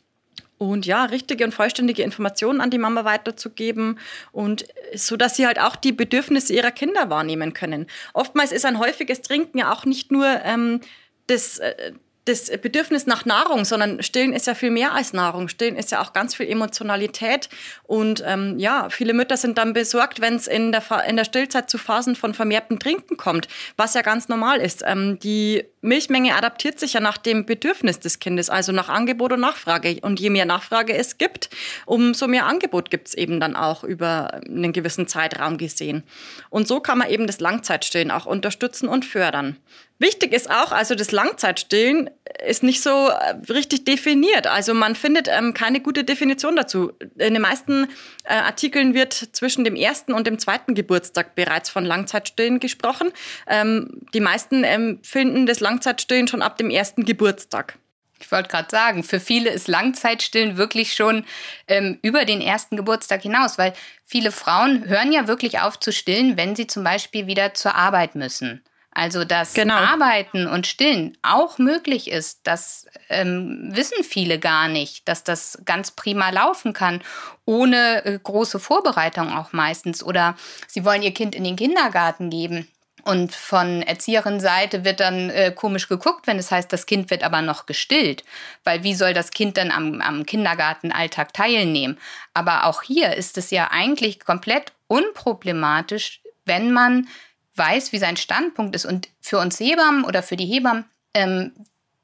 Und 0.59 0.87
ja, 0.87 1.05
richtige 1.05 1.45
und 1.45 1.55
vollständige 1.55 2.03
Informationen 2.03 2.61
an 2.61 2.71
die 2.71 2.79
Mama 2.79 3.05
weiterzugeben 3.05 4.01
und 4.33 4.67
so, 4.93 5.17
dass 5.17 5.37
sie 5.37 5.47
halt 5.47 5.61
auch 5.61 5.77
die 5.77 5.93
Bedürfnisse 5.93 6.53
ihrer 6.53 6.73
Kinder 6.73 7.11
wahrnehmen 7.11 7.53
können. 7.53 7.87
Oftmals 8.13 8.51
ist 8.51 8.65
ein 8.65 8.81
häufiges 8.81 9.23
Trinken 9.23 9.59
ja 9.59 9.73
auch 9.73 9.85
nicht 9.85 10.11
nur 10.11 10.27
ähm, 10.43 10.81
das, 11.29 11.59
äh, 11.59 11.93
das 12.29 12.51
Bedürfnis 12.59 13.07
nach 13.07 13.25
Nahrung, 13.25 13.65
sondern 13.65 14.03
Stillen 14.03 14.33
ist 14.33 14.47
ja 14.47 14.55
viel 14.55 14.71
mehr 14.71 14.93
als 14.93 15.13
Nahrung. 15.13 15.49
Stillen 15.49 15.77
ist 15.77 15.91
ja 15.91 16.03
auch 16.03 16.13
ganz 16.13 16.35
viel 16.35 16.49
Emotionalität. 16.49 17.49
Und 17.85 18.23
ähm, 18.27 18.59
ja, 18.59 18.91
viele 18.91 19.15
Mütter 19.15 19.37
sind 19.37 19.59
dann 19.59 19.73
besorgt, 19.73 20.21
wenn 20.21 20.37
es 20.37 20.47
in 20.47 20.73
der, 20.73 20.83
in 21.09 21.17
der 21.17 21.25
Stillzeit 21.25 21.71
zu 21.71 21.79
Phasen 21.79 22.15
von 22.17 22.35
vermehrtem 22.35 22.79
Trinken 22.79 23.17
kommt, 23.17 23.49
was 23.77 23.95
ja 23.95 24.03
ganz 24.03 24.29
normal 24.29 24.61
ist. 24.61 24.83
Ähm, 24.87 25.19
die 25.19 25.65
Milchmenge 25.81 26.35
adaptiert 26.35 26.81
sich 26.81 26.95
ja 26.95 27.01
nach 27.01 27.19
dem 27.19 27.47
Bedürfnis 27.47 28.01
des 28.01 28.19
Kindes, 28.19 28.51
also 28.51 28.73
nach 28.73 28.89
Angebot 28.89 29.33
und 29.33 29.41
Nachfrage. 29.41 29.99
Und 30.03 30.21
je 30.21 30.31
mehr 30.31 30.45
Nachfrage 30.45 30.95
es 30.95 31.19
gibt, 31.19 31.51
umso 31.87 32.27
mehr 32.27 32.47
Angebot 32.47 32.91
gibt 32.91 33.09
es 33.09 33.15
eben 33.15 33.41
dann 33.41 33.57
auch 33.57 33.85
über 33.85 34.35
einen 34.35 34.73
gewissen 34.73 35.07
Zeitraum 35.07 35.59
gesehen. 35.59 36.03
Und 36.51 36.69
so 36.69 36.81
kann 36.81 36.99
man 36.99 37.11
eben 37.11 37.27
das 37.27 37.41
Langzeitstillen 37.41 38.11
auch 38.11 38.27
unterstützen 38.27 38.89
und 38.89 39.05
fördern. 39.05 39.57
Wichtig 40.01 40.33
ist 40.33 40.49
auch, 40.49 40.71
also 40.71 40.95
das 40.95 41.11
Langzeitstillen 41.11 42.09
ist 42.47 42.63
nicht 42.63 42.83
so 42.83 43.09
äh, 43.09 43.35
richtig 43.53 43.85
definiert. 43.85 44.47
Also 44.47 44.73
man 44.73 44.95
findet 44.95 45.27
ähm, 45.29 45.55
keine 45.55 45.81
gute 45.81 46.05
Definition 46.05 46.55
dazu. 46.55 46.93
In 47.17 47.35
den 47.35 47.43
meisten 47.43 47.89
äh, 48.23 48.35
Artikeln 48.35 48.95
wird 48.95 49.13
zwischen 49.13 49.65
dem 49.65 49.75
ersten 49.75 50.13
und 50.13 50.29
dem 50.29 50.39
zweiten 50.39 50.77
Geburtstag 50.77 51.35
bereits 51.35 51.69
von 51.69 51.85
Langzeitstillen 51.85 52.61
gesprochen. 52.61 53.11
Ähm, 53.49 54.03
die 54.15 54.21
meisten 54.21 54.63
ähm, 54.63 55.01
finden 55.03 55.47
das 55.47 55.59
Langzeitstillen 55.69 56.29
schon 56.29 56.43
ab 56.43 56.57
dem 56.57 56.71
ersten 56.71 57.05
Geburtstag. 57.05 57.79
Ich 58.21 58.33
wollte 58.33 58.49
gerade 58.49 58.71
sagen, 58.71 59.05
für 59.05 59.21
viele 59.21 59.51
ist 59.51 59.69
Langzeitstillen 59.69 60.57
wirklich 60.57 60.95
schon 60.95 61.25
ähm, 61.69 61.99
über 62.03 62.25
den 62.25 62.41
ersten 62.41 62.77
Geburtstag 62.77 63.23
hinaus, 63.23 63.59
weil 63.59 63.75
viele 64.05 64.33
Frauen 64.33 64.89
hören 64.89 65.13
ja 65.13 65.29
wirklich 65.29 65.61
auf 65.61 65.79
zu 65.79 65.93
stillen, 65.93 66.37
wenn 66.37 66.57
sie 66.57 66.67
zum 66.67 66.83
Beispiel 66.83 67.27
wieder 67.27 67.55
zur 67.55 67.75
Arbeit 67.75 68.15
müssen. 68.15 68.63
Also, 68.91 69.25
dass 69.25 69.55
genau. 69.55 69.77
Arbeiten 69.77 70.49
und 70.49 70.67
Stillen 70.67 71.17
auch 71.23 71.59
möglich 71.59 72.11
ist, 72.11 72.41
das 72.43 72.87
ähm, 73.09 73.69
wissen 73.71 74.03
viele 74.03 74.41
gar 74.41 74.67
nicht, 74.67 75.07
dass 75.07 75.23
das 75.23 75.63
ganz 75.65 75.93
prima 75.93 76.31
laufen 76.31 76.73
kann, 76.73 77.01
ohne 77.45 78.05
äh, 78.05 78.19
große 78.21 78.59
Vorbereitung 78.59 79.33
auch 79.33 79.53
meistens. 79.53 80.03
Oder 80.03 80.35
sie 80.67 80.85
wollen 80.85 81.03
ihr 81.03 81.15
Kind 81.15 81.37
in 81.37 81.45
den 81.45 81.55
Kindergarten 81.55 82.31
geben. 82.31 82.67
Und 83.09 83.35
von 83.35 83.81
Erzieherin-Seite 83.81 84.85
wird 84.85 85.01
dann 85.01 85.31
äh, 85.31 85.51
komisch 85.51 85.89
geguckt, 85.89 86.27
wenn 86.27 86.39
es 86.39 86.51
heißt, 86.51 86.71
das 86.71 86.85
Kind 86.85 87.09
wird 87.09 87.23
aber 87.23 87.41
noch 87.41 87.65
gestillt. 87.65 88.23
Weil 88.65 88.83
wie 88.83 88.93
soll 88.93 89.15
das 89.15 89.31
Kind 89.31 89.57
dann 89.57 89.71
am, 89.71 90.03
am 90.03 90.27
Kindergartenalltag 90.27 91.33
teilnehmen? 91.33 91.97
Aber 92.35 92.67
auch 92.67 92.83
hier 92.83 93.15
ist 93.17 93.39
es 93.39 93.51
ja 93.51 93.69
eigentlich 93.71 94.21
komplett 94.21 94.73
unproblematisch, 94.89 96.21
wenn 96.45 96.71
man 96.71 97.09
weiß, 97.55 97.93
wie 97.93 97.99
sein 97.99 98.19
Standpunkt 98.19 98.77
ist. 98.77 98.85
Und 98.85 99.09
für 99.23 99.39
uns 99.39 99.59
Hebammen 99.59 100.05
oder 100.05 100.23
für 100.23 100.37
die 100.37 100.45
Hebammen, 100.45 100.85
ähm, 101.15 101.53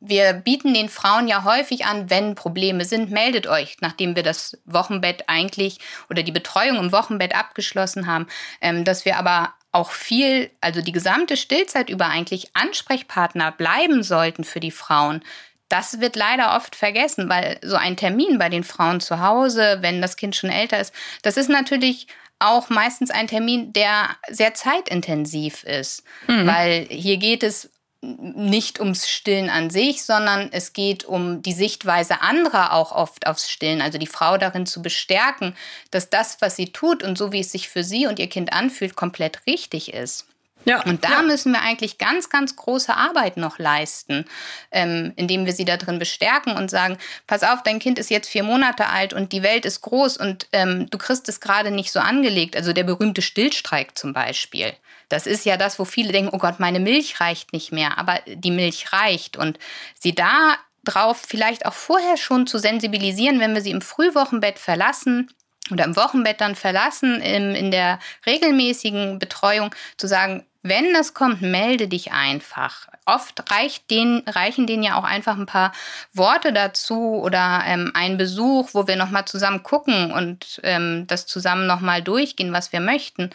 wir 0.00 0.32
bieten 0.32 0.72
den 0.72 0.88
Frauen 0.88 1.28
ja 1.28 1.44
häufig 1.44 1.84
an, 1.84 2.08
wenn 2.08 2.34
Probleme 2.34 2.86
sind, 2.86 3.10
meldet 3.10 3.46
euch, 3.46 3.76
nachdem 3.82 4.16
wir 4.16 4.22
das 4.22 4.56
Wochenbett 4.64 5.24
eigentlich 5.28 5.80
oder 6.08 6.22
die 6.22 6.32
Betreuung 6.32 6.78
im 6.78 6.92
Wochenbett 6.92 7.34
abgeschlossen 7.34 8.06
haben, 8.06 8.26
ähm, 8.62 8.86
dass 8.86 9.04
wir 9.04 9.18
aber 9.18 9.52
auch 9.74 9.90
viel, 9.90 10.50
also 10.60 10.80
die 10.80 10.92
gesamte 10.92 11.36
Stillzeit 11.36 11.90
über 11.90 12.06
eigentlich 12.06 12.50
Ansprechpartner 12.54 13.52
bleiben 13.52 14.02
sollten 14.02 14.44
für 14.44 14.60
die 14.60 14.70
Frauen, 14.70 15.22
das 15.68 16.00
wird 16.00 16.14
leider 16.14 16.54
oft 16.54 16.76
vergessen, 16.76 17.28
weil 17.28 17.58
so 17.62 17.76
ein 17.76 17.96
Termin 17.96 18.38
bei 18.38 18.48
den 18.48 18.64
Frauen 18.64 19.00
zu 19.00 19.20
Hause, 19.20 19.78
wenn 19.80 20.00
das 20.00 20.16
Kind 20.16 20.36
schon 20.36 20.50
älter 20.50 20.78
ist, 20.78 20.94
das 21.22 21.36
ist 21.36 21.48
natürlich 21.48 22.06
auch 22.38 22.68
meistens 22.68 23.10
ein 23.10 23.26
Termin, 23.26 23.72
der 23.72 24.10
sehr 24.28 24.54
zeitintensiv 24.54 25.64
ist, 25.64 26.04
mhm. 26.28 26.46
weil 26.46 26.86
hier 26.90 27.16
geht 27.16 27.42
es 27.42 27.70
nicht 28.18 28.80
ums 28.80 29.08
Stillen 29.08 29.50
an 29.50 29.70
sich, 29.70 30.04
sondern 30.04 30.48
es 30.52 30.72
geht 30.72 31.04
um 31.04 31.42
die 31.42 31.52
Sichtweise 31.52 32.20
anderer 32.20 32.72
auch 32.72 32.92
oft 32.92 33.26
aufs 33.26 33.50
Stillen, 33.50 33.80
also 33.80 33.98
die 33.98 34.06
Frau 34.06 34.36
darin 34.36 34.66
zu 34.66 34.82
bestärken, 34.82 35.56
dass 35.90 36.10
das, 36.10 36.38
was 36.40 36.56
sie 36.56 36.72
tut 36.72 37.02
und 37.02 37.16
so 37.16 37.32
wie 37.32 37.40
es 37.40 37.52
sich 37.52 37.68
für 37.68 37.84
sie 37.84 38.06
und 38.06 38.18
ihr 38.18 38.28
Kind 38.28 38.52
anfühlt, 38.52 38.96
komplett 38.96 39.46
richtig 39.46 39.92
ist. 39.92 40.26
Ja, 40.66 40.82
und 40.82 41.04
da 41.04 41.10
ja. 41.10 41.22
müssen 41.22 41.52
wir 41.52 41.60
eigentlich 41.60 41.98
ganz, 41.98 42.30
ganz 42.30 42.56
große 42.56 42.94
Arbeit 42.94 43.36
noch 43.36 43.58
leisten, 43.58 44.24
ähm, 44.70 45.12
indem 45.16 45.44
wir 45.46 45.52
sie 45.52 45.64
da 45.64 45.76
drin 45.76 45.98
bestärken 45.98 46.56
und 46.56 46.70
sagen, 46.70 46.96
pass 47.26 47.42
auf, 47.42 47.62
dein 47.62 47.78
Kind 47.78 47.98
ist 47.98 48.10
jetzt 48.10 48.28
vier 48.28 48.44
Monate 48.44 48.88
alt 48.88 49.12
und 49.12 49.32
die 49.32 49.42
Welt 49.42 49.66
ist 49.66 49.82
groß 49.82 50.16
und 50.16 50.46
ähm, 50.52 50.88
du 50.90 50.98
kriegst 50.98 51.28
es 51.28 51.40
gerade 51.40 51.70
nicht 51.70 51.92
so 51.92 52.00
angelegt. 52.00 52.56
Also 52.56 52.72
der 52.72 52.84
berühmte 52.84 53.20
Stillstreik 53.20 53.96
zum 53.98 54.12
Beispiel. 54.12 54.72
Das 55.08 55.26
ist 55.26 55.44
ja 55.44 55.56
das, 55.56 55.78
wo 55.78 55.84
viele 55.84 56.12
denken, 56.12 56.30
oh 56.32 56.38
Gott, 56.38 56.60
meine 56.60 56.80
Milch 56.80 57.20
reicht 57.20 57.52
nicht 57.52 57.72
mehr, 57.72 57.98
aber 57.98 58.20
die 58.26 58.50
Milch 58.50 58.92
reicht. 58.92 59.36
Und 59.36 59.58
sie 59.98 60.14
da 60.14 60.56
drauf 60.84 61.22
vielleicht 61.26 61.66
auch 61.66 61.74
vorher 61.74 62.16
schon 62.16 62.46
zu 62.46 62.58
sensibilisieren, 62.58 63.40
wenn 63.40 63.54
wir 63.54 63.62
sie 63.62 63.70
im 63.70 63.82
Frühwochenbett 63.82 64.58
verlassen, 64.58 65.30
oder 65.70 65.84
im 65.84 65.96
Wochenbett 65.96 66.40
dann 66.40 66.56
verlassen, 66.56 67.20
in, 67.20 67.54
in 67.54 67.70
der 67.70 67.98
regelmäßigen 68.26 69.18
Betreuung, 69.18 69.74
zu 69.96 70.06
sagen, 70.06 70.44
wenn 70.62 70.94
das 70.94 71.12
kommt, 71.12 71.42
melde 71.42 71.88
dich 71.88 72.12
einfach. 72.12 72.88
Oft 73.04 73.50
reicht 73.50 73.90
den, 73.90 74.22
reichen 74.26 74.66
denen 74.66 74.82
ja 74.82 74.96
auch 74.96 75.04
einfach 75.04 75.36
ein 75.36 75.46
paar 75.46 75.72
Worte 76.14 76.54
dazu 76.54 77.20
oder 77.22 77.62
ähm, 77.66 77.92
ein 77.94 78.16
Besuch, 78.16 78.70
wo 78.72 78.86
wir 78.86 78.96
nochmal 78.96 79.26
zusammen 79.26 79.62
gucken 79.62 80.10
und 80.10 80.60
ähm, 80.62 81.06
das 81.06 81.26
zusammen 81.26 81.66
nochmal 81.66 82.00
durchgehen, 82.00 82.54
was 82.54 82.72
wir 82.72 82.80
möchten. 82.80 83.30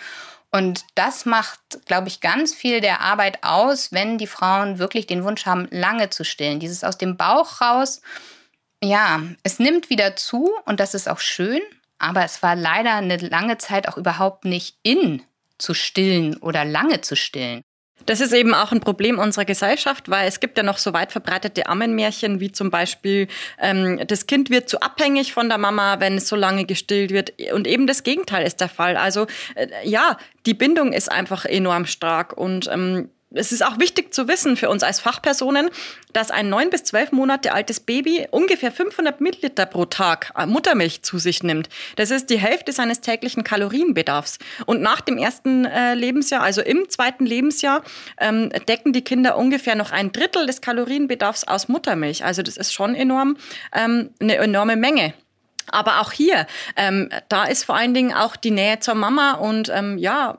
Und 0.52 0.86
das 0.96 1.26
macht, 1.26 1.60
glaube 1.86 2.08
ich, 2.08 2.22
ganz 2.22 2.56
viel 2.56 2.82
der 2.82 3.02
Arbeit 3.02 3.44
aus, 3.44 3.92
wenn 3.92 4.18
die 4.18 4.28
Frauen 4.28 4.80
wirklich 4.80 5.06
den 5.06 5.24
Wunsch 5.24 5.46
haben, 5.46 5.68
lange 5.70 6.10
zu 6.10 6.26
stillen. 6.26 6.60
Dieses 6.60 6.84
aus 6.84 6.98
dem 6.98 7.18
Bauch 7.18 7.62
raus, 7.62 8.02
ja, 8.84 9.22
es 9.44 9.60
nimmt 9.60 9.90
wieder 9.90 10.16
zu 10.16 10.52
und 10.66 10.80
das 10.80 10.94
ist 10.94 11.08
auch 11.08 11.20
schön, 11.20 11.62
aber 12.00 12.24
es 12.24 12.42
war 12.42 12.56
leider 12.56 12.96
eine 12.96 13.18
lange 13.18 13.58
Zeit 13.58 13.88
auch 13.88 13.98
überhaupt 13.98 14.46
nicht 14.46 14.78
in 14.82 15.22
zu 15.58 15.74
stillen 15.74 16.38
oder 16.38 16.66
lange 16.66 17.02
zu 17.02 17.16
stillen. 17.16 17.62
Das 18.06 18.22
ist 18.22 18.34
eben 18.34 18.54
auch 18.54 18.72
ein 18.72 18.80
Problem 18.80 19.20
unserer 19.20 19.46
Gesellschaft, 19.46 20.10
weil 20.10 20.28
es 20.28 20.40
gibt 20.40 20.58
ja 20.58 20.64
noch 20.64 20.78
so 20.78 20.94
weit 20.94 21.12
verbreitete 21.12 21.68
Ammenmärchen, 21.68 22.40
wie 22.40 22.52
zum 22.52 22.70
Beispiel, 22.72 23.28
ähm, 23.60 24.02
das 24.08 24.28
Kind 24.28 24.50
wird 24.50 24.70
zu 24.70 24.82
abhängig 24.82 25.34
von 25.34 25.50
der 25.50 25.58
Mama, 25.58 26.00
wenn 26.00 26.18
es 26.18 26.28
so 26.28 26.36
lange 26.36 26.66
gestillt 26.66 27.12
wird. 27.12 27.34
Und 27.54 27.68
eben 27.68 27.88
das 27.88 28.04
Gegenteil 28.04 28.46
ist 28.46 28.62
der 28.62 28.70
Fall. 28.70 28.98
Also 28.98 29.28
äh, 29.56 29.68
ja, 29.84 30.18
die 30.46 30.54
Bindung 30.54 30.94
ist 30.94 31.12
einfach 31.12 31.46
enorm 31.46 31.86
stark 31.86 32.36
und 32.36 32.70
ähm, 32.72 33.10
es 33.32 33.52
ist 33.52 33.64
auch 33.64 33.80
wichtig 33.80 34.14
zu 34.14 34.28
wissen 34.28 34.58
für 34.58 34.70
uns 34.70 34.82
als 34.82 35.00
Fachpersonen, 35.00 35.70
dass 36.14 36.32
ein 36.32 36.50
neun 36.50 36.72
bis 36.72 36.84
zwölf 36.84 37.12
Monate 37.12 37.54
altes 37.54 37.80
Baby 37.80 38.28
ungefähr 38.32 38.72
500 38.72 39.22
Milliliter 39.22 39.68
pro 39.68 39.86
Tag 39.86 40.32
äh, 40.36 40.48
Muttermilch 40.48 41.04
zu 41.04 41.20
sich 41.20 41.44
nimmt. 41.44 41.70
Das 41.96 42.10
ist 42.10 42.30
die 42.32 42.40
Hälfte 42.40 42.72
seines 42.72 43.02
täglichen 43.02 43.44
Kalorienbedarfs. 43.44 44.40
Und 44.66 44.82
nach 44.82 45.02
dem 45.02 45.18
ersten 45.18 45.66
äh, 45.66 45.94
Lebensjahr, 45.94 46.42
also 46.42 46.62
im 46.62 46.90
zweiten 46.90 47.26
Lebensjahr, 47.26 47.84
ähm, 48.20 48.50
decken 48.68 48.94
die 48.94 49.04
Kinder 49.04 49.38
ungefähr 49.38 49.76
noch 49.76 49.92
ein 49.92 50.12
Drittel 50.12 50.48
des 50.48 50.62
Kalorienbedarfs 50.62 51.44
aus 51.44 51.68
Muttermilch. 51.68 52.26
Also 52.26 52.42
das 52.42 52.58
ist 52.58 52.74
schon 52.74 52.96
enorm 52.96 53.38
ähm, 53.76 54.10
eine 54.20 54.38
enorme 54.38 54.76
Menge. 54.76 55.14
Aber 55.70 56.02
auch 56.02 56.12
hier, 56.12 56.48
ähm, 56.76 57.10
da 57.30 57.46
ist 57.46 57.64
vor 57.64 57.76
allen 57.76 57.94
Dingen 57.94 58.14
auch 58.14 58.36
die 58.36 58.52
Nähe 58.52 58.80
zur 58.80 58.96
Mama 58.96 59.34
und 59.34 59.70
ähm, 59.70 59.98
ja, 59.98 60.38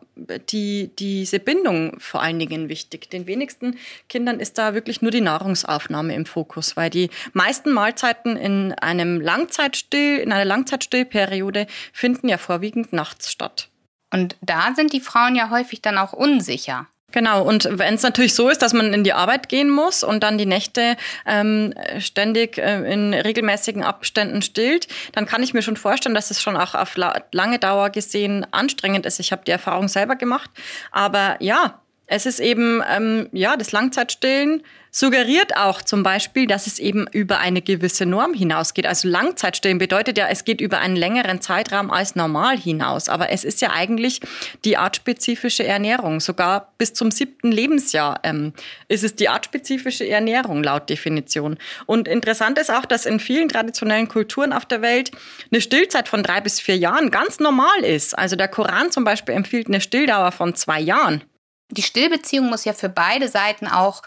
die, 0.51 0.91
diese 0.99 1.41
Bindung 1.41 1.99
vor 1.99 2.23
allen 2.23 2.39
Dingen 2.39 2.69
wichtig. 2.69 3.11
Den 3.11 3.27
wenigsten 3.27 3.79
Kindern 4.09 4.41
ist 4.41 4.59
da 4.59 4.75
wirklich 4.75 5.03
nur 5.03 5.11
die 5.11 5.21
Nahrungsaufnahme 5.21 6.15
im 6.15 6.27
Fokus, 6.27 6.77
weil 6.77 6.91
die 6.91 7.11
meisten 7.33 7.73
Mahlzeiten 7.73 8.37
in 8.37 8.73
einem 8.75 9.21
Langzeitstill, 9.21 10.19
in 10.19 10.33
einer 10.33 10.45
Langzeitstillperiode 10.45 11.67
finden 11.93 12.29
ja 12.29 12.39
vorwiegend 12.39 12.93
nachts 12.93 13.31
statt. 13.31 13.69
Und 14.13 14.37
da 14.41 14.75
sind 14.75 14.93
die 14.93 15.01
Frauen 15.01 15.37
ja 15.37 15.51
häufig 15.51 15.83
dann 15.83 15.99
auch 15.99 16.13
unsicher. 16.13 16.89
Genau, 17.13 17.43
und 17.43 17.69
wenn 17.71 17.95
es 17.95 18.03
natürlich 18.03 18.35
so 18.35 18.49
ist, 18.49 18.63
dass 18.63 18.73
man 18.73 18.93
in 18.93 19.05
die 19.05 19.13
Arbeit 19.13 19.49
gehen 19.49 19.71
muss 19.71 20.05
und 20.05 20.23
dann 20.23 20.39
die 20.39 20.47
Nächte 20.47 20.97
ähm, 21.27 21.75
ständig 21.99 22.59
äh, 22.59 22.93
in 22.93 23.15
regelmäßigen 23.15 23.83
Abständen 23.83 24.43
stillt, 24.43 24.87
dann 25.13 25.27
kann 25.27 25.43
ich 25.43 25.55
mir 25.55 25.63
schon 25.63 25.77
vorstellen, 25.77 26.15
dass 26.15 26.31
es 26.31 26.41
schon 26.41 26.57
auch 26.57 26.75
auf 26.75 26.97
la 26.97 27.23
lange 27.33 27.59
Dauer 27.59 27.91
gesehen 27.91 28.47
anstrengend 28.53 29.07
ist. 29.07 29.19
Ich 29.21 29.33
habe 29.33 29.43
die 29.45 29.51
Erfahrung 29.51 29.89
selber 29.89 30.17
gemacht. 30.17 30.51
Aber 30.93 31.37
ja, 31.41 31.81
es 32.13 32.27
ist 32.27 32.41
eben, 32.41 32.83
ähm, 32.91 33.29
ja, 33.31 33.57
das 33.57 33.71
Langzeitstillen 33.71 34.65
suggeriert 34.91 35.57
auch 35.57 35.81
zum 35.81 36.03
Beispiel, 36.03 36.49
dass 36.49 36.67
es 36.67 36.81
eben 36.81 37.07
über 37.13 37.39
eine 37.39 37.63
gewisse 37.63 38.05
Norm 38.05 38.35
hinausgeht. 38.35 38.85
Also 38.85 39.07
Langzeitstillen 39.07 39.79
bedeutet 39.79 40.19
ja, 40.19 40.27
es 40.27 40.45
geht 40.45 40.61
über 40.61 40.81
einen 40.81 40.97
längeren 40.97 41.41
Zeitraum 41.41 41.93
als 41.93 42.17
normal 42.17 42.59
hinaus. 42.59 43.09
Aber 43.09 43.31
es 43.31 43.45
ist 43.45 43.61
ja 43.61 43.71
eigentlich 43.71 44.21
die 44.65 44.77
artspezifische 44.77 45.65
Ernährung. 45.65 46.19
Sogar 46.19 46.73
bis 46.79 46.95
zum 46.95 47.13
siebten 47.13 47.53
Lebensjahr 47.53 48.19
ähm, 48.25 48.55
ist 48.89 49.05
es 49.05 49.15
die 49.15 49.29
artspezifische 49.29 50.09
Ernährung 50.09 50.65
laut 50.65 50.91
Definition. 50.91 51.59
Und 51.87 52.09
interessant 52.09 52.59
ist 52.59 52.73
auch, 52.73 52.87
dass 52.87 53.07
in 53.07 53.21
vielen 53.21 53.49
traditionellen 53.49 54.09
Kulturen 54.09 54.53
auf 54.53 54.67
der 54.67 54.83
Welt 54.83 55.13
eine 55.53 55.61
Stillzeit 55.61 56.09
von 56.09 56.25
drei 56.25 56.41
bis 56.41 56.59
vier 56.59 56.77
Jahren 56.77 57.13
ganz 57.13 57.39
normal 57.39 57.85
ist. 57.85 58.19
Also 58.19 58.35
der 58.35 58.49
Koran 58.49 58.91
zum 58.91 59.05
Beispiel 59.05 59.37
empfiehlt 59.37 59.69
eine 59.69 59.81
Stilldauer 59.81 60.33
von 60.33 60.57
zwei 60.57 60.81
Jahren 60.81 61.23
die 61.71 61.83
Stillbeziehung 61.83 62.49
muss 62.49 62.65
ja 62.65 62.73
für 62.73 62.89
beide 62.89 63.29
Seiten 63.29 63.67
auch 63.67 64.03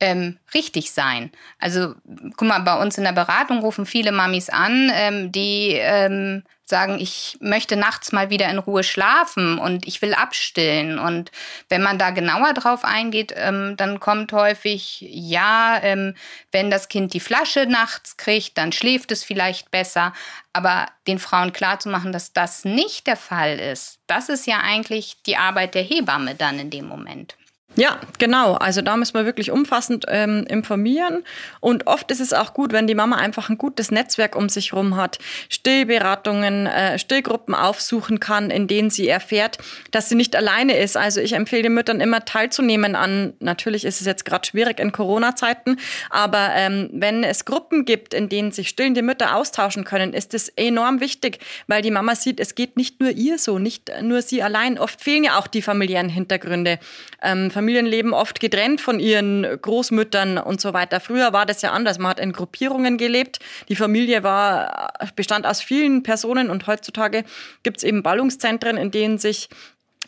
ähm, 0.00 0.38
richtig 0.54 0.92
sein. 0.92 1.32
Also 1.58 1.94
guck 2.36 2.48
mal, 2.48 2.60
bei 2.60 2.80
uns 2.80 2.98
in 2.98 3.04
der 3.04 3.12
Beratung 3.12 3.60
rufen 3.60 3.86
viele 3.86 4.12
Mamis 4.12 4.48
an, 4.48 4.90
ähm, 4.94 5.32
die 5.32 5.72
ähm, 5.74 6.44
sagen, 6.68 6.98
ich 7.00 7.38
möchte 7.40 7.76
nachts 7.76 8.12
mal 8.12 8.30
wieder 8.30 8.48
in 8.50 8.58
Ruhe 8.58 8.84
schlafen 8.84 9.58
und 9.58 9.86
ich 9.86 10.02
will 10.02 10.14
abstillen. 10.14 10.98
Und 10.98 11.32
wenn 11.68 11.82
man 11.82 11.98
da 11.98 12.10
genauer 12.10 12.52
drauf 12.52 12.84
eingeht, 12.84 13.32
ähm, 13.36 13.76
dann 13.76 14.00
kommt 14.00 14.32
häufig, 14.32 14.98
ja, 15.00 15.80
ähm, 15.82 16.14
wenn 16.52 16.70
das 16.70 16.88
Kind 16.88 17.14
die 17.14 17.20
Flasche 17.20 17.66
nachts 17.66 18.16
kriegt, 18.16 18.58
dann 18.58 18.72
schläft 18.72 19.10
es 19.12 19.24
vielleicht 19.24 19.70
besser. 19.70 20.12
Aber 20.52 20.86
den 21.06 21.18
Frauen 21.18 21.52
klarzumachen, 21.52 22.12
dass 22.12 22.32
das 22.32 22.64
nicht 22.64 23.06
der 23.06 23.16
Fall 23.16 23.58
ist, 23.58 23.98
das 24.06 24.28
ist 24.28 24.46
ja 24.46 24.60
eigentlich 24.60 25.22
die 25.24 25.36
Arbeit 25.36 25.74
der 25.74 25.82
Hebamme 25.82 26.34
dann 26.34 26.58
in 26.58 26.70
dem 26.70 26.86
Moment. 26.86 27.37
Ja, 27.76 28.00
genau. 28.18 28.54
Also 28.54 28.82
da 28.82 28.96
müssen 28.96 29.14
wir 29.14 29.24
wirklich 29.24 29.50
umfassend 29.50 30.06
ähm, 30.08 30.44
informieren. 30.48 31.22
Und 31.60 31.86
oft 31.86 32.10
ist 32.10 32.20
es 32.20 32.32
auch 32.32 32.54
gut, 32.54 32.72
wenn 32.72 32.86
die 32.86 32.94
Mama 32.94 33.16
einfach 33.16 33.50
ein 33.50 33.58
gutes 33.58 33.90
Netzwerk 33.90 34.34
um 34.34 34.48
sich 34.48 34.72
herum 34.72 34.96
hat, 34.96 35.18
Stillberatungen, 35.48 36.66
äh, 36.66 36.98
Stillgruppen 36.98 37.54
aufsuchen 37.54 38.20
kann, 38.20 38.50
in 38.50 38.66
denen 38.66 38.90
sie 38.90 39.06
erfährt, 39.06 39.58
dass 39.92 40.08
sie 40.08 40.16
nicht 40.16 40.34
alleine 40.34 40.76
ist. 40.76 40.96
Also 40.96 41.20
ich 41.20 41.34
empfehle 41.34 41.64
den 41.64 41.74
Müttern 41.74 42.00
immer 42.00 42.24
teilzunehmen 42.24 42.96
an, 42.96 43.34
natürlich 43.38 43.84
ist 43.84 44.00
es 44.00 44.06
jetzt 44.06 44.24
gerade 44.24 44.46
schwierig 44.46 44.80
in 44.80 44.90
Corona-Zeiten, 44.90 45.78
aber 46.10 46.50
ähm, 46.54 46.88
wenn 46.92 47.22
es 47.22 47.44
Gruppen 47.44 47.84
gibt, 47.84 48.12
in 48.12 48.28
denen 48.28 48.50
sich 48.50 48.70
stillende 48.70 49.02
Mütter 49.02 49.36
austauschen 49.36 49.84
können, 49.84 50.14
ist 50.14 50.34
es 50.34 50.48
enorm 50.48 51.00
wichtig, 51.00 51.38
weil 51.68 51.82
die 51.82 51.90
Mama 51.90 52.16
sieht, 52.16 52.40
es 52.40 52.54
geht 52.54 52.76
nicht 52.76 52.98
nur 52.98 53.10
ihr 53.10 53.38
so, 53.38 53.58
nicht 53.58 53.92
nur 54.02 54.22
sie 54.22 54.42
allein. 54.42 54.78
Oft 54.78 55.00
fehlen 55.00 55.22
ja 55.22 55.38
auch 55.38 55.46
die 55.46 55.62
familiären 55.62 56.08
Hintergründe. 56.08 56.80
Ähm, 57.22 57.50
Familienleben 57.58 58.12
oft 58.12 58.38
getrennt 58.38 58.80
von 58.80 59.00
ihren 59.00 59.42
Großmüttern 59.42 60.38
und 60.38 60.60
so 60.60 60.74
weiter. 60.74 61.00
Früher 61.00 61.32
war 61.32 61.44
das 61.44 61.60
ja 61.60 61.72
anders. 61.72 61.98
Man 61.98 62.10
hat 62.10 62.20
in 62.20 62.32
Gruppierungen 62.32 62.98
gelebt. 62.98 63.40
Die 63.68 63.74
Familie 63.74 64.22
war, 64.22 64.92
bestand 65.16 65.44
aus 65.44 65.60
vielen 65.60 66.04
Personen 66.04 66.50
und 66.50 66.68
heutzutage 66.68 67.24
gibt 67.64 67.78
es 67.78 67.82
eben 67.82 68.04
Ballungszentren, 68.04 68.76
in 68.76 68.92
denen 68.92 69.18
sich 69.18 69.48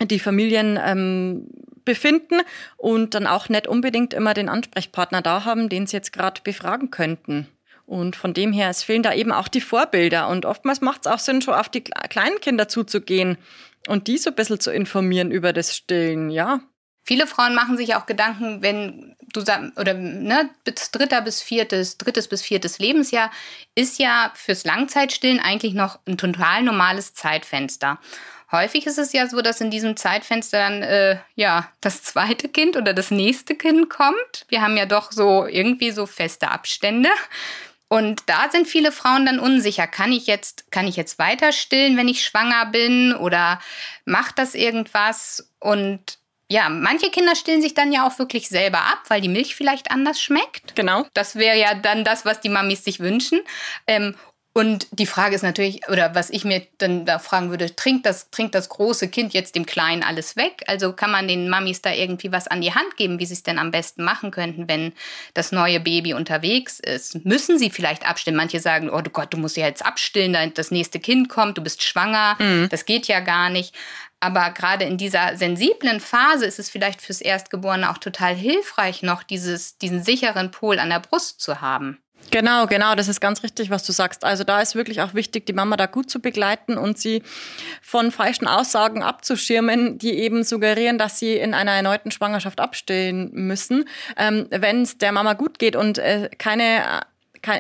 die 0.01 0.21
Familien 0.21 0.79
ähm, 0.81 1.49
befinden 1.85 2.41
und 2.77 3.17
dann 3.17 3.27
auch 3.27 3.49
nicht 3.49 3.67
unbedingt 3.67 4.15
immer 4.15 4.33
den 4.33 4.49
Ansprechpartner 4.49 5.21
da 5.21 5.45
haben, 5.45 5.69
den 5.69 5.89
sie 5.89 5.97
jetzt 5.97 6.13
gerade 6.13 6.43
befragen 6.45 6.93
könnten. 6.93 7.49
Und 7.85 8.15
von 8.15 8.33
dem 8.33 8.53
her, 8.53 8.71
es 8.71 8.85
fehlen 8.85 9.03
da 9.03 9.13
eben 9.13 9.33
auch 9.33 9.49
die 9.49 9.61
Vorbilder. 9.61 10.29
Und 10.29 10.47
oftmals 10.47 10.83
macht 10.83 11.01
es 11.01 11.13
auch 11.13 11.19
Sinn, 11.19 11.43
schon 11.43 11.55
auf 11.55 11.69
die 11.69 11.83
kleinen 11.83 12.41
Kinder 12.41 12.69
zuzugehen 12.69 13.39
und 13.89 14.07
die 14.07 14.19
so 14.19 14.31
ein 14.31 14.37
bisschen 14.37 14.61
zu 14.61 14.71
informieren 14.71 15.33
über 15.33 15.53
das 15.53 15.77
Stillen, 15.77 16.31
ja. 16.31 16.61
Viele 17.11 17.27
Frauen 17.27 17.57
machen 17.57 17.77
sich 17.77 17.97
auch 17.97 18.07
Gedanken, 18.07 18.63
wenn 18.63 19.17
du 19.33 19.41
sagst, 19.41 19.77
oder 19.77 19.95
ne, 19.95 20.49
bis 20.63 20.93
dritter 20.93 21.23
bis 21.23 21.43
viertes, 21.43 21.99
drittes 21.99 22.29
bis 22.29 22.41
viertes 22.41 22.79
Lebensjahr 22.79 23.33
ist 23.75 23.99
ja 23.99 24.31
fürs 24.37 24.63
Langzeitstillen 24.63 25.41
eigentlich 25.41 25.75
noch 25.75 25.99
ein 26.07 26.17
total 26.17 26.63
normales 26.63 27.13
Zeitfenster. 27.13 27.99
häufig 28.53 28.87
ist 28.87 28.99
es 28.99 29.13
ja 29.13 29.27
so, 29.27 29.43
dass 29.43 29.61
in 29.61 29.73
diesem 29.73 29.97
Zeitfenster 29.97 30.59
dann 30.59 30.83
äh, 30.85 31.19
ja 31.35 31.69
das 31.81 32.05
zweite 32.05 32.49
Kind 32.49 32.77
oder 32.77 32.95
das 32.95 33.11
nächste 33.11 33.57
Kind 33.57 33.91
kommt. 33.91 34.47
Wir 34.47 34.63
haben 34.63 34.77
ja 34.77 34.87
doch 34.87 35.11
so 35.11 35.47
irgendwie 35.47 35.91
so 35.91 36.07
feste 36.07 36.53
Abstände. 36.53 37.11
Und 37.89 38.23
da 38.27 38.49
sind 38.53 38.69
viele 38.69 38.93
Frauen 38.93 39.27
dann 39.27 39.41
unsicher. 39.41 39.89
Kann 39.89 40.13
ich 40.13 40.29
jetzt, 40.29 40.71
kann 40.71 40.87
ich 40.87 40.95
jetzt 40.95 41.19
weiter 41.19 41.51
stillen, 41.51 41.97
wenn 41.97 42.07
ich 42.07 42.25
schwanger 42.25 42.67
bin? 42.67 43.17
Oder 43.17 43.61
macht 44.05 44.39
das 44.39 44.55
irgendwas? 44.55 45.51
Und 45.59 46.20
ja, 46.51 46.69
manche 46.69 47.11
Kinder 47.11 47.37
stillen 47.37 47.63
sich 47.63 47.75
dann 47.75 47.93
ja 47.93 48.07
auch 48.07 48.19
wirklich 48.19 48.49
selber 48.49 48.79
ab, 48.79 48.99
weil 49.07 49.21
die 49.21 49.29
Milch 49.29 49.55
vielleicht 49.55 49.93
anders 49.93 50.21
schmeckt. 50.21 50.75
Genau. 50.75 51.07
Das 51.15 51.37
wäre 51.37 51.57
ja 51.57 51.75
dann 51.75 52.03
das, 52.03 52.25
was 52.25 52.41
die 52.41 52.49
Mamis 52.49 52.83
sich 52.83 52.99
wünschen. 52.99 53.41
Ähm, 53.87 54.17
und 54.53 54.89
die 54.91 55.07
Frage 55.07 55.37
ist 55.37 55.43
natürlich, 55.43 55.89
oder 55.89 56.17
was 56.17 56.29
ich 56.29 56.45
mir 56.45 56.67
dann 56.79 57.07
da 57.07 57.21
fragen 57.21 57.51
würde, 57.51 57.75
trinkt 57.77 58.05
das, 58.05 58.31
trinkt 58.31 58.57
das 58.57 58.69
große 58.69 59.09
Kind 59.09 59.33
jetzt 59.33 59.55
dem 59.55 59.65
Kleinen 59.65 60.03
alles 60.03 60.35
weg? 60.35 60.65
Also 60.67 60.93
kann 60.93 61.13
man 61.13 61.29
den 61.29 61.49
Mamis 61.49 61.83
da 61.83 61.93
irgendwie 61.93 62.33
was 62.33 62.49
an 62.49 62.61
die 62.61 62.75
Hand 62.75 62.97
geben, 62.97 63.21
wie 63.21 63.27
sie 63.27 63.35
es 63.35 63.45
denn 63.45 63.61
am 63.61 63.71
besten 63.71 64.03
machen 64.03 64.33
könnten, 64.33 64.69
wenn 64.69 64.93
das 65.35 65.53
neue 65.53 65.79
Baby 65.79 66.15
unterwegs 66.15 66.81
ist? 66.81 67.25
Müssen 67.25 67.59
sie 67.59 67.71
vielleicht 67.71 68.09
abstillen? 68.09 68.37
Manche 68.37 68.59
sagen, 68.59 68.91
oh 68.91 69.01
Gott, 69.13 69.33
du 69.33 69.37
musst 69.37 69.57
ja 69.57 69.67
jetzt 69.67 69.87
abstillen, 69.87 70.53
das 70.55 70.73
nächste 70.73 70.99
Kind 70.99 71.29
kommt, 71.29 71.57
du 71.57 71.63
bist 71.63 71.85
schwanger, 71.85 72.37
mhm. 72.41 72.69
das 72.71 72.87
geht 72.87 73.07
ja 73.07 73.21
gar 73.21 73.51
nicht. 73.51 73.73
Aber 74.19 74.51
gerade 74.51 74.85
in 74.85 74.99
dieser 74.99 75.37
sensiblen 75.37 76.01
Phase 76.01 76.45
ist 76.45 76.59
es 76.59 76.69
vielleicht 76.69 77.01
fürs 77.01 77.21
Erstgeborene 77.21 77.89
auch 77.89 77.99
total 77.99 78.35
hilfreich, 78.35 79.03
noch 79.03 79.23
dieses, 79.23 79.79
diesen 79.79 80.03
sicheren 80.03 80.51
Pol 80.51 80.81
an 80.81 80.91
der 80.91 81.01
Brust 81.01 81.41
zu 81.41 81.61
haben. 81.61 81.99
Genau, 82.31 82.67
genau, 82.67 82.95
das 82.95 83.09
ist 83.09 83.21
ganz 83.21 83.43
richtig, 83.43 83.71
was 83.71 83.85
du 83.85 83.93
sagst. 83.93 84.25
Also 84.25 84.45
da 84.45 84.61
ist 84.61 84.77
wirklich 84.77 85.01
auch 85.01 85.15
wichtig, 85.15 85.47
die 85.47 85.53
Mama 85.53 85.77
da 85.77 85.87
gut 85.87 86.09
zu 86.09 86.21
begleiten 86.21 86.79
und 86.79 86.97
sie 86.99 87.23
von 87.83 88.13
falschen 88.13 88.47
Aussagen 88.47 89.03
abzuschirmen, 89.03 89.99
die 89.99 90.13
eben 90.13 90.45
suggerieren, 90.45 90.97
dass 90.97 91.19
sie 91.19 91.35
in 91.35 91.55
einer 91.55 91.73
erneuten 91.73 92.13
Schwangerschaft 92.13 92.61
abstillen 92.61 93.31
müssen. 93.33 93.89
Ähm, 94.17 94.47
Wenn 94.51 94.83
es 94.83 94.99
der 94.99 95.11
Mama 95.11 95.33
gut 95.33 95.59
geht 95.59 95.75
und 95.75 95.99
äh, 95.99 96.31
keine 96.39 97.03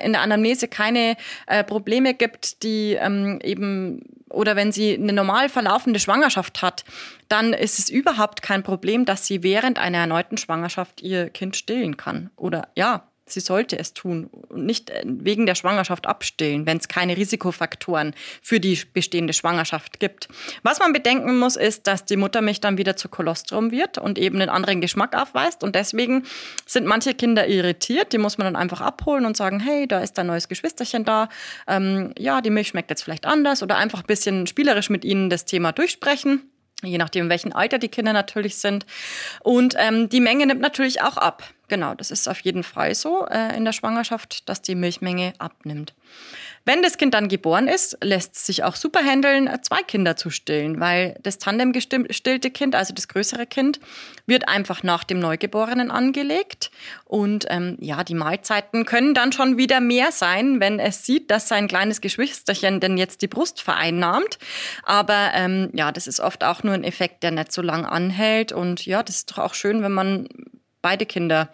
in 0.02 0.12
der 0.12 0.20
Anamnese 0.20 0.68
keine 0.68 1.16
äh, 1.46 1.64
Probleme 1.64 2.12
gibt, 2.12 2.62
die 2.62 2.98
ähm, 3.00 3.38
eben 3.42 4.02
oder 4.28 4.54
wenn 4.54 4.72
sie 4.72 4.94
eine 4.94 5.12
normal 5.12 5.48
verlaufende 5.48 5.98
Schwangerschaft 5.98 6.62
hat, 6.62 6.84
dann 7.28 7.52
ist 7.52 7.78
es 7.78 7.90
überhaupt 7.90 8.42
kein 8.42 8.62
Problem, 8.62 9.04
dass 9.04 9.26
sie 9.26 9.42
während 9.42 9.78
einer 9.78 9.98
erneuten 9.98 10.36
Schwangerschaft 10.36 11.02
ihr 11.02 11.30
Kind 11.30 11.56
stillen 11.56 11.96
kann. 11.96 12.30
Oder 12.36 12.68
ja, 12.76 13.02
sie 13.33 13.41
sollte 13.41 13.78
es 13.78 13.95
tun 13.95 14.31
und 14.49 14.66
nicht 14.66 14.91
äh, 14.91 15.03
wegen 15.05 15.47
der 15.47 15.55
Schwangerschaft 15.55 16.07
abstillen, 16.07 16.66
wenn 16.66 16.78
es 16.78 16.89
keine 16.89 17.16
Risikofaktoren 17.16 18.14
für 18.43 18.61
die 18.61 18.78
bestehende 18.93 19.33
Schwangerschaft 19.33 20.01
gibt. 20.01 20.28
Was 20.62 20.78
man 20.78 20.93
bedenken 20.93 21.39
muss, 21.39 21.57
ist, 21.57 21.87
dass 21.87 22.05
die 22.05 22.16
Muttermilch 22.16 22.61
dann 22.61 22.78
wieder 22.78 22.97
zu 22.97 23.09
Kolostrum 23.09 23.70
wird 23.70 23.99
und 23.99 24.18
eben 24.18 24.37
einen 24.41 24.51
anderen 24.51 24.81
Geschmack 24.81 25.16
aufweist 25.16 25.62
und 25.62 25.74
deswegen 25.74 26.24
sind 26.66 26.87
manche 26.87 27.14
Kinder 27.14 27.47
irritiert. 27.47 28.12
Die 28.12 28.18
muss 28.18 28.39
man 28.39 28.47
dann 28.47 28.57
einfach 28.57 28.81
abholen 28.81 29.26
und 29.26 29.37
sagen, 29.37 29.61
hey, 29.61 29.87
da 29.87 30.01
ist 30.01 30.18
ein 30.18 30.26
neues 30.26 30.49
Geschwisterchen 30.49 31.05
da. 31.05 31.28
Ähm, 31.66 32.12
ja, 32.18 32.41
die 32.41 32.51
Milch 32.51 32.68
schmeckt 32.68 32.91
jetzt 32.91 33.03
vielleicht 33.03 33.26
anders 33.26 33.62
oder 33.62 33.76
einfach 33.76 34.01
ein 34.01 34.07
bisschen 34.07 34.47
spielerisch 34.47 34.91
mit 34.91 35.05
ihnen 35.05 35.31
das 35.31 35.45
Thema 35.45 35.72
durchsprechen 35.72 36.51
je 36.83 36.99
nachdem, 36.99 37.24
in 37.24 37.31
welchem 37.31 37.53
Alter 37.53 37.78
die 37.78 37.89
Kinder 37.89 38.12
natürlich 38.12 38.57
sind. 38.57 38.87
Und 39.43 39.74
ähm, 39.78 40.09
die 40.09 40.20
Menge 40.20 40.47
nimmt 40.47 40.61
natürlich 40.61 41.03
auch 41.03 41.16
ab. 41.16 41.45
Genau, 41.71 41.95
das 41.95 42.11
ist 42.11 42.29
auf 42.29 42.41
jeden 42.41 42.64
Fall 42.64 42.97
so 42.97 43.29
äh, 43.29 43.57
in 43.57 43.64
der 43.64 43.71
Schwangerschaft, 43.71 44.49
dass 44.49 44.61
die 44.61 44.75
Milchmenge 44.75 45.35
abnimmt. 45.39 45.95
Wenn 46.64 46.83
das 46.83 46.99
Kind 46.99 47.14
dann 47.14 47.29
geboren 47.29 47.68
ist, 47.68 47.97
lässt 48.03 48.35
es 48.35 48.45
sich 48.45 48.64
auch 48.64 48.75
super 48.75 48.99
handeln, 49.05 49.49
zwei 49.62 49.85
Kinder 49.85 50.16
zu 50.16 50.31
stillen, 50.31 50.81
weil 50.81 51.16
das 51.23 51.39
Tandem 51.39 51.73
gestillte 51.73 52.51
Kind, 52.51 52.75
also 52.75 52.93
das 52.93 53.07
größere 53.07 53.47
Kind, 53.47 53.79
wird 54.27 54.49
einfach 54.49 54.83
nach 54.83 55.05
dem 55.05 55.21
Neugeborenen 55.21 55.93
angelegt. 55.93 56.73
Und 57.05 57.47
ähm, 57.51 57.77
ja, 57.81 58.03
die 58.03 58.14
Mahlzeiten 58.14 58.85
können 58.85 59.14
dann 59.14 59.31
schon 59.31 59.57
wieder 59.57 59.79
mehr 59.79 60.11
sein, 60.11 60.59
wenn 60.59 60.81
es 60.81 61.07
sieht, 61.07 61.31
dass 61.31 61.47
sein 61.47 61.68
kleines 61.68 62.01
Geschwisterchen 62.01 62.81
denn 62.81 62.99
jetzt 62.99 63.23
die 63.23 63.29
Brust 63.29 63.62
vereinnahmt. 63.62 64.41
Aber 64.83 65.31
ähm, 65.35 65.71
ja, 65.73 65.93
das 65.93 66.09
ist 66.09 66.18
oft 66.18 66.43
auch 66.43 66.64
nur 66.64 66.75
ein 66.75 66.83
Effekt, 66.83 67.23
der 67.23 67.31
nicht 67.31 67.53
so 67.53 67.62
lang 67.62 67.87
anhält. 67.87 68.51
Und 68.51 68.87
ja, 68.87 69.05
das 69.05 69.18
ist 69.18 69.31
doch 69.31 69.39
auch 69.39 69.55
schön, 69.55 69.85
wenn 69.85 69.93
man 69.93 70.29
beide 70.83 71.07
Kinder 71.07 71.49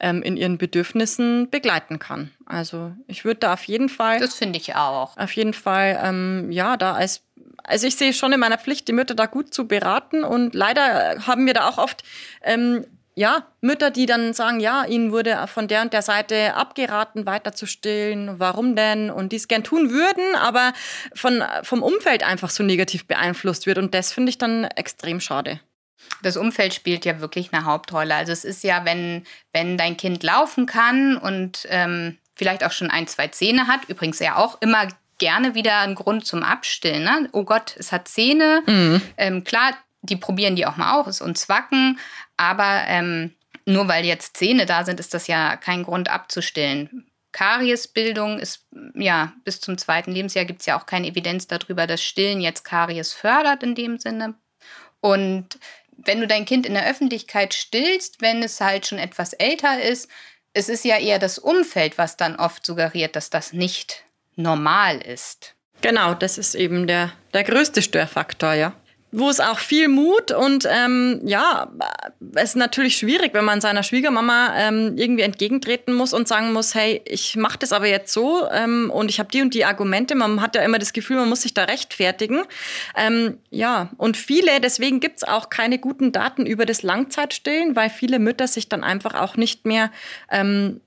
ähm, 0.00 0.22
in 0.22 0.36
ihren 0.36 0.58
Bedürfnissen 0.58 1.48
begleiten 1.50 1.98
kann. 1.98 2.30
Also 2.46 2.92
ich 3.06 3.24
würde 3.24 3.40
da 3.40 3.52
auf 3.54 3.64
jeden 3.64 3.88
Fall. 3.88 4.18
Das 4.18 4.34
finde 4.34 4.58
ich 4.58 4.74
auch. 4.74 5.16
Auf 5.16 5.32
jeden 5.32 5.54
Fall, 5.54 6.00
ähm, 6.02 6.50
ja, 6.50 6.76
da 6.76 6.94
als 6.94 7.22
also 7.64 7.86
ich 7.86 7.96
sehe 7.96 8.12
schon 8.12 8.32
in 8.32 8.40
meiner 8.40 8.58
Pflicht, 8.58 8.88
die 8.88 8.92
Mütter 8.92 9.14
da 9.14 9.26
gut 9.26 9.54
zu 9.54 9.68
beraten. 9.68 10.24
Und 10.24 10.52
leider 10.54 11.26
haben 11.26 11.46
wir 11.46 11.54
da 11.54 11.68
auch 11.68 11.78
oft 11.78 12.02
ähm, 12.42 12.84
ja, 13.14 13.46
Mütter, 13.60 13.90
die 13.90 14.06
dann 14.06 14.32
sagen, 14.32 14.58
ja, 14.58 14.84
ihnen 14.84 15.12
wurde 15.12 15.46
von 15.46 15.68
der 15.68 15.82
und 15.82 15.92
der 15.92 16.02
Seite 16.02 16.54
abgeraten, 16.54 17.26
weiter 17.26 17.52
zu 17.52 17.66
stillen. 17.66 18.38
Warum 18.38 18.74
denn? 18.74 19.10
Und 19.10 19.32
die 19.32 19.36
es 19.36 19.48
gern 19.48 19.62
tun 19.62 19.90
würden, 19.90 20.34
aber 20.36 20.72
von, 21.14 21.42
vom 21.62 21.82
Umfeld 21.82 22.24
einfach 22.24 22.50
so 22.50 22.62
negativ 22.62 23.06
beeinflusst 23.06 23.66
wird. 23.66 23.78
Und 23.78 23.94
das 23.94 24.12
finde 24.12 24.30
ich 24.30 24.38
dann 24.38 24.64
extrem 24.64 25.20
schade. 25.20 25.60
Das 26.22 26.36
Umfeld 26.36 26.74
spielt 26.74 27.04
ja 27.04 27.20
wirklich 27.20 27.52
eine 27.52 27.64
Hauptrolle. 27.64 28.14
Also 28.14 28.32
es 28.32 28.44
ist 28.44 28.62
ja, 28.64 28.84
wenn, 28.84 29.24
wenn 29.52 29.76
dein 29.76 29.96
Kind 29.96 30.22
laufen 30.22 30.66
kann 30.66 31.16
und 31.16 31.66
ähm, 31.68 32.18
vielleicht 32.34 32.64
auch 32.64 32.72
schon 32.72 32.90
ein, 32.90 33.06
zwei 33.06 33.28
Zähne 33.28 33.66
hat, 33.66 33.88
übrigens 33.88 34.18
ja 34.18 34.36
auch 34.36 34.60
immer 34.60 34.88
gerne 35.18 35.54
wieder 35.54 35.78
ein 35.80 35.94
Grund 35.94 36.26
zum 36.26 36.42
Abstillen. 36.42 37.04
Ne? 37.04 37.28
Oh 37.32 37.44
Gott, 37.44 37.76
es 37.78 37.92
hat 37.92 38.08
Zähne. 38.08 38.62
Mhm. 38.66 39.02
Ähm, 39.16 39.44
klar, 39.44 39.72
die 40.02 40.16
probieren 40.16 40.56
die 40.56 40.66
auch 40.66 40.76
mal 40.76 41.00
aus 41.00 41.20
und 41.20 41.38
zwacken, 41.38 41.98
aber 42.36 42.82
ähm, 42.88 43.32
nur 43.64 43.86
weil 43.88 44.04
jetzt 44.04 44.36
Zähne 44.36 44.66
da 44.66 44.84
sind, 44.84 44.98
ist 44.98 45.14
das 45.14 45.28
ja 45.28 45.56
kein 45.56 45.84
Grund 45.84 46.08
abzustillen. 46.08 47.06
Kariesbildung 47.30 48.38
ist, 48.38 48.66
ja, 48.94 49.32
bis 49.44 49.60
zum 49.60 49.78
zweiten 49.78 50.12
Lebensjahr 50.12 50.44
gibt 50.44 50.60
es 50.60 50.66
ja 50.66 50.78
auch 50.78 50.86
keine 50.86 51.06
Evidenz 51.06 51.46
darüber, 51.46 51.86
dass 51.86 52.02
Stillen 52.02 52.40
jetzt 52.40 52.64
Karies 52.64 53.12
fördert 53.12 53.62
in 53.62 53.74
dem 53.74 53.98
Sinne. 53.98 54.34
Und 55.00 55.58
wenn 55.96 56.20
du 56.20 56.26
dein 56.26 56.44
Kind 56.44 56.66
in 56.66 56.74
der 56.74 56.88
Öffentlichkeit 56.88 57.54
stillst, 57.54 58.20
wenn 58.20 58.42
es 58.42 58.60
halt 58.60 58.86
schon 58.86 58.98
etwas 58.98 59.32
älter 59.32 59.80
ist, 59.82 60.08
es 60.54 60.68
ist 60.68 60.84
ja 60.84 60.98
eher 60.98 61.18
das 61.18 61.38
Umfeld, 61.38 61.98
was 61.98 62.16
dann 62.16 62.36
oft 62.36 62.66
suggeriert, 62.66 63.16
dass 63.16 63.30
das 63.30 63.52
nicht 63.52 64.04
normal 64.36 64.98
ist. 65.00 65.54
Genau, 65.80 66.14
das 66.14 66.38
ist 66.38 66.54
eben 66.54 66.86
der, 66.86 67.12
der 67.32 67.44
größte 67.44 67.82
Störfaktor, 67.82 68.54
ja 68.54 68.74
wo 69.14 69.28
es 69.28 69.40
auch 69.40 69.58
viel 69.58 69.88
Mut 69.88 70.30
und 70.30 70.66
ähm, 70.68 71.20
ja, 71.24 71.70
es 72.34 72.50
ist 72.50 72.56
natürlich 72.56 72.96
schwierig, 72.96 73.34
wenn 73.34 73.44
man 73.44 73.60
seiner 73.60 73.82
Schwiegermama 73.82 74.54
ähm, 74.56 74.96
irgendwie 74.96 75.22
entgegentreten 75.22 75.92
muss 75.92 76.14
und 76.14 76.26
sagen 76.26 76.54
muss, 76.54 76.74
hey, 76.74 77.02
ich 77.04 77.36
mache 77.36 77.58
das 77.58 77.74
aber 77.74 77.86
jetzt 77.86 78.10
so 78.10 78.48
ähm, 78.50 78.90
und 78.90 79.10
ich 79.10 79.18
habe 79.18 79.30
die 79.30 79.42
und 79.42 79.52
die 79.52 79.66
Argumente. 79.66 80.14
Man 80.14 80.40
hat 80.40 80.56
ja 80.56 80.62
immer 80.62 80.78
das 80.78 80.94
Gefühl, 80.94 81.16
man 81.16 81.28
muss 81.28 81.42
sich 81.42 81.52
da 81.52 81.64
rechtfertigen. 81.64 82.44
Ähm, 82.96 83.38
ja, 83.50 83.90
und 83.98 84.16
viele, 84.16 84.60
deswegen 84.60 85.00
gibt's 85.00 85.24
auch 85.24 85.50
keine 85.50 85.78
guten 85.78 86.12
Daten 86.12 86.46
über 86.46 86.64
das 86.64 86.82
Langzeitstillen, 86.82 87.76
weil 87.76 87.90
viele 87.90 88.18
Mütter 88.18 88.48
sich 88.48 88.70
dann 88.70 88.82
einfach 88.82 89.14
auch 89.14 89.36
nicht 89.36 89.66
mehr 89.66 89.90
ähm, 90.30 90.80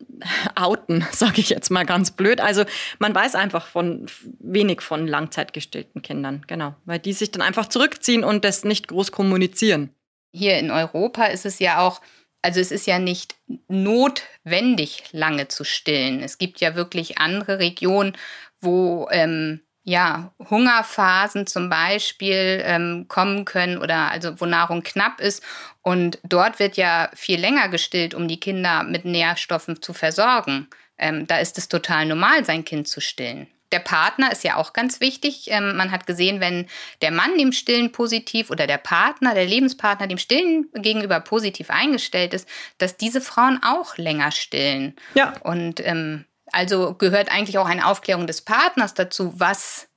outen, 0.56 1.06
sage 1.12 1.42
ich 1.42 1.50
jetzt 1.50 1.70
mal 1.70 1.86
ganz 1.86 2.10
blöd. 2.10 2.42
Also 2.42 2.64
man 2.98 3.14
weiß 3.14 3.36
einfach 3.36 3.68
von 3.68 4.08
wenig 4.40 4.82
von 4.82 5.06
langzeitgestillten 5.06 6.02
Kindern, 6.02 6.44
genau, 6.48 6.74
weil 6.86 6.98
die 6.98 7.14
sich 7.14 7.30
dann 7.30 7.44
einfach 7.44 7.68
zurückziehen 7.68 8.15
ziehen 8.16 8.24
und 8.24 8.46
das 8.46 8.64
nicht 8.64 8.88
groß 8.88 9.12
kommunizieren. 9.12 9.94
Hier 10.34 10.58
in 10.60 10.72
Europa 10.72 11.26
ist 11.26 11.46
es 11.46 11.60
ja 11.60 11.80
auch, 11.80 12.02
also 12.42 12.60
es 12.60 12.72
ist 12.72 12.88
ja 12.88 13.00
nicht 13.00 13.36
notwendig, 13.68 15.04
lange 15.12 15.48
zu 15.48 15.64
stillen. 15.64 16.22
Es 16.22 16.38
gibt 16.38 16.60
ja 16.62 16.76
wirklich 16.76 17.18
andere 17.18 17.60
Regionen, 17.60 18.18
wo 18.62 19.08
ähm, 19.12 19.62
ja, 19.84 20.34
Hungerphasen 20.50 21.46
zum 21.46 21.70
Beispiel 21.70 22.62
ähm, 22.66 23.06
kommen 23.08 23.46
können 23.46 23.78
oder 23.78 24.12
also 24.12 24.40
wo 24.42 24.46
Nahrung 24.46 24.82
knapp 24.82 25.22
ist. 25.22 25.44
Und 25.84 26.20
dort 26.24 26.60
wird 26.60 26.76
ja 26.76 27.10
viel 27.14 27.40
länger 27.40 27.70
gestillt, 27.70 28.16
um 28.16 28.28
die 28.28 28.40
Kinder 28.40 28.84
mit 28.84 29.06
Nährstoffen 29.06 29.82
zu 29.82 29.94
versorgen. 29.94 30.68
Ähm, 30.98 31.28
da 31.28 31.38
ist 31.38 31.58
es 31.58 31.68
total 31.68 32.08
normal, 32.08 32.44
sein 32.46 32.66
Kind 32.66 32.88
zu 32.88 33.00
stillen. 33.00 33.48
Der 33.72 33.80
Partner 33.80 34.32
ist 34.32 34.44
ja 34.44 34.58
auch 34.58 34.74
ganz 34.74 35.00
wichtig. 35.00 35.48
Ähm, 35.50 35.76
man 35.76 35.92
hat 35.92 36.08
gesehen, 36.08 36.40
wenn 36.40 36.68
der 37.02 37.12
Mann 37.12 37.38
dem 37.38 37.52
Stillen 37.52 37.92
positiv 37.92 38.50
oder 38.50 38.68
der 38.68 38.78
Partner, 38.78 39.34
der 39.34 39.46
Lebenspartner 39.46 40.08
dem 40.08 40.18
Stillen 40.18 40.70
gegenüber 40.74 41.20
positiv 41.20 41.70
eingestellt 41.70 42.34
ist, 42.34 42.48
dass 42.78 42.98
diese 42.98 43.22
Frauen 43.22 43.62
auch 43.64 43.98
länger 43.98 44.32
stillen. 44.32 44.96
Ja. 45.16 45.34
Und 45.42 45.86
ähm, 45.86 46.26
also 46.52 46.94
gehört 46.94 47.32
eigentlich 47.32 47.58
auch 47.58 47.68
eine 47.68 47.88
Aufklärung 47.88 48.28
des 48.28 48.42
Partners 48.42 48.94
dazu, 48.94 49.34
was 49.40 49.88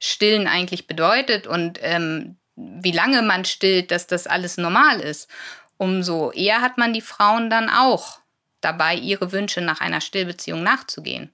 Stillen 0.00 0.46
eigentlich 0.46 0.86
bedeutet 0.86 1.46
und 1.46 1.78
ähm, 1.82 2.36
wie 2.56 2.92
lange 2.92 3.22
man 3.22 3.44
stillt, 3.44 3.90
dass 3.90 4.06
das 4.06 4.26
alles 4.26 4.56
normal 4.56 5.00
ist. 5.00 5.28
Umso 5.76 6.32
eher 6.32 6.60
hat 6.60 6.76
man 6.76 6.92
die 6.92 7.00
Frauen 7.00 7.50
dann 7.50 7.70
auch 7.70 8.18
dabei, 8.60 8.96
ihre 8.96 9.32
Wünsche 9.32 9.60
nach 9.60 9.80
einer 9.80 10.00
Stillbeziehung 10.00 10.62
nachzugehen. 10.62 11.32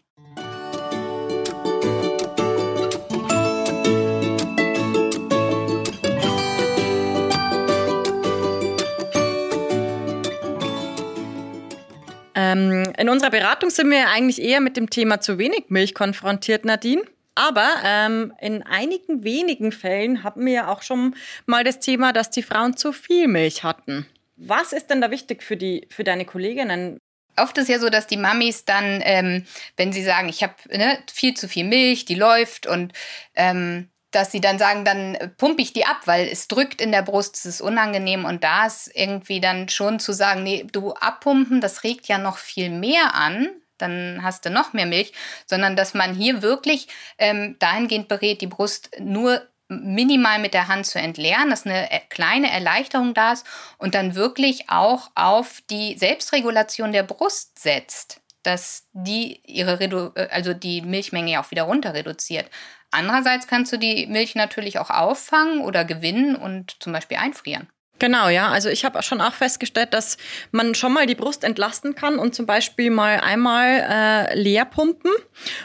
Unserer 13.09 13.31
Beratung 13.31 13.71
sind 13.71 13.91
wir 13.91 14.09
eigentlich 14.09 14.41
eher 14.41 14.61
mit 14.61 14.77
dem 14.77 14.91
Thema 14.91 15.21
zu 15.21 15.39
wenig 15.39 15.67
Milch 15.69 15.95
konfrontiert, 15.95 16.65
Nadine. 16.65 17.03
Aber 17.35 17.69
ähm, 17.85 18.33
in 18.41 18.63
einigen 18.63 19.25
wenigen 19.25 19.73
Fällen 19.73 20.23
hatten 20.23 20.47
wir 20.47 20.53
ja 20.53 20.69
auch 20.69 20.83
schon 20.83 21.17
mal 21.47 21.65
das 21.65 21.81
Thema, 21.81 22.13
dass 22.13 22.31
die 22.31 22.43
Frauen 22.43 22.77
zu 22.77 22.93
viel 22.93 23.27
Milch 23.27 23.65
hatten. 23.65 24.07
Was 24.37 24.73
ist 24.73 24.89
denn 24.91 25.01
da 25.01 25.11
wichtig 25.11 25.43
für, 25.43 25.57
die, 25.57 25.87
für 25.91 26.05
deine 26.05 26.25
Kolleginnen? 26.25 26.99
Oft 27.37 27.59
ist 27.59 27.69
ja 27.69 27.81
so, 27.81 27.91
dass 27.91 28.07
die 28.07 28.17
Mamis 28.17 28.65
dann, 28.65 29.01
ähm, 29.05 29.45
wenn 29.77 29.93
sie 29.93 30.05
sagen, 30.05 30.29
ich 30.29 30.43
habe 30.45 30.55
ne, 30.71 30.99
viel 31.13 31.35
zu 31.35 31.49
viel 31.49 31.65
Milch, 31.65 32.05
die 32.05 32.15
läuft 32.15 32.67
und 32.67 32.93
ähm, 33.35 33.89
dass 34.15 34.31
sie 34.31 34.41
dann 34.41 34.59
sagen, 34.59 34.85
dann 34.85 35.17
pumpe 35.39 35.62
ich 35.62 35.73
die 35.73 35.87
ab, 35.87 36.03
weil 36.05 36.29
es 36.29 36.49
drückt 36.49 36.81
in 36.81 36.93
der 36.93 37.03
Brust, 37.03 37.37
es 37.37 37.47
ist 37.47 37.61
unangenehm 37.61 38.25
und 38.25 38.45
da 38.45 38.67
ist 38.67 38.91
irgendwie 38.95 39.41
dann 39.41 39.69
schon 39.69 39.99
zu 39.99 40.12
sagen, 40.12 40.43
nee, 40.43 40.67
du 40.71 40.93
abpumpen, 40.93 41.61
das 41.61 41.85
regt 41.85 42.07
ja 42.07 42.19
noch 42.19 42.39
viel 42.39 42.71
mehr 42.71 43.15
an, 43.15 43.49
dann 43.79 44.21
hast 44.23 44.45
du 44.45 44.51
noch 44.51 44.73
mehr 44.73 44.87
Milch, 44.87 45.12
sondern 45.47 45.77
dass 45.77 45.95
man 45.95 46.15
hier 46.15 46.43
wirklich 46.43 46.89
ähm, 47.19 47.57
dahingehend 47.59 48.09
berät, 48.09 48.41
die 48.41 48.47
Brust 48.47 48.91
nur 49.01 49.43
minimal 49.69 50.39
mit 50.39 50.55
der 50.55 50.69
Hand 50.69 50.87
zu 50.87 50.99
entleeren, 50.99 51.51
dass 51.51 51.67
eine 51.67 51.91
äh, 51.91 52.01
kleine 52.09 52.51
Erleichterung 52.51 53.15
da 53.15 53.33
ist 53.33 53.47
und 53.79 53.95
dann 53.95 54.15
wirklich 54.15 54.69
auch 54.69 55.11
auf 55.15 55.62
die 55.71 55.97
Selbstregulation 55.99 56.93
der 56.93 57.03
Brust 57.03 57.59
setzt, 57.59 58.21
dass 58.43 58.87
die 58.93 59.41
ihre 59.47 59.81
Redu 59.81 60.11
äh, 60.15 60.29
also 60.31 60.55
die 60.55 60.83
Milchmenge 60.83 61.41
auch 61.41 61.51
wieder 61.51 61.65
runter 61.65 61.95
reduziert. 61.95 62.51
Andererseits 62.95 63.47
kannst 63.47 63.72
du 63.72 63.76
die 63.76 64.07
Milch 64.07 64.34
natürlich 64.34 64.78
auch 64.78 64.90
auffangen 64.90 65.61
oder 65.61 65.84
gewinnen 65.84 66.36
und 66.36 66.76
zum 66.80 66.92
Beispiel 66.92 67.16
einfrieren. 67.16 67.68
Genau, 67.99 68.28
ja. 68.28 68.49
Also 68.49 68.68
ich 68.68 68.84
habe 68.84 69.03
schon 69.03 69.20
auch 69.20 69.32
festgestellt, 69.32 69.95
dass 69.95 70.16
man 70.51 70.74
schon 70.74 70.92
mal 70.92 71.07
die 71.07 71.14
Brust 71.14 71.45
entlasten 71.45 71.95
kann 71.95 72.18
und 72.18 72.34
zum 72.34 72.47
Beispiel 72.47 72.90
mal 72.90 73.20
einmal 73.20 73.86
äh, 73.88 74.38
leer 74.38 74.64
pumpen 74.64 75.12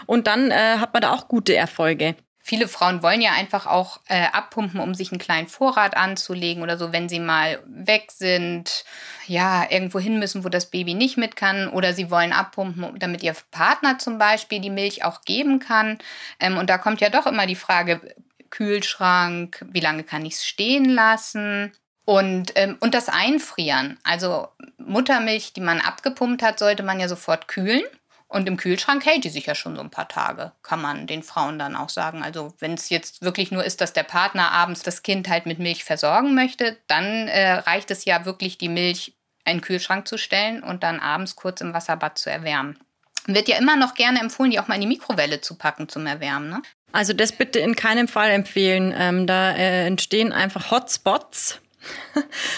und 0.05 0.27
dann 0.27 0.51
äh, 0.51 0.77
hat 0.77 0.93
man 0.93 1.01
da 1.01 1.13
auch 1.13 1.27
gute 1.27 1.55
Erfolge 1.55 2.15
viele 2.49 2.67
Frauen 2.67 3.03
wollen 3.03 3.21
ja 3.21 3.33
einfach 3.33 3.67
auch 3.67 3.99
äh, 4.07 4.25
abpumpen, 4.33 4.79
um 4.79 4.95
sich 4.95 5.11
einen 5.11 5.19
kleinen 5.19 5.47
Vorrat 5.47 5.95
anzulegen 5.95 6.63
oder 6.63 6.79
so, 6.79 6.91
wenn 6.91 7.07
sie 7.07 7.19
mal 7.19 7.61
weg 7.67 8.11
sind, 8.11 8.85
ja, 9.27 9.69
irgendwo 9.69 9.99
hin 9.99 10.17
müssen, 10.17 10.43
wo 10.43 10.49
das 10.49 10.71
Baby 10.71 10.95
nicht 10.95 11.15
mit 11.15 11.35
kann. 11.35 11.67
Oder 11.67 11.93
sie 11.93 12.09
wollen 12.09 12.33
abpumpen, 12.33 12.97
damit 12.97 13.21
ihr 13.21 13.35
Partner 13.51 13.99
zum 13.99 14.17
Beispiel 14.17 14.59
die 14.61 14.71
Milch 14.71 15.05
auch 15.05 15.21
geben 15.21 15.59
kann. 15.59 15.99
Ähm, 16.39 16.57
und 16.57 16.71
da 16.71 16.79
kommt 16.79 17.01
ja 17.01 17.11
doch 17.11 17.27
immer 17.27 17.45
die 17.45 17.53
Frage, 17.53 18.01
Kühlschrank, 18.49 19.63
wie 19.69 19.79
lange 19.79 20.03
kann 20.03 20.25
ich 20.25 20.33
es 20.33 20.45
stehen 20.47 20.85
lassen? 20.85 21.71
Und, 22.03 22.53
ähm, 22.55 22.77
und 22.79 22.95
das 22.95 23.09
Einfrieren. 23.09 23.99
Also 24.01 24.47
Muttermilch, 24.79 25.53
die 25.53 25.61
man 25.61 25.81
abgepumpt 25.81 26.41
hat, 26.41 26.57
sollte 26.57 26.81
man 26.81 26.99
ja 26.99 27.07
sofort 27.07 27.47
kühlen. 27.47 27.83
Und 28.29 28.47
im 28.47 28.57
Kühlschrank 28.57 29.03
hält 29.07 29.23
die 29.23 29.29
sich 29.29 29.47
ja 29.47 29.55
schon 29.55 29.75
so 29.75 29.81
ein 29.81 29.89
paar 29.89 30.07
Tage, 30.07 30.51
kann 30.61 30.79
man 30.79 31.07
den 31.07 31.23
Frauen 31.23 31.57
dann 31.57 31.75
auch 31.75 31.89
sagen. 31.89 32.21
Also 32.21 32.53
wenn 32.59 32.75
es 32.75 32.89
jetzt 32.89 33.23
wirklich 33.23 33.51
nur 33.51 33.63
ist, 33.63 33.81
dass 33.81 33.91
der 33.91 34.03
Partner 34.03 34.51
abends 34.51 34.83
das 34.83 35.01
Kind 35.01 35.27
halt 35.27 35.47
mit 35.47 35.57
Milch 35.57 35.83
versorgen 35.83 36.35
möchte, 36.35 36.77
dann 36.85 37.27
äh, 37.27 37.53
reicht 37.53 37.89
es 37.89 38.05
ja 38.05 38.25
wirklich, 38.25 38.59
die 38.59 38.69
Milch 38.69 39.15
in 39.45 39.57
den 39.57 39.61
Kühlschrank 39.61 40.07
zu 40.07 40.19
stellen 40.19 40.61
und 40.61 40.83
dann 40.83 40.99
abends 40.99 41.35
kurz 41.35 41.59
im 41.61 41.73
Wasserbad 41.73 42.19
zu 42.19 42.29
erwärmen. 42.29 42.77
Wird 43.25 43.47
ja 43.47 43.57
immer 43.57 43.75
noch 43.75 43.95
gerne 43.95 44.19
empfohlen, 44.19 44.51
die 44.51 44.59
auch 44.59 44.67
mal 44.67 44.75
in 44.75 44.81
die 44.81 44.87
Mikrowelle 44.87 45.41
zu 45.41 45.55
packen 45.55 45.89
zum 45.89 46.05
Erwärmen. 46.05 46.49
Ne? 46.49 46.61
Also 46.91 47.13
das 47.13 47.31
bitte 47.31 47.57
in 47.57 47.75
keinem 47.75 48.07
Fall 48.07 48.29
empfehlen. 48.29 48.93
Ähm, 48.95 49.25
da 49.25 49.51
äh, 49.51 49.87
entstehen 49.87 50.31
einfach 50.33 50.69
Hotspots 50.69 51.59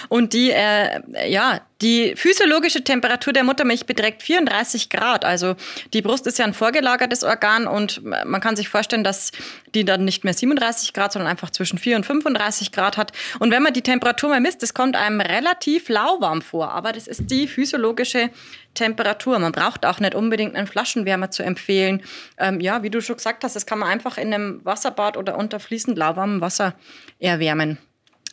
Und 0.09 0.34
die, 0.34 0.51
äh, 0.51 1.30
ja, 1.30 1.61
die 1.82 2.13
physiologische 2.15 2.84
Temperatur 2.84 3.34
der 3.34 3.43
Muttermilch 3.43 3.86
beträgt 3.86 4.22
34 4.22 4.89
Grad. 4.89 5.26
Also 5.26 5.55
die 5.93 6.01
Brust 6.01 6.28
ist 6.28 6.38
ja 6.38 6.45
ein 6.45 6.53
vorgelagertes 6.53 7.24
Organ 7.24 7.65
und 7.65 8.03
man 8.03 8.39
kann 8.39 8.55
sich 8.55 8.69
vorstellen, 8.69 9.03
dass 9.03 9.32
die 9.74 9.84
dann 9.84 10.05
nicht 10.05 10.24
mehr 10.24 10.34
37 10.34 10.93
Grad, 10.93 11.13
sondern 11.13 11.30
einfach 11.30 11.49
zwischen 11.49 11.80
4 11.80 11.97
und 11.97 12.05
35 12.05 12.72
Grad 12.72 12.97
hat. 12.97 13.13
Und 13.39 13.51
wenn 13.51 13.63
man 13.63 13.74
die 13.74 13.82
Temperatur 13.82 14.30
mal 14.30 14.41
misst, 14.41 14.61
das 14.61 14.74
kommt 14.74 14.95
einem 14.95 15.22
relativ 15.22 15.89
lauwarm 15.89 16.41
vor. 16.41 16.72
Aber 16.72 16.91
das 16.91 17.07
ist 17.07 17.32
die 17.32 17.47
physiologische 17.47 18.30
Temperatur. 18.74 19.39
Man 19.39 19.51
braucht 19.51 19.86
auch 19.86 19.99
nicht 19.99 20.15
unbedingt 20.15 20.55
einen 20.55 20.67
Flaschenwärmer 20.67 21.32
zu 21.32 21.43
empfehlen. 21.43 22.03
Ähm, 22.38 22.59
ja, 22.61 22.84
wie 22.84 22.89
du 22.89 23.01
schon 23.01 23.17
gesagt 23.17 23.43
hast, 23.43 23.55
das 23.55 23.65
kann 23.65 23.80
man 23.80 23.89
einfach 23.89 24.17
in 24.17 24.34
einem 24.34 24.63
Wasserbad 24.63 25.17
oder 25.17 25.38
unter 25.38 25.59
fließend 25.59 25.97
lauwarmem 25.97 26.41
Wasser 26.41 26.76
erwärmen. 27.19 27.80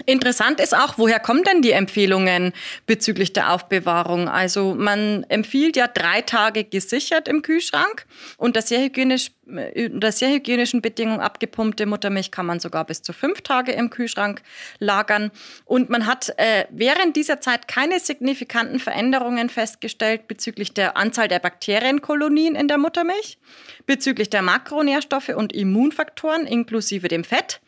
Interessant 0.07 0.61
ist 0.61 0.77
auch, 0.77 0.95
woher 0.97 1.19
kommen 1.19 1.43
denn 1.43 1.61
die 1.61 1.73
Empfehlungen 1.73 2.53
bezüglich 2.87 3.33
der 3.33 3.53
Aufbewahrung? 3.53 4.29
Also 4.29 4.75
man 4.75 5.25
empfiehlt 5.25 5.77
ja 5.77 5.89
drei 5.89 6.23
Tage 6.23 6.65
gesichert 6.65 7.27
im 7.27 7.43
Kühlschrank. 7.43 8.07
Unter 8.37 8.63
sehr, 8.63 8.81
hygienisch, 8.81 9.33
äh, 9.49 9.91
unter 9.91 10.13
sehr 10.13 10.31
hygienischen 10.31 10.83
Bedingungen 10.83 11.21
abgepumpte 11.21 11.85
Muttermilch 11.87 12.31
kann 12.31 12.47
man 12.47 12.61
sogar 12.61 12.85
bis 12.85 13.03
zu 13.03 13.13
fünf 13.13 13.41
Tage 13.41 13.73
im 13.73 13.91
Kühlschrank 13.91 14.43
lagern. 14.79 15.33
Und 15.65 15.91
man 15.91 16.07
hat 16.07 16.33
äh, 16.37 16.67
während 16.71 17.17
dieser 17.17 17.41
Zeit 17.41 17.67
keine 17.67 17.99
signifikanten 17.99 18.79
Veränderungen 18.79 19.49
festgestellt 19.49 20.29
bezüglich 20.29 20.75
der 20.75 20.97
Anzahl 20.97 21.27
der 21.27 21.41
Bakterienkolonien 21.41 22.55
in 22.55 22.69
der 22.69 22.79
Muttermilch, 22.79 23.39
bezüglich 23.85 24.31
der 24.31 24.43
Makronährstoffe 24.43 25.31
und 25.31 25.53
Immunfaktoren 25.53 26.47
inklusive 26.47 27.09
dem 27.09 27.25
Fett 27.25 27.61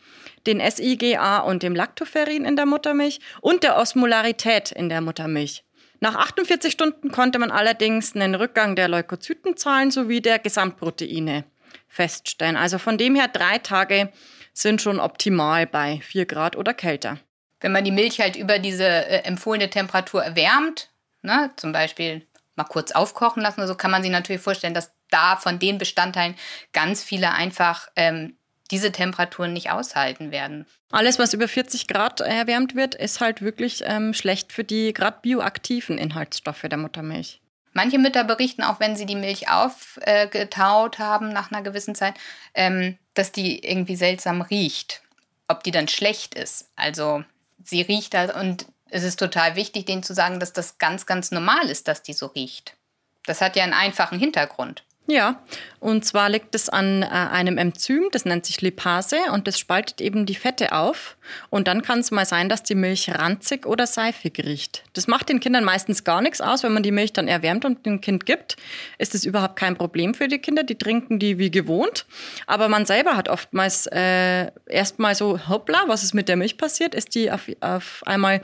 den 0.47 0.61
SIGA 0.61 1.39
und 1.41 1.63
dem 1.63 1.75
Lactoferrin 1.75 2.45
in 2.45 2.57
der 2.57 2.67
Muttermilch 2.67 3.21
und 3.41 3.63
der 3.63 3.77
Osmolarität 3.77 4.73
in 4.73 4.89
der 4.89 5.01
Muttermilch. 5.01 5.65
Nach 6.01 6.15
48 6.15 6.73
Stunden 6.73 7.11
konnte 7.11 7.39
man 7.39 7.51
allerdings 7.51 8.15
einen 8.15 8.35
Rückgang 8.35 8.75
der 8.75 8.89
Leukozytenzahlen 8.89 9.91
sowie 9.91 10.23
der 10.23 10.39
Gesamtproteine 10.39 11.45
feststellen. 11.89 12.57
Also 12.57 12.79
von 12.79 12.97
dem 12.97 13.15
her 13.15 13.29
drei 13.29 13.59
Tage 13.59 14.11
sind 14.55 14.81
schon 14.81 14.99
optimal 14.99 15.67
bei 15.67 16.01
4 16.03 16.25
Grad 16.25 16.57
oder 16.57 16.73
kälter. 16.73 17.19
Wenn 17.61 17.73
man 17.73 17.85
die 17.85 17.93
Milch 17.93 18.21
halt 18.21 18.37
über 18.37 18.59
diese 18.59 18.87
äh, 18.87 19.25
empfohlene 19.25 19.69
Temperatur 19.69 20.25
erwärmt, 20.25 20.91
ne, 21.21 21.51
zum 21.57 21.73
Beispiel 21.73 22.27
mal 22.57 22.65
kurz 22.65 22.93
aufkochen 22.93 23.43
lassen, 23.43 23.67
so 23.67 23.75
kann 23.75 23.91
man 23.91 24.03
sich 24.03 24.11
natürlich 24.11 24.41
vorstellen, 24.41 24.75
dass 24.75 24.93
da 25.11 25.37
von 25.37 25.59
den 25.59 25.77
Bestandteilen 25.77 26.37
ganz 26.73 27.03
viele 27.03 27.33
einfach 27.33 27.89
ähm, 27.97 28.37
diese 28.71 28.93
Temperaturen 28.93 29.53
nicht 29.53 29.71
aushalten 29.71 30.31
werden. 30.31 30.67
Alles, 30.91 31.19
was 31.19 31.35
über 31.35 31.49
40 31.49 31.87
Grad 31.87 32.21
erwärmt 32.21 32.75
wird, 32.75 32.95
ist 32.95 33.21
halt 33.21 33.43
wirklich 33.43 33.83
ähm, 33.85 34.15
schlecht 34.15 34.53
für 34.53 34.65
die 34.65 34.93
gerade 34.93 35.19
bioaktiven 35.23 35.99
Inhaltsstoffe 35.99 36.63
der 36.63 36.79
Muttermilch. 36.79 37.41
Manche 37.73 37.99
Mütter 37.99 38.25
berichten 38.25 38.63
auch, 38.63 38.81
wenn 38.81 38.97
sie 38.97 39.07
die 39.07 39.15
Milch 39.15 39.49
aufgetaut 39.49 40.99
äh, 40.99 41.03
haben 41.03 41.33
nach 41.33 41.53
einer 41.53 41.63
gewissen 41.63 41.95
Zeit, 41.95 42.15
ähm, 42.55 42.99
dass 43.15 43.33
die 43.33 43.65
irgendwie 43.65 43.97
seltsam 43.97 44.43
riecht. 44.43 45.03
Ob 45.47 45.63
die 45.63 45.71
dann 45.71 45.89
schlecht 45.89 46.35
ist. 46.35 46.71
Also 46.77 47.25
sie 47.65 47.83
riecht 47.83 48.15
da 48.15 48.39
und 48.39 48.67
es 48.91 49.05
ist 49.05 49.19
total 49.19 49.57
wichtig, 49.57 49.87
denen 49.87 50.03
zu 50.03 50.15
sagen, 50.15 50.41
dass 50.41 50.53
das 50.53 50.79
ganz, 50.79 51.07
ganz 51.07 51.31
normal 51.31 51.69
ist, 51.71 51.87
dass 51.87 52.03
die 52.03 52.13
so 52.13 52.27
riecht. 52.27 52.77
Das 53.25 53.41
hat 53.41 53.57
ja 53.57 53.63
einen 53.63 53.73
einfachen 53.73 54.19
Hintergrund. 54.19 54.85
Ja, 55.11 55.43
und 55.81 56.05
zwar 56.05 56.29
liegt 56.29 56.55
es 56.55 56.69
an 56.69 57.03
äh, 57.03 57.07
einem 57.07 57.59
Enzym, 57.59 58.11
das 58.13 58.25
nennt 58.27 58.47
sich 58.47 58.61
Lipase 58.61 59.17
und 59.33 59.49
das 59.49 59.59
spaltet 59.59 60.01
eben 60.01 60.25
die 60.25 60.37
Fette 60.37 60.71
auf. 60.71 61.17
Und 61.49 61.67
dann 61.67 61.83
kann 61.83 61.99
es 61.99 62.13
mal 62.13 62.25
sein, 62.25 62.49
dass 62.49 62.63
die 62.63 62.77
Milch 62.77 63.13
ranzig 63.13 63.67
oder 63.67 63.89
seifig 63.89 64.39
riecht. 64.39 64.85
Das 64.93 65.09
macht 65.09 65.29
den 65.29 65.41
Kindern 65.41 65.65
meistens 65.65 66.05
gar 66.05 66.21
nichts 66.21 66.41
aus, 66.41 66.63
wenn 66.63 66.73
man 66.73 66.85
die 66.85 66.93
Milch 66.93 67.13
dann 67.13 67.27
erwärmt 67.27 67.65
und 67.65 67.87
dem 67.87 68.01
Kind 68.01 68.25
gibt. 68.25 68.57
Ist 68.99 69.17
es 69.17 69.25
überhaupt 69.25 69.57
kein 69.57 69.77
Problem 69.77 70.15
für 70.15 70.29
die 70.29 70.39
Kinder, 70.39 70.63
die 70.63 70.79
trinken 70.79 71.19
die 71.19 71.39
wie 71.39 71.51
gewohnt. 71.51 72.07
Aber 72.47 72.69
man 72.69 72.87
selber 72.87 73.17
hat 73.17 73.29
oftmals 73.29 73.89
äh, 73.89 74.53
erstmal 74.67 75.17
so, 75.17 75.49
hoppla, 75.49 75.87
was 75.89 76.05
ist 76.05 76.15
mit 76.15 76.29
der 76.29 76.37
Milch 76.37 76.57
passiert? 76.57 76.95
Ist 76.95 77.17
die 77.17 77.33
auf, 77.33 77.51
auf 77.59 78.05
einmal 78.07 78.43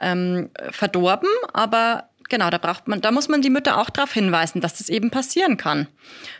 ähm, 0.00 0.48
verdorben, 0.70 1.28
aber 1.52 2.08
genau, 2.28 2.50
da 2.50 2.58
braucht 2.58 2.88
man, 2.88 3.00
da 3.00 3.10
muss 3.10 3.28
man 3.28 3.42
die 3.42 3.50
Mütter 3.50 3.78
auch 3.78 3.90
darauf 3.90 4.12
hinweisen, 4.12 4.60
dass 4.60 4.78
das 4.78 4.88
eben 4.88 5.10
passieren 5.10 5.56
kann. 5.56 5.88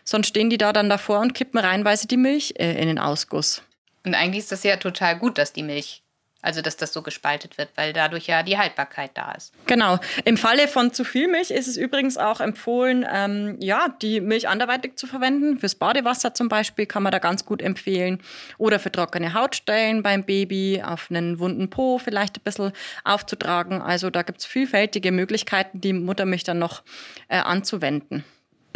Sonst 0.04 0.28
stehen 0.28 0.50
die 0.50 0.58
da 0.58 0.72
dann 0.72 0.88
davor 0.88 1.20
und 1.20 1.34
kippen 1.34 1.58
reinweise 1.58 2.06
die 2.06 2.16
Milch 2.16 2.54
äh, 2.58 2.80
in 2.80 2.88
den 2.88 2.98
Ausguss. 2.98 3.62
Und 4.04 4.14
eigentlich 4.14 4.44
ist 4.44 4.52
das 4.52 4.62
ja 4.62 4.76
total 4.76 5.18
gut, 5.18 5.38
dass 5.38 5.52
die 5.52 5.62
Milch 5.62 6.02
also, 6.42 6.62
dass 6.62 6.76
das 6.76 6.92
so 6.92 7.02
gespaltet 7.02 7.58
wird, 7.58 7.70
weil 7.76 7.92
dadurch 7.92 8.26
ja 8.26 8.42
die 8.42 8.58
Haltbarkeit 8.58 9.10
da 9.14 9.32
ist. 9.32 9.52
Genau. 9.66 9.98
Im 10.24 10.36
Falle 10.36 10.68
von 10.68 10.92
zu 10.92 11.02
viel 11.02 11.28
Milch 11.28 11.50
ist 11.50 11.66
es 11.66 11.76
übrigens 11.76 12.18
auch 12.18 12.40
empfohlen, 12.40 13.04
ähm, 13.10 13.56
ja, 13.58 13.88
die 14.00 14.20
Milch 14.20 14.46
anderweitig 14.46 14.96
zu 14.96 15.06
verwenden. 15.06 15.58
Fürs 15.58 15.74
Badewasser 15.74 16.34
zum 16.34 16.48
Beispiel 16.48 16.86
kann 16.86 17.02
man 17.02 17.10
da 17.10 17.18
ganz 17.18 17.44
gut 17.44 17.62
empfehlen. 17.62 18.22
Oder 18.58 18.78
für 18.78 18.92
trockene 18.92 19.34
Hautstellen 19.34 20.02
beim 20.02 20.24
Baby, 20.24 20.82
auf 20.84 21.10
einen 21.10 21.38
wunden 21.38 21.70
Po 21.70 21.98
vielleicht 21.98 22.38
ein 22.38 22.42
bisschen 22.44 22.72
aufzutragen. 23.02 23.82
Also, 23.82 24.10
da 24.10 24.22
gibt 24.22 24.40
es 24.40 24.46
vielfältige 24.46 25.12
Möglichkeiten, 25.12 25.80
die 25.80 25.94
Muttermilch 25.94 26.44
dann 26.44 26.58
noch 26.58 26.84
äh, 27.28 27.38
anzuwenden. 27.38 28.24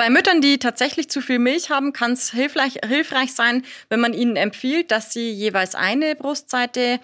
Bei 0.01 0.09
Müttern, 0.09 0.41
die 0.41 0.59
tatsächlich 0.59 1.11
zu 1.11 1.21
viel 1.21 1.39
Milch 1.39 1.69
haben, 1.69 1.93
kann 1.93 2.13
es 2.13 2.31
hilfreich, 2.31 2.79
hilfreich 2.89 3.35
sein, 3.35 3.67
wenn 3.91 4.01
man 4.01 4.15
ihnen 4.15 4.37
empfiehlt, 4.37 4.91
dass 4.91 5.13
sie 5.13 5.31
jeweils 5.31 5.75
eine 5.75 6.17
Brustseite 6.17 7.01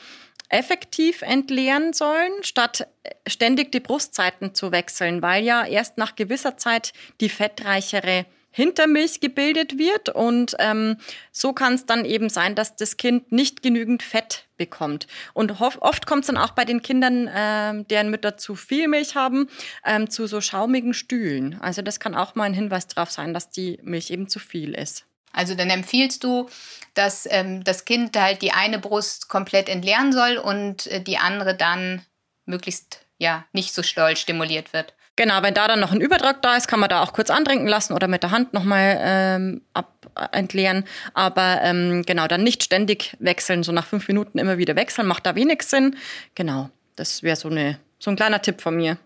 effektiv 0.49 1.23
entleeren 1.23 1.93
sollen, 1.93 2.33
statt 2.43 2.89
ständig 3.27 3.73
die 3.73 3.81
Brustseiten 3.81 4.55
zu 4.55 4.73
wechseln, 4.73 5.23
weil 5.23 5.45
ja 5.45 5.65
erst 5.65 5.99
nach 5.99 6.17
gewisser 6.17 6.57
Zeit 6.57 6.93
die 7.21 7.29
fettreichere 7.29 8.27
Hintermilch 8.57 9.21
gebildet 9.21 9.77
wird 9.77 10.09
und 10.09 10.57
ähm, 10.61 10.97
so 11.31 11.53
kann 11.53 11.75
es 11.75 11.85
dann 11.85 12.07
eben 12.07 12.31
sein, 12.31 12.55
dass 12.55 12.75
das 12.75 12.97
Kind 12.97 13.31
nicht 13.31 13.63
genügend 13.63 14.03
Fett 14.03 14.47
bekommt. 14.57 15.07
Und 15.35 15.61
oft 15.61 16.07
kommt 16.07 16.23
es 16.23 16.29
dann 16.29 16.39
auch 16.39 16.53
bei 16.53 16.65
den 16.65 16.81
Kindern, 16.81 17.27
äh, 17.27 17.85
deren 17.85 18.09
Mütter 18.09 18.39
zu 18.39 18.55
viel 18.55 18.89
Milch 18.89 19.15
haben, 19.15 19.51
ähm, 19.85 20.09
zu 20.09 20.27
so 20.27 20.41
schaumigen 20.41 20.95
Stühlen. 20.95 21.61
Also 21.61 21.83
das 21.83 22.01
kann 22.01 22.15
auch 22.15 22.35
mal 22.35 22.45
ein 22.45 22.55
Hinweis 22.55 22.87
darauf 22.87 23.11
sein, 23.11 23.35
dass 23.35 23.51
die 23.51 23.79
Milch 23.83 24.11
eben 24.11 24.27
zu 24.27 24.39
viel 24.39 24.73
ist. 24.73 25.05
Also 25.37 25.55
dann 25.55 25.71
empfiehlst 25.71 26.25
du, 26.25 26.49
dass 26.95 27.29
ähm, 27.31 27.63
das 27.63 27.85
Kind 27.85 28.19
halt 28.19 28.43
die 28.43 28.53
eine 28.53 28.79
Brust 28.79 29.29
komplett 29.29 29.69
entleeren 29.69 30.13
soll 30.13 30.39
und 30.39 30.87
äh, 30.87 31.01
die 31.01 31.19
andere 31.19 31.55
dann 31.55 32.03
möglichst 32.47 33.07
ja 33.19 33.45
nicht 33.53 33.75
so 33.75 33.83
doll 33.95 34.17
stimuliert 34.17 34.73
wird. 34.73 34.95
Genau, 35.15 35.43
wenn 35.43 35.55
da 35.55 35.69
dann 35.69 35.81
noch 35.81 35.93
ein 35.93 36.01
Übertrag 36.01 36.43
da 36.43 36.57
ist, 36.57 36.69
kann 36.69 36.81
man 36.81 36.91
da 36.91 37.03
auch 37.03 37.13
kurz 37.13 37.31
antrinken 37.31 37.67
lassen 37.67 37.95
oder 37.95 38.09
mit 38.09 38.23
der 38.23 38.31
Hand 38.31 38.53
nochmal 38.53 38.99
ähm, 39.01 39.63
ab 39.73 40.07
äh, 40.15 40.27
entleeren. 40.33 40.85
Aber 41.15 41.61
ähm, 41.63 42.03
genau, 42.07 42.27
dann 42.27 42.43
nicht 42.43 42.65
ständig 42.65 43.17
wechseln, 43.19 43.63
so 43.63 43.73
nach 43.73 43.87
fünf 43.87 44.09
Minuten 44.09 44.39
immer 44.39 44.59
wieder 44.59 44.77
wechseln, 44.77 45.07
macht 45.07 45.27
da 45.27 45.35
wenig 45.35 45.63
Sinn. 45.63 45.97
Genau, 46.35 46.71
das 46.97 47.23
wäre 47.23 47.37
so, 47.37 47.51
so 47.99 48.11
ein 48.11 48.17
kleiner 48.17 48.41
Tipp 48.41 48.61
von 48.61 48.77
mir. 48.77 48.99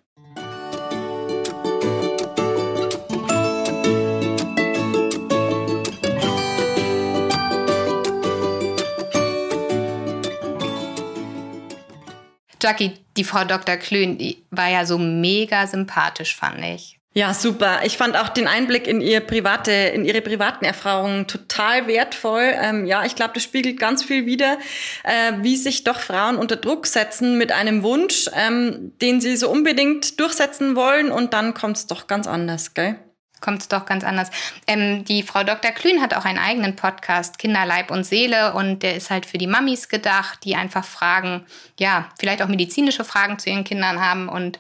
Jackie, 12.62 12.92
die 13.16 13.24
Frau 13.24 13.44
Dr. 13.44 13.76
Klön, 13.76 14.18
die 14.18 14.42
war 14.50 14.68
ja 14.68 14.84
so 14.86 14.98
mega 14.98 15.66
sympathisch, 15.66 16.36
fand 16.36 16.64
ich. 16.64 17.00
Ja, 17.12 17.34
super. 17.34 17.80
Ich 17.84 17.96
fand 17.96 18.16
auch 18.16 18.28
den 18.28 18.46
Einblick 18.46 18.86
in 18.86 19.00
ihr 19.00 19.18
private, 19.18 19.72
in 19.72 20.04
ihre 20.04 20.20
privaten 20.20 20.64
Erfahrungen 20.64 21.26
total 21.26 21.88
wertvoll. 21.88 22.54
Ähm, 22.62 22.86
ja, 22.86 23.04
ich 23.04 23.16
glaube, 23.16 23.32
das 23.34 23.42
spiegelt 23.42 23.80
ganz 23.80 24.04
viel 24.04 24.26
wider, 24.26 24.58
äh, 25.02 25.32
wie 25.40 25.56
sich 25.56 25.82
doch 25.82 25.98
Frauen 25.98 26.36
unter 26.36 26.54
Druck 26.54 26.86
setzen 26.86 27.36
mit 27.36 27.50
einem 27.50 27.82
Wunsch, 27.82 28.30
ähm, 28.32 28.92
den 29.02 29.20
sie 29.20 29.36
so 29.36 29.50
unbedingt 29.50 30.20
durchsetzen 30.20 30.76
wollen 30.76 31.10
und 31.10 31.32
dann 31.32 31.52
kommt 31.52 31.78
es 31.78 31.86
doch 31.88 32.06
ganz 32.06 32.28
anders, 32.28 32.74
gell? 32.74 32.96
Kommt 33.40 33.62
es 33.62 33.68
doch 33.68 33.86
ganz 33.86 34.04
anders. 34.04 34.30
Ähm, 34.66 35.04
die 35.04 35.22
Frau 35.22 35.42
Dr. 35.44 35.70
Klün 35.72 36.00
hat 36.00 36.14
auch 36.14 36.24
einen 36.24 36.38
eigenen 36.38 36.76
Podcast, 36.76 37.38
Kinderleib 37.38 37.90
und 37.90 38.04
Seele, 38.04 38.54
und 38.54 38.82
der 38.82 38.96
ist 38.96 39.10
halt 39.10 39.26
für 39.26 39.38
die 39.38 39.46
Mamis 39.46 39.88
gedacht, 39.88 40.40
die 40.44 40.56
einfach 40.56 40.84
Fragen, 40.84 41.46
ja, 41.78 42.08
vielleicht 42.18 42.42
auch 42.42 42.48
medizinische 42.48 43.04
Fragen 43.04 43.38
zu 43.38 43.50
ihren 43.50 43.64
Kindern 43.64 44.00
haben. 44.00 44.28
Und 44.28 44.58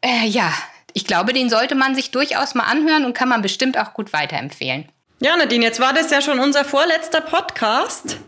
äh, 0.00 0.26
ja, 0.26 0.52
ich 0.92 1.04
glaube, 1.04 1.32
den 1.32 1.50
sollte 1.50 1.74
man 1.74 1.94
sich 1.94 2.10
durchaus 2.10 2.54
mal 2.54 2.64
anhören 2.64 3.04
und 3.04 3.14
kann 3.14 3.28
man 3.28 3.42
bestimmt 3.42 3.78
auch 3.78 3.94
gut 3.94 4.12
weiterempfehlen. 4.12 4.88
Ja, 5.20 5.36
Nadine, 5.36 5.64
jetzt 5.64 5.80
war 5.80 5.92
das 5.92 6.12
ja 6.12 6.20
schon 6.20 6.38
unser 6.38 6.64
vorletzter 6.64 7.20
Podcast. 7.20 8.18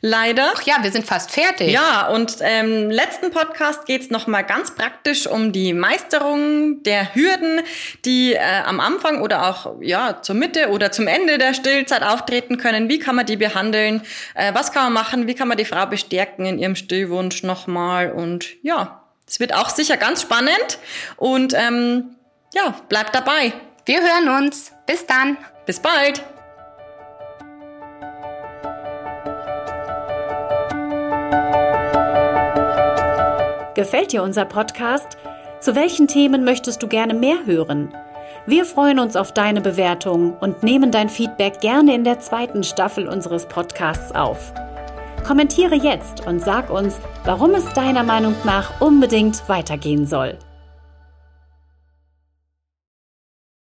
Leider. 0.00 0.52
Ach 0.56 0.62
ja, 0.62 0.78
wir 0.82 0.90
sind 0.90 1.06
fast 1.06 1.30
fertig. 1.30 1.70
Ja, 1.70 2.08
und 2.08 2.40
im 2.40 2.46
ähm, 2.46 2.90
letzten 2.90 3.30
Podcast 3.30 3.86
geht's 3.86 4.06
es 4.06 4.10
nochmal 4.10 4.42
ganz 4.42 4.74
praktisch 4.74 5.28
um 5.28 5.52
die 5.52 5.72
Meisterung 5.72 6.82
der 6.82 7.14
Hürden, 7.14 7.60
die 8.04 8.32
äh, 8.32 8.40
am 8.66 8.80
Anfang 8.80 9.22
oder 9.22 9.48
auch 9.48 9.76
ja 9.80 10.20
zur 10.20 10.34
Mitte 10.34 10.70
oder 10.70 10.90
zum 10.90 11.06
Ende 11.06 11.38
der 11.38 11.54
Stillzeit 11.54 12.02
auftreten 12.02 12.58
können. 12.58 12.88
Wie 12.88 12.98
kann 12.98 13.14
man 13.14 13.26
die 13.26 13.36
behandeln? 13.36 14.02
Äh, 14.34 14.52
was 14.52 14.72
kann 14.72 14.82
man 14.82 14.94
machen? 14.94 15.28
Wie 15.28 15.34
kann 15.34 15.46
man 15.46 15.56
die 15.56 15.64
Frau 15.64 15.86
bestärken 15.86 16.44
in 16.44 16.58
ihrem 16.58 16.74
Stillwunsch 16.74 17.44
nochmal? 17.44 18.10
Und 18.10 18.48
ja, 18.62 19.04
es 19.28 19.38
wird 19.38 19.54
auch 19.54 19.70
sicher 19.70 19.96
ganz 19.96 20.22
spannend. 20.22 20.80
Und 21.16 21.54
ähm, 21.54 22.16
ja, 22.52 22.74
bleibt 22.88 23.14
dabei. 23.14 23.52
Wir 23.86 24.00
hören 24.00 24.44
uns. 24.44 24.72
Bis 24.84 25.06
dann. 25.06 25.36
Bis 25.64 25.80
bald. 25.80 26.24
Gefällt 33.74 34.12
dir 34.12 34.22
unser 34.22 34.44
Podcast? 34.44 35.16
Zu 35.60 35.74
welchen 35.74 36.08
Themen 36.08 36.44
möchtest 36.44 36.82
du 36.82 36.88
gerne 36.88 37.14
mehr 37.14 37.46
hören? 37.46 37.94
Wir 38.44 38.64
freuen 38.64 38.98
uns 38.98 39.14
auf 39.14 39.32
deine 39.32 39.60
Bewertung 39.60 40.36
und 40.38 40.64
nehmen 40.64 40.90
dein 40.90 41.08
Feedback 41.08 41.60
gerne 41.60 41.94
in 41.94 42.02
der 42.02 42.18
zweiten 42.18 42.64
Staffel 42.64 43.06
unseres 43.06 43.46
Podcasts 43.46 44.12
auf. 44.14 44.52
Kommentiere 45.24 45.76
jetzt 45.76 46.26
und 46.26 46.40
sag 46.40 46.68
uns, 46.68 46.98
warum 47.24 47.54
es 47.54 47.72
deiner 47.72 48.02
Meinung 48.02 48.34
nach 48.44 48.80
unbedingt 48.80 49.48
weitergehen 49.48 50.06
soll. 50.06 50.36